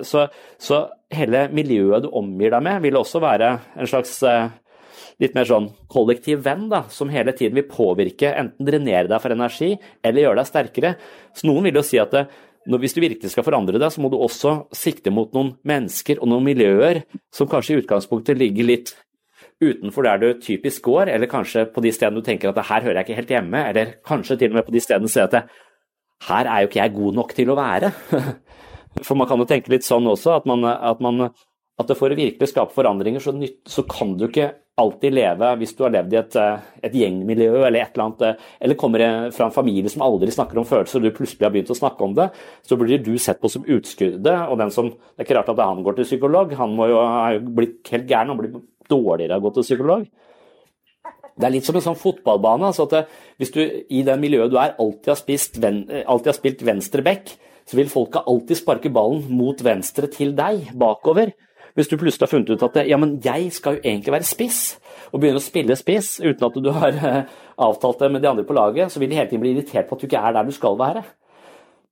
[0.07, 0.25] Så,
[0.59, 0.81] så,
[1.15, 4.19] hele miljøet du omgir deg med, vil også være en slags
[5.23, 9.35] litt mer sånn kollektiv venn, da, som hele tiden vil påvirke, enten drenere deg for
[9.35, 9.73] energi
[10.03, 10.93] eller gjøre deg sterkere.
[11.35, 12.27] Så noen vil jo si at det,
[12.69, 16.31] hvis du virkelig skal forandre deg, så må du også sikte mot noen mennesker og
[16.31, 17.03] noen miljøer
[17.35, 18.95] som kanskje i utgangspunktet ligger litt
[19.63, 23.01] utenfor der du typisk går, eller kanskje på de stedene du tenker at her hører
[23.01, 25.51] jeg ikke helt hjemme, eller kanskje til og med på de stedene du ser at
[26.29, 27.93] her er jo ikke jeg god nok til å være.
[29.07, 31.29] For man kan jo tenke litt sånn også, at man, at man
[31.79, 34.49] at for å virkelig skape forandringer, så, nytt, så, kan du ikke
[34.79, 36.37] alltid leve hvis du har levd i et,
[36.83, 39.05] et, gjengmiljø eller et eller annet, eller kommer
[39.35, 42.03] fra en familie som aldri snakker om følelser, og du plutselig har begynt å snakke
[42.07, 42.29] om det,
[42.67, 44.43] så blir du sett på som utskuddet.
[44.51, 46.99] Og den som, det er ikke rart at han går til psykolog, han må jo
[46.99, 48.59] ha blitt helt gæren og blitt
[48.91, 50.07] dårligere å gå til psykolog.
[51.39, 52.71] Det er litt som en sånn fotballbane.
[52.71, 56.39] altså at eh, Hvis du i det miljøet du er, alltid har, spist, alltid har
[56.39, 57.31] spilt venstre back,
[57.69, 61.35] så vil folka alltid sparke ballen mot venstre til deg, bakover.
[61.79, 64.63] Hvis du plutselig har funnet ut at ja, men jeg skal jo egentlig være spiss,
[65.13, 67.37] og begynner å spille spiss uten at du har eh,
[67.69, 69.95] avtalt det med de andre på laget, så vil de hele tiden bli irritert på
[69.95, 71.05] at du ikke er der du skal være.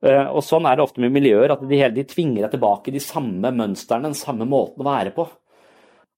[0.03, 2.95] Eh, og Sånn er det ofte med miljøer, at de, hele, de tvinger deg tilbake
[2.95, 5.29] de samme mønstrene, den samme måten å være på.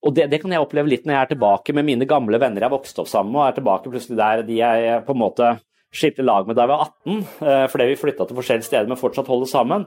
[0.07, 2.63] Og det, det, kan jeg oppleve litt når jeg er tilbake med mine gamle venner
[2.63, 5.51] jeg vokste opp sammen med, og er tilbake plutselig der de jeg på en måte
[5.95, 7.19] skilte lag med da jeg var 18,
[7.49, 9.87] eh, fordi vi flytta til forskjellige steder, men fortsatt holder sammen.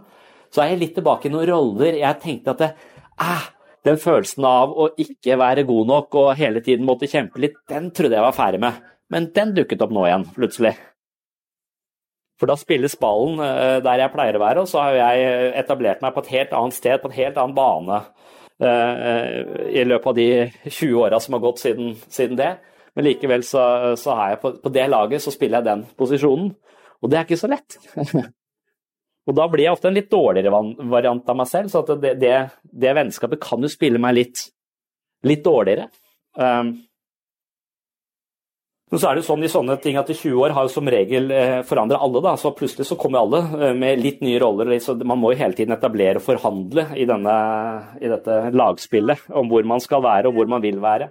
[0.52, 2.72] Så er jeg litt tilbake i noen roller jeg tenkte at det,
[3.24, 3.48] ah,
[3.88, 7.90] den følelsen av å ikke være god nok og hele tiden måtte kjempe litt, den
[7.96, 8.82] trodde jeg var ferdig med.
[9.12, 10.74] Men den dukket opp nå igjen, plutselig.
[12.42, 16.04] For da spilles ballen eh, der jeg pleier å være, og så har jeg etablert
[16.04, 18.02] meg på et helt annet sted, på en helt annen bane
[18.62, 20.28] i løpet av de
[20.68, 22.52] 20 åra som har gått siden, siden, det.
[22.94, 23.64] Men likevel så,
[23.98, 26.52] så har jeg på, på, det laget så spiller jeg den posisjonen.
[27.02, 27.78] Og det er ikke så lett.
[29.28, 30.62] og da blir jeg ofte en litt dårligere
[30.92, 34.46] variant av meg selv, så det, det, det, vennskapet kan jo spille meg litt,
[35.26, 35.90] litt dårligere.
[36.38, 36.76] Um,
[38.92, 40.72] men så er det jo sånn i sånne ting at i 20 år har jo
[40.74, 42.34] som regel eh, forandra alle, da.
[42.36, 44.74] Så plutselig så kommer alle eh, med litt nye roller.
[44.84, 47.36] Så man må jo hele tiden etablere og forhandle i, denne,
[48.04, 51.08] i dette lagspillet om hvor man skal være og hvor man vil være.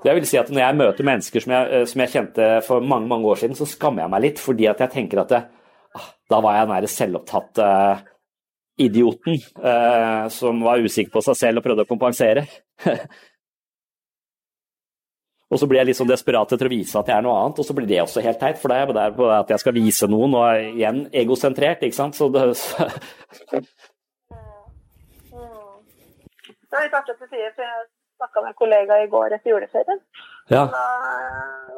[0.00, 2.82] Jeg vil si at Når jeg møter mennesker som jeg, eh, som jeg, kjente for
[2.82, 4.42] mange mange år siden, så skammer jeg meg litt.
[4.42, 5.44] Fordi at jeg tenker at det,
[5.94, 7.72] ah, da var jeg den derre selvopptatte
[8.80, 12.46] idioten uh, som var usikker på seg selv og prøvde å kompensere.
[15.50, 17.58] og så blir jeg litt sånn desperat etter å vise at jeg er noe annet,
[17.58, 18.58] og så blir det også helt teit.
[18.60, 21.98] For da er jeg der på at jeg skal vise noen, og igjen egosentrert, ikke
[21.98, 22.14] sant.
[22.18, 22.86] Så det, så.
[26.70, 27.88] Det er litt artig at du sier, for jeg
[28.20, 30.00] snakka med en kollega i går etter juleferien.
[30.54, 30.64] Ja.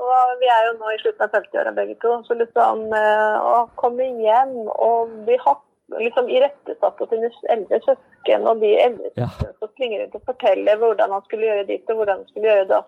[0.03, 2.19] Og vi er jo nå i slutten av 50-åra begge to.
[2.27, 5.65] Så liksom eh, å komme hjem og bli hatt
[6.01, 9.29] liksom irettesatt av sine eldre søsken, og de eldre ja.
[9.59, 12.71] som springer rundt og forteller hvordan han skulle gjøre ditt og hvordan han skulle gjøre
[12.71, 12.81] det.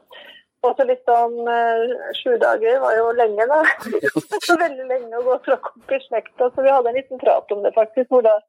[0.65, 1.83] Og så liksom eh,
[2.19, 3.61] Sju dager var jo lenge, da.
[4.47, 6.51] så veldig lenge å gå fra opp i slekta.
[6.51, 8.11] Så vi hadde en liten prat om det, faktisk.
[8.15, 8.45] Hvordan,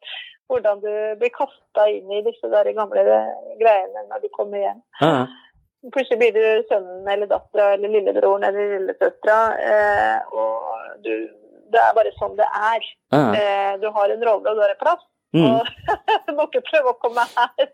[0.51, 3.03] hvordan du blir kasta inn i disse der gamle
[3.59, 4.83] greiene når du kommer hjem.
[5.03, 5.25] Ah.
[5.93, 9.41] Plutselig blir du sønnen eller dattera eller lillebroren eller lillesøstera.
[9.71, 11.11] Eh, og du,
[11.73, 12.87] det er bare sånn det er.
[13.11, 13.35] Ah.
[13.35, 15.03] Eh, du har en rolle, og du har en plass.
[15.35, 15.43] Mm.
[15.51, 15.67] Og
[16.27, 17.65] du må ikke prøve å komme her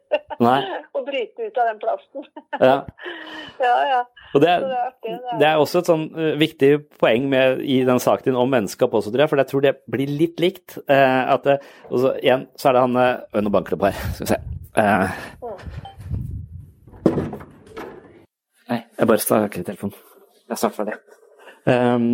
[0.42, 0.56] Nei.
[0.98, 2.26] og bryte ut av den plassen.
[2.58, 2.78] Ja.
[3.68, 4.00] ja, ja.
[4.32, 6.72] Og det, er, det er artig, det er- det er også et sånn uh, viktig
[7.02, 9.76] poeng med, i den saken din om vennskap også, tror jeg, for jeg tror det
[9.94, 10.80] blir litt likt.
[10.90, 11.60] Uh, at det,
[11.92, 13.98] og så, igjen så er det han uh, Oi, nå banker det på her.
[14.18, 14.40] Skal vi se.
[14.72, 15.08] Uh,
[18.72, 19.98] nei, jeg bare snakker i telefonen.
[20.48, 20.96] Jeg er snart ferdig.
[21.70, 22.08] Um,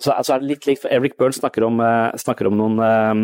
[0.00, 1.80] så altså er det litt likt, for Eric Burns snakker om,
[2.20, 3.18] snakker om noen eh,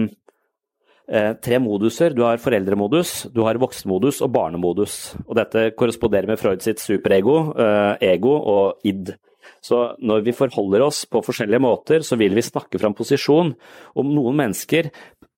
[1.08, 2.14] tre moduser.
[2.14, 5.14] Du har foreldremodus, du har voksenmodus og barnemodus.
[5.26, 9.14] Og dette korresponderer med Freud sitt superego, eh, ego og id.
[9.62, 13.54] Så når vi forholder oss på forskjellige måter, så vil vi snakke fra en posisjon.
[13.96, 14.90] Om noen mennesker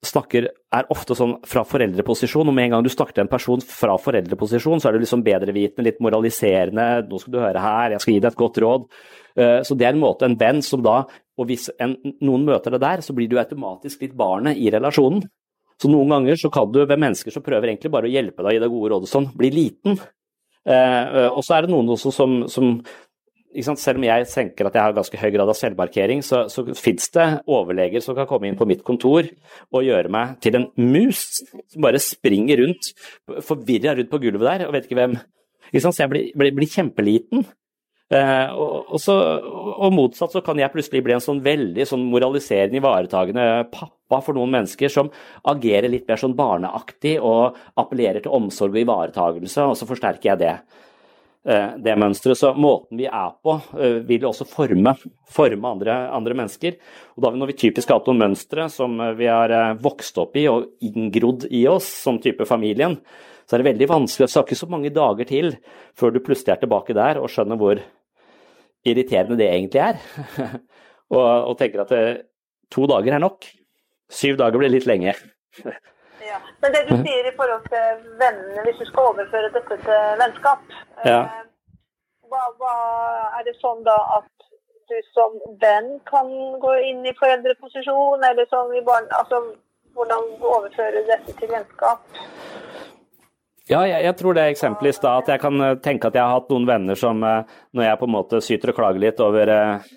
[0.05, 3.61] snakker, er ofte sånn fra foreldreposisjon, og med en gang du snakker til en person
[3.61, 8.05] fra foreldreposisjon, så er du liksom bedrevitende, litt moraliserende, nå skal du høre her, jeg
[8.05, 8.87] skal gi deg et godt råd.
[9.37, 11.05] Eh, Så det er en måte, en venn som da,
[11.39, 15.23] og hvis en, noen møter det der, så blir du automatisk litt barnet i relasjonen.
[15.79, 18.59] Så noen ganger så kan du ved mennesker som prøver egentlig bare å hjelpe deg
[18.59, 19.99] i det gode rådet sånn, bli liten.
[20.69, 22.73] Eh, og så er det noen også som, som?
[23.59, 27.09] Selv om jeg tenker at jeg har ganske høy grad av selvmarkering, så, så fins
[27.15, 29.31] det overleger som kan komme inn på mitt kontor
[29.73, 32.91] og gjøre meg til en mus som bare springer rundt,
[33.47, 35.17] forvirra rundt på gulvet der og vet ikke hvem.
[35.71, 35.81] Ikke?
[35.87, 37.47] Så jeg blir, blir, blir kjempeliten.
[38.09, 42.07] Eh, og, og, så, og motsatt så kan jeg plutselig bli en sånn veldig sånn
[42.09, 45.11] moraliserende, ivaretagende pappa for noen mennesker som
[45.53, 50.41] agerer litt mer sånn barneaktig og appellerer til omsorg og ivaretagelse, og så forsterker jeg
[50.41, 50.55] det.
[51.45, 52.41] eh, Det mønsteret.
[52.41, 54.97] Så måten vi er på, eh, vil også forme,
[55.29, 56.81] forme andre, andre mennesker.
[57.17, 60.37] Og da når vi typisk har hatt noen mønstre som vi har eh, vokst opp
[60.37, 62.97] i og inngrodd i oss, som type familien,
[63.49, 64.27] så er det veldig vanskelig.
[64.27, 65.55] Det skal ikke så mange dager til
[65.97, 67.81] før du plutselig er tilbake der og skjønner hvor
[68.87, 70.01] irriterende det egentlig er.
[71.17, 72.03] og, og, tenker at det,
[72.75, 73.47] to dager er nok.
[74.11, 75.15] Syv dager blir litt lenge.
[76.25, 76.41] Ja.
[76.63, 80.65] Men det du sier i forhold til vennene, hvis du skal overføre dette til vennskap
[81.05, 81.21] Ja.
[81.21, 81.47] eh,
[82.29, 82.75] hva, hva,
[83.39, 84.33] Er det sånn da at
[84.89, 86.29] du som venn kan
[86.61, 89.09] gå inn i foreldreposisjon, eller som i barn...
[89.21, 89.43] Altså,
[89.99, 92.21] hvordan overføre dette til vennskap?
[93.69, 95.25] Ja, jeg, jeg tror det er i stad.
[95.25, 98.01] At jeg kan eh, tenke at jeg har hatt noen venner som eh, når jeg
[98.01, 99.91] på en måte syter og klager litt over eh,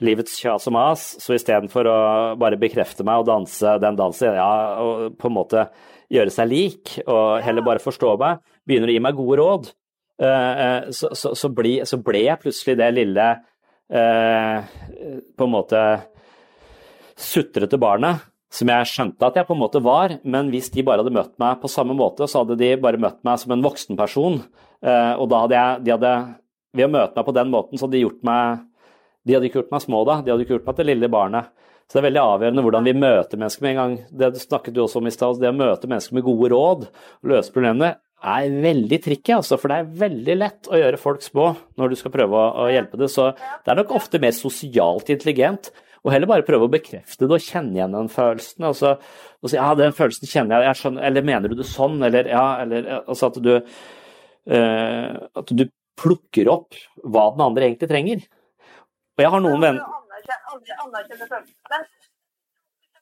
[0.00, 1.98] livets kjas og mas, så istedenfor å
[2.40, 5.66] bare bekrefte meg og danse den dansen, ja, og på en måte
[6.10, 9.68] gjøre seg lik, og heller bare forstå meg, begynner å gi meg gode råd,
[10.20, 13.28] så, så, så, bli, så ble jeg plutselig det lille
[13.88, 15.84] på en måte
[17.16, 21.04] sutrete barnet som jeg skjønte at jeg på en måte var, men hvis de bare
[21.04, 23.98] hadde møtt meg på samme måte, så hadde de bare møtt meg som en voksen
[23.98, 24.40] person.
[24.82, 26.14] Eh, og da hadde jeg de hadde,
[26.70, 28.60] Ved å møte meg på den måten, så hadde de gjort meg
[29.26, 31.50] De hadde ikke gjort meg små da, de hadde ikke gjort meg til lille barnet.
[31.90, 33.96] Så det er veldig avgjørende hvordan vi møter mennesker med en gang.
[34.22, 35.40] Det snakket du også om i stad.
[35.42, 39.72] Det å møte mennesker med gode råd og løse problemene er veldig tricky, altså, for
[39.72, 41.46] det er veldig lett å gjøre folk små
[41.80, 43.08] når du skal prøve å hjelpe det.
[43.12, 47.36] Så det er nok ofte mer sosialt intelligent og heller bare prøve å bekrefte det
[47.36, 48.64] og kjenne igjen den følelsen.
[48.70, 48.94] Altså,
[49.40, 52.30] og si ja, den følelsen kjenner jeg, jeg skjønner, eller mener du det sånn, eller
[52.30, 55.10] ja, eller altså at du uh,
[55.42, 55.66] At du
[56.00, 58.24] plukker opp hva den andre egentlig trenger.
[59.18, 59.84] Og jeg har noen venner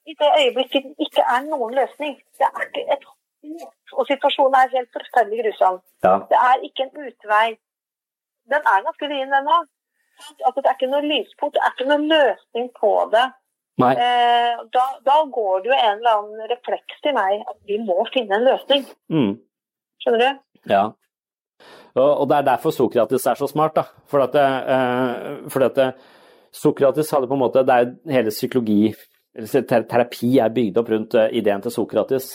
[0.09, 3.07] i det øyeblikket det ikke er noen løsning Det er ikke et
[3.99, 5.77] Og situasjonen er helt forferdelig grusom.
[6.07, 6.15] Ja.
[6.31, 7.49] Det er ikke en utvei.
[8.53, 9.69] Den er ganske vrien, den òg.
[10.19, 13.27] Altså, det er ikke noe lyspunkt, det er ikke noen løsning på det.
[13.79, 18.01] Eh, da, da går det jo en eller annen refleks til meg at vi må
[18.11, 18.89] finne en løsning.
[19.15, 19.37] Mm.
[20.03, 20.41] Skjønner du?
[20.73, 20.87] Ja.
[21.99, 23.87] Og, det er derfor Sokrates er så smart, da.
[24.11, 25.95] For at, eh, for at eh,
[26.55, 28.95] Sokrates hadde på en måte Det er hele psykologi
[29.39, 32.31] eller Terapi er bygd opp rundt eh, ideen til Sokrates.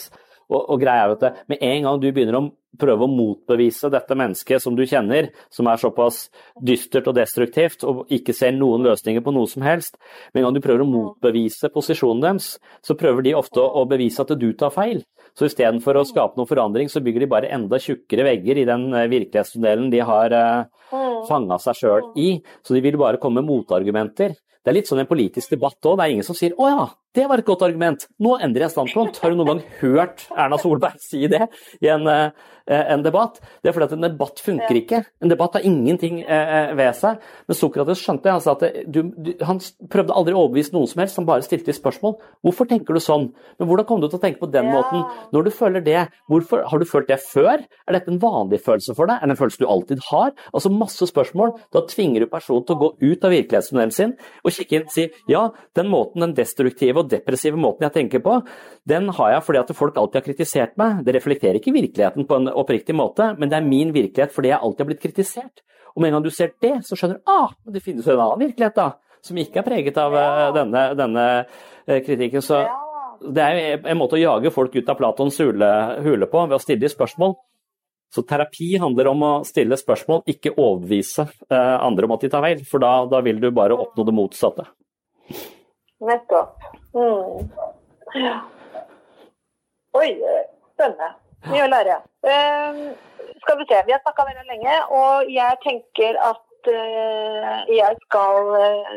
[0.49, 2.47] Og, og greia er at det, med en gang du begynner å
[2.79, 6.25] prøve å motbevise dette mennesket som du kjenner, som er såpass
[6.57, 9.99] dystert og destruktivt og ikke ser noen løsninger på noe som helst,
[10.33, 12.55] med en gang du prøver å motbevise posisjonen deres,
[12.85, 15.03] så prøver de ofte å, bevise at du tar feil.
[15.37, 18.87] Så istedenfor å skape noen forandring, så bygger de bare enda tjukkere vegger i den
[18.93, 22.35] eh, virkelighetsmodellen de har uh, fanga seg sjøl i.
[22.65, 24.33] Så de vil bare komme med motargumenter.
[24.63, 25.97] Det er litt sånn en politisk debatt òg.
[25.99, 28.07] Det er ingen som sier 'Å ja, det var et godt argument'.
[28.19, 29.19] Nå endrer jeg standpunkt.
[29.21, 31.47] Har du noen gang hørt Erna Solberg si det
[31.81, 32.31] i en, eh,
[32.67, 33.39] en debatt?
[33.61, 35.05] Det er fordi at en debatt funker ikke.
[35.21, 37.19] En debatt har ingenting eh, ved seg.
[37.47, 39.59] Men Sokrates skjønte altså at du, du, han
[39.93, 42.17] prøvde aldri å overbevise noen som helst, han bare stilte spørsmål.
[42.43, 43.29] Hvorfor tenker du sånn?
[43.59, 44.71] Men hvordan kom du til å tenke på den Ja.
[44.73, 45.05] måten?
[45.33, 47.61] Når du føler det, hvorfor, har du følt det før?
[47.87, 49.21] Er dette en vanlig følelse for deg?
[49.21, 50.31] Er det en følelse du alltid har?
[50.53, 51.53] Altså masse spørsmål.
[51.71, 54.91] Da tvinger du personen til å gå ut av virkelighetstunnelen sin og kikke inn og
[54.95, 58.39] si ja, den måten, den destruktive og depressive måten jeg tenker på,
[58.89, 61.03] den har jeg fordi at folk alltid har kritisert meg.
[61.05, 64.59] Det reflekterer ikke virkeligheten på en oppriktig måte, men det er min virkelighet fordi jeg
[64.59, 65.63] alltid har blitt kritisert.
[65.93, 68.25] Og med en gang du ser det, så skjønner du ah, det finnes jo en
[68.25, 68.89] annen virkelighet da,
[69.23, 70.49] som ikke er preget av ja.
[70.55, 72.43] denne, denne eh, kritikken.
[72.43, 72.63] Så
[73.23, 75.73] det er en måte å jage folk ut av Platons hule,
[76.03, 77.35] hule på, ved å stille de spørsmål.
[78.13, 82.45] Så terapi handler om å stille spørsmål, ikke overbevise eh, andre om at de tar
[82.45, 84.67] feil, for da, da vil du bare oppnå det motsatte.
[86.03, 86.63] Nettopp.
[86.93, 87.49] Mm.
[88.13, 88.37] Ja.
[89.93, 90.09] Oi,
[90.73, 91.09] spennende.
[91.51, 91.99] Mye å lære.
[92.23, 92.95] Uh,
[93.43, 98.53] skal vi se, vi har snakka veldig lenge, og jeg tenker at uh, jeg skal
[98.59, 98.93] eh,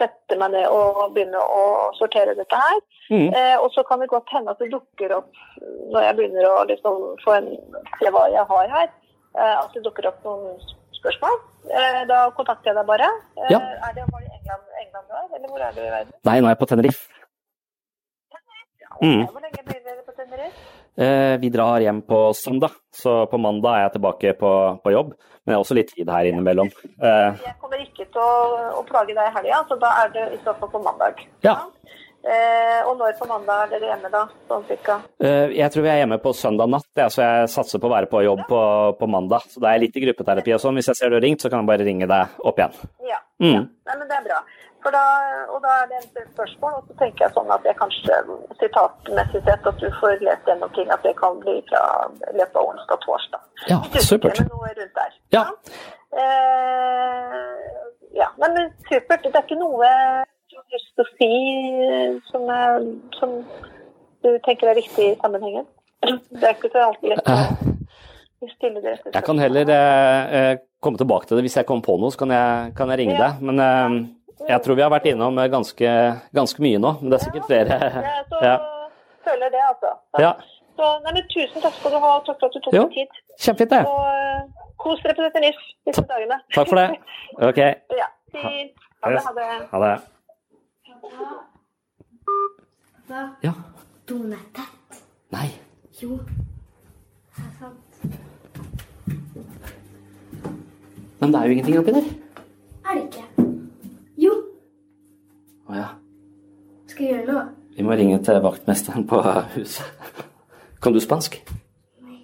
[0.00, 1.62] sette meg ned og begynne å
[2.00, 2.80] sortere dette her.
[3.12, 3.28] Mm.
[3.30, 5.30] Uh, og så kan det godt hende at det dukker opp
[5.94, 7.50] når jeg begynner å liksom få en,
[8.00, 8.92] se hva jeg har her,
[9.38, 10.58] at det dukker opp noen
[10.98, 11.38] spørsmål.
[12.10, 13.06] Da kontakter jeg deg bare.
[13.52, 13.60] Ja.
[13.86, 16.14] Er det, var det England, England du er, eller hvor er du i verden?
[16.26, 17.02] Nei, nå er jeg på Tenerife.
[19.02, 19.22] Mm.
[19.32, 20.64] Hvor lenge blir dere på Tenerife?
[21.02, 24.50] Eh, vi drar hjem på søndag, så på mandag er jeg tilbake på,
[24.84, 25.14] på jobb.
[25.42, 26.68] Men det er også litt tid her innimellom.
[27.00, 28.34] Eh, Jeg kommer ikke til å,
[28.78, 31.24] å plage deg i helga, så da er det i så fall på mandag.
[31.46, 31.56] ja.
[32.22, 35.00] Eh, og når på mandag er dere hjemme da, sånn cirka?
[35.18, 37.94] Eh, jeg tror vi er hjemme på søndag natt, ja, så jeg satser på å
[37.96, 38.62] være på jobb på,
[39.00, 39.48] på mandag.
[39.50, 40.78] Så da er jeg litt i gruppeterapi og sånn.
[40.78, 42.76] Hvis jeg ser du har ringt, så kan jeg bare ringe deg opp igjen.
[43.08, 43.18] Ja.
[43.42, 43.64] Mm.
[43.66, 44.38] Nei, men det er bra.
[44.82, 45.02] For da,
[45.54, 48.16] og da er det et spørsmål, og så tenker jeg sånn at jeg kanskje
[48.58, 51.82] sitatmessig sett at du får lest gjennom ting, at det kan bli fra
[52.34, 53.44] løpet av onsdag og torsdag.
[53.70, 54.42] Ja, supert.
[54.50, 55.14] Noe rundt der.
[55.34, 55.44] Ja.
[56.22, 57.70] Eh,
[58.18, 58.58] ja, men
[58.90, 59.22] supert.
[59.22, 59.90] Det er ikke noe
[60.74, 61.28] lyst å si
[61.86, 62.86] eh, som, er,
[63.18, 63.36] som
[64.24, 65.66] du tenker er viktig i sammenhengen?
[66.02, 67.28] Det er ikke så alltid lett
[68.42, 68.96] å stille det.
[69.14, 71.44] Jeg kan heller eh, eh, komme tilbake til det.
[71.46, 73.28] Hvis jeg kommer på noe, så kan jeg, kan jeg ringe Ja.
[73.28, 73.44] deg.
[73.46, 73.98] Men eh,
[74.48, 75.92] jeg tror vi har vært innom eh, ganske,
[76.34, 76.96] ganske mye nå.
[77.02, 77.78] Men det er sikkert flere.
[77.78, 78.56] Jeg så Ja.
[79.28, 79.92] føler det, altså.
[80.18, 80.32] Ja.
[80.74, 82.10] Så, nei, men tusen takk skal du ha.
[82.26, 83.20] Takk for at du tok deg tid.
[83.44, 83.82] Kjempefint, det.
[83.86, 86.40] Og eh, kos dere på dette NIF disse dagene.
[86.56, 86.88] Takk for det.
[87.52, 87.60] Ok.
[88.00, 88.88] ja, fint.
[89.06, 89.46] Ha det.
[89.70, 89.92] Ha det.
[93.08, 93.28] Det.
[93.42, 93.52] Ja.
[94.08, 95.02] Donatett.
[95.32, 95.48] Nei.
[96.02, 96.18] Jo.
[97.36, 97.96] Det er sant.
[101.20, 102.06] Men det er jo ingenting oppi der.
[102.86, 103.24] Er det ikke?
[104.24, 104.36] Jo.
[105.68, 105.90] Å ja.
[106.86, 107.44] Skal jeg gjøre noe?
[107.76, 109.20] Vi må ringe til vaktmesteren på
[109.56, 109.86] huset.
[110.82, 111.38] Kan du spansk?
[112.06, 112.20] Nei.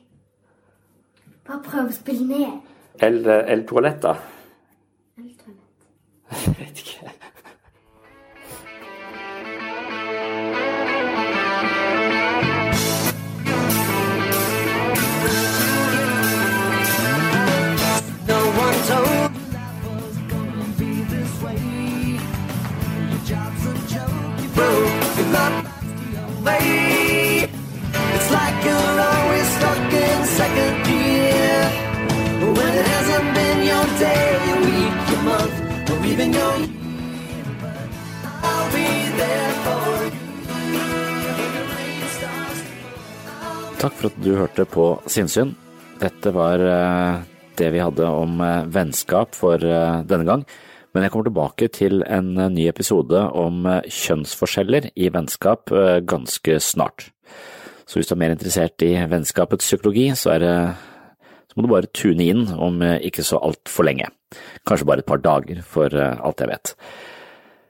[1.47, 2.59] Bare prøv å spille ned.
[3.03, 4.17] El, el toalett, da?
[5.19, 7.18] Jeg vet ikke.
[43.79, 45.53] Takk for at du hørte på Sinnsyn.
[46.01, 47.21] Dette var eh,
[47.61, 50.43] det vi hadde om eh, vennskap for eh, denne gang.
[50.91, 55.71] Men jeg kommer tilbake til en ny episode om kjønnsforskjeller i vennskap
[56.11, 57.05] ganske snart.
[57.87, 60.55] Så hvis du er mer interessert i vennskapets psykologi, så, det,
[61.47, 64.09] så må du bare tune inn om ikke så altfor lenge.
[64.67, 66.75] Kanskje bare et par dager, for alt jeg vet.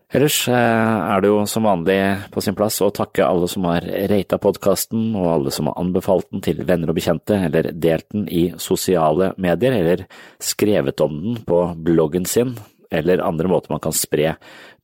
[0.09, 1.99] Ellers er det jo som vanlig
[2.33, 6.31] på sin plass å takke alle som har rata podkasten, og alle som har anbefalt
[6.33, 10.07] den til venner og bekjente, eller delt den i sosiale medier, eller
[10.41, 12.55] skrevet om den på bloggen sin,
[12.89, 14.39] eller andre måter man kan spre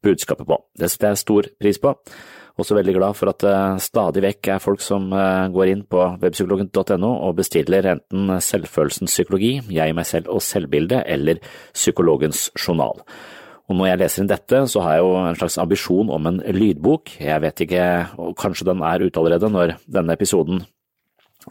[0.04, 0.58] budskapet på.
[0.76, 1.94] Det setter jeg stor pris på.
[2.60, 6.04] Også veldig glad for at det stadig vekk er folk som eh, går inn på
[6.22, 11.40] webpsykologen.no og bestiller enten Selvfølelsens psykologi, Jeg, meg selv og selvbildet, eller
[11.72, 13.02] Psykologens journal.
[13.64, 16.42] Og når jeg leser inn dette, så har jeg jo en slags ambisjon om en
[16.52, 17.14] lydbok.
[17.22, 17.84] Jeg vet ikke,
[18.20, 20.60] og kanskje den er ute allerede når denne episoden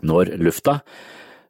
[0.06, 0.80] når lufta.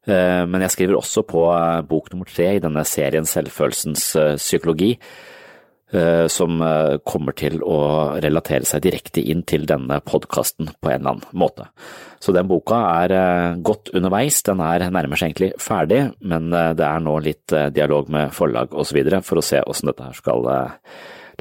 [0.08, 4.34] Eh, men jeg skriver også på eh, bok nummer tre i denne serien Selvfølelsens eh,
[4.40, 4.94] psykologi,
[6.34, 6.58] som
[7.06, 7.78] kommer til å
[8.24, 11.68] relatere seg direkte inn til denne podkasten på en eller annen måte.
[12.24, 13.14] Så den boka er
[13.62, 18.34] godt underveis, den er nærmer seg egentlig ferdig, men det er nå litt dialog med
[18.34, 19.00] forlag osv.
[19.22, 20.52] for å se hvordan dette her skal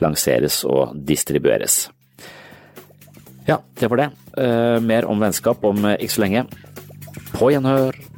[0.03, 1.87] lanseres og distribueres.
[3.49, 4.11] Ja, det var det.
[4.85, 6.47] Mer om vennskap om ikke så lenge.
[7.33, 8.12] På gjenhør!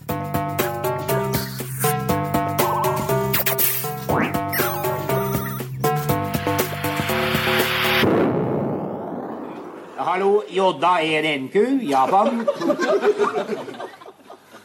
[10.64, 11.64] Jodda, er en ku?
[11.84, 12.48] Japan?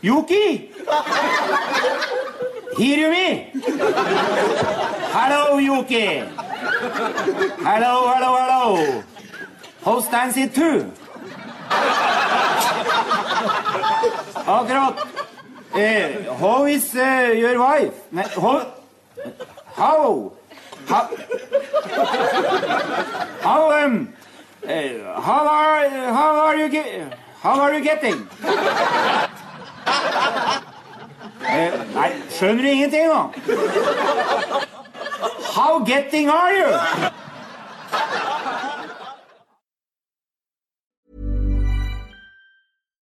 [0.02, 0.72] Yuki?
[2.78, 3.52] Hirumi!
[5.12, 6.08] Hello, Yuki.
[7.68, 9.04] Hello, hello, hello.
[9.84, 10.70] How stands it to?
[14.48, 14.96] Akkurat.
[15.76, 17.94] Uh, how is uh, your wife?
[18.12, 18.74] Nei, how?
[19.76, 20.32] How?
[20.88, 21.04] How?
[23.44, 24.14] How um,
[24.68, 26.70] uh, how are how are you
[27.42, 28.28] how are you getting?
[31.50, 33.32] Uh, nei, skjønner du ingenting nå?
[35.56, 36.70] How getting are you?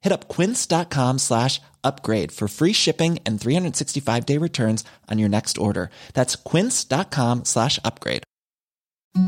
[0.00, 5.58] Hit up quince.com slash upgrade for free shipping and 365 day returns on your next
[5.58, 5.90] order.
[6.14, 8.22] That's quince.com slash upgrade.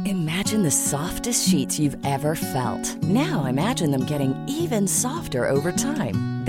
[0.04, 3.02] Imagine the softest sheets you've ever felt.
[3.02, 6.39] Now imagine them getting even softer over time.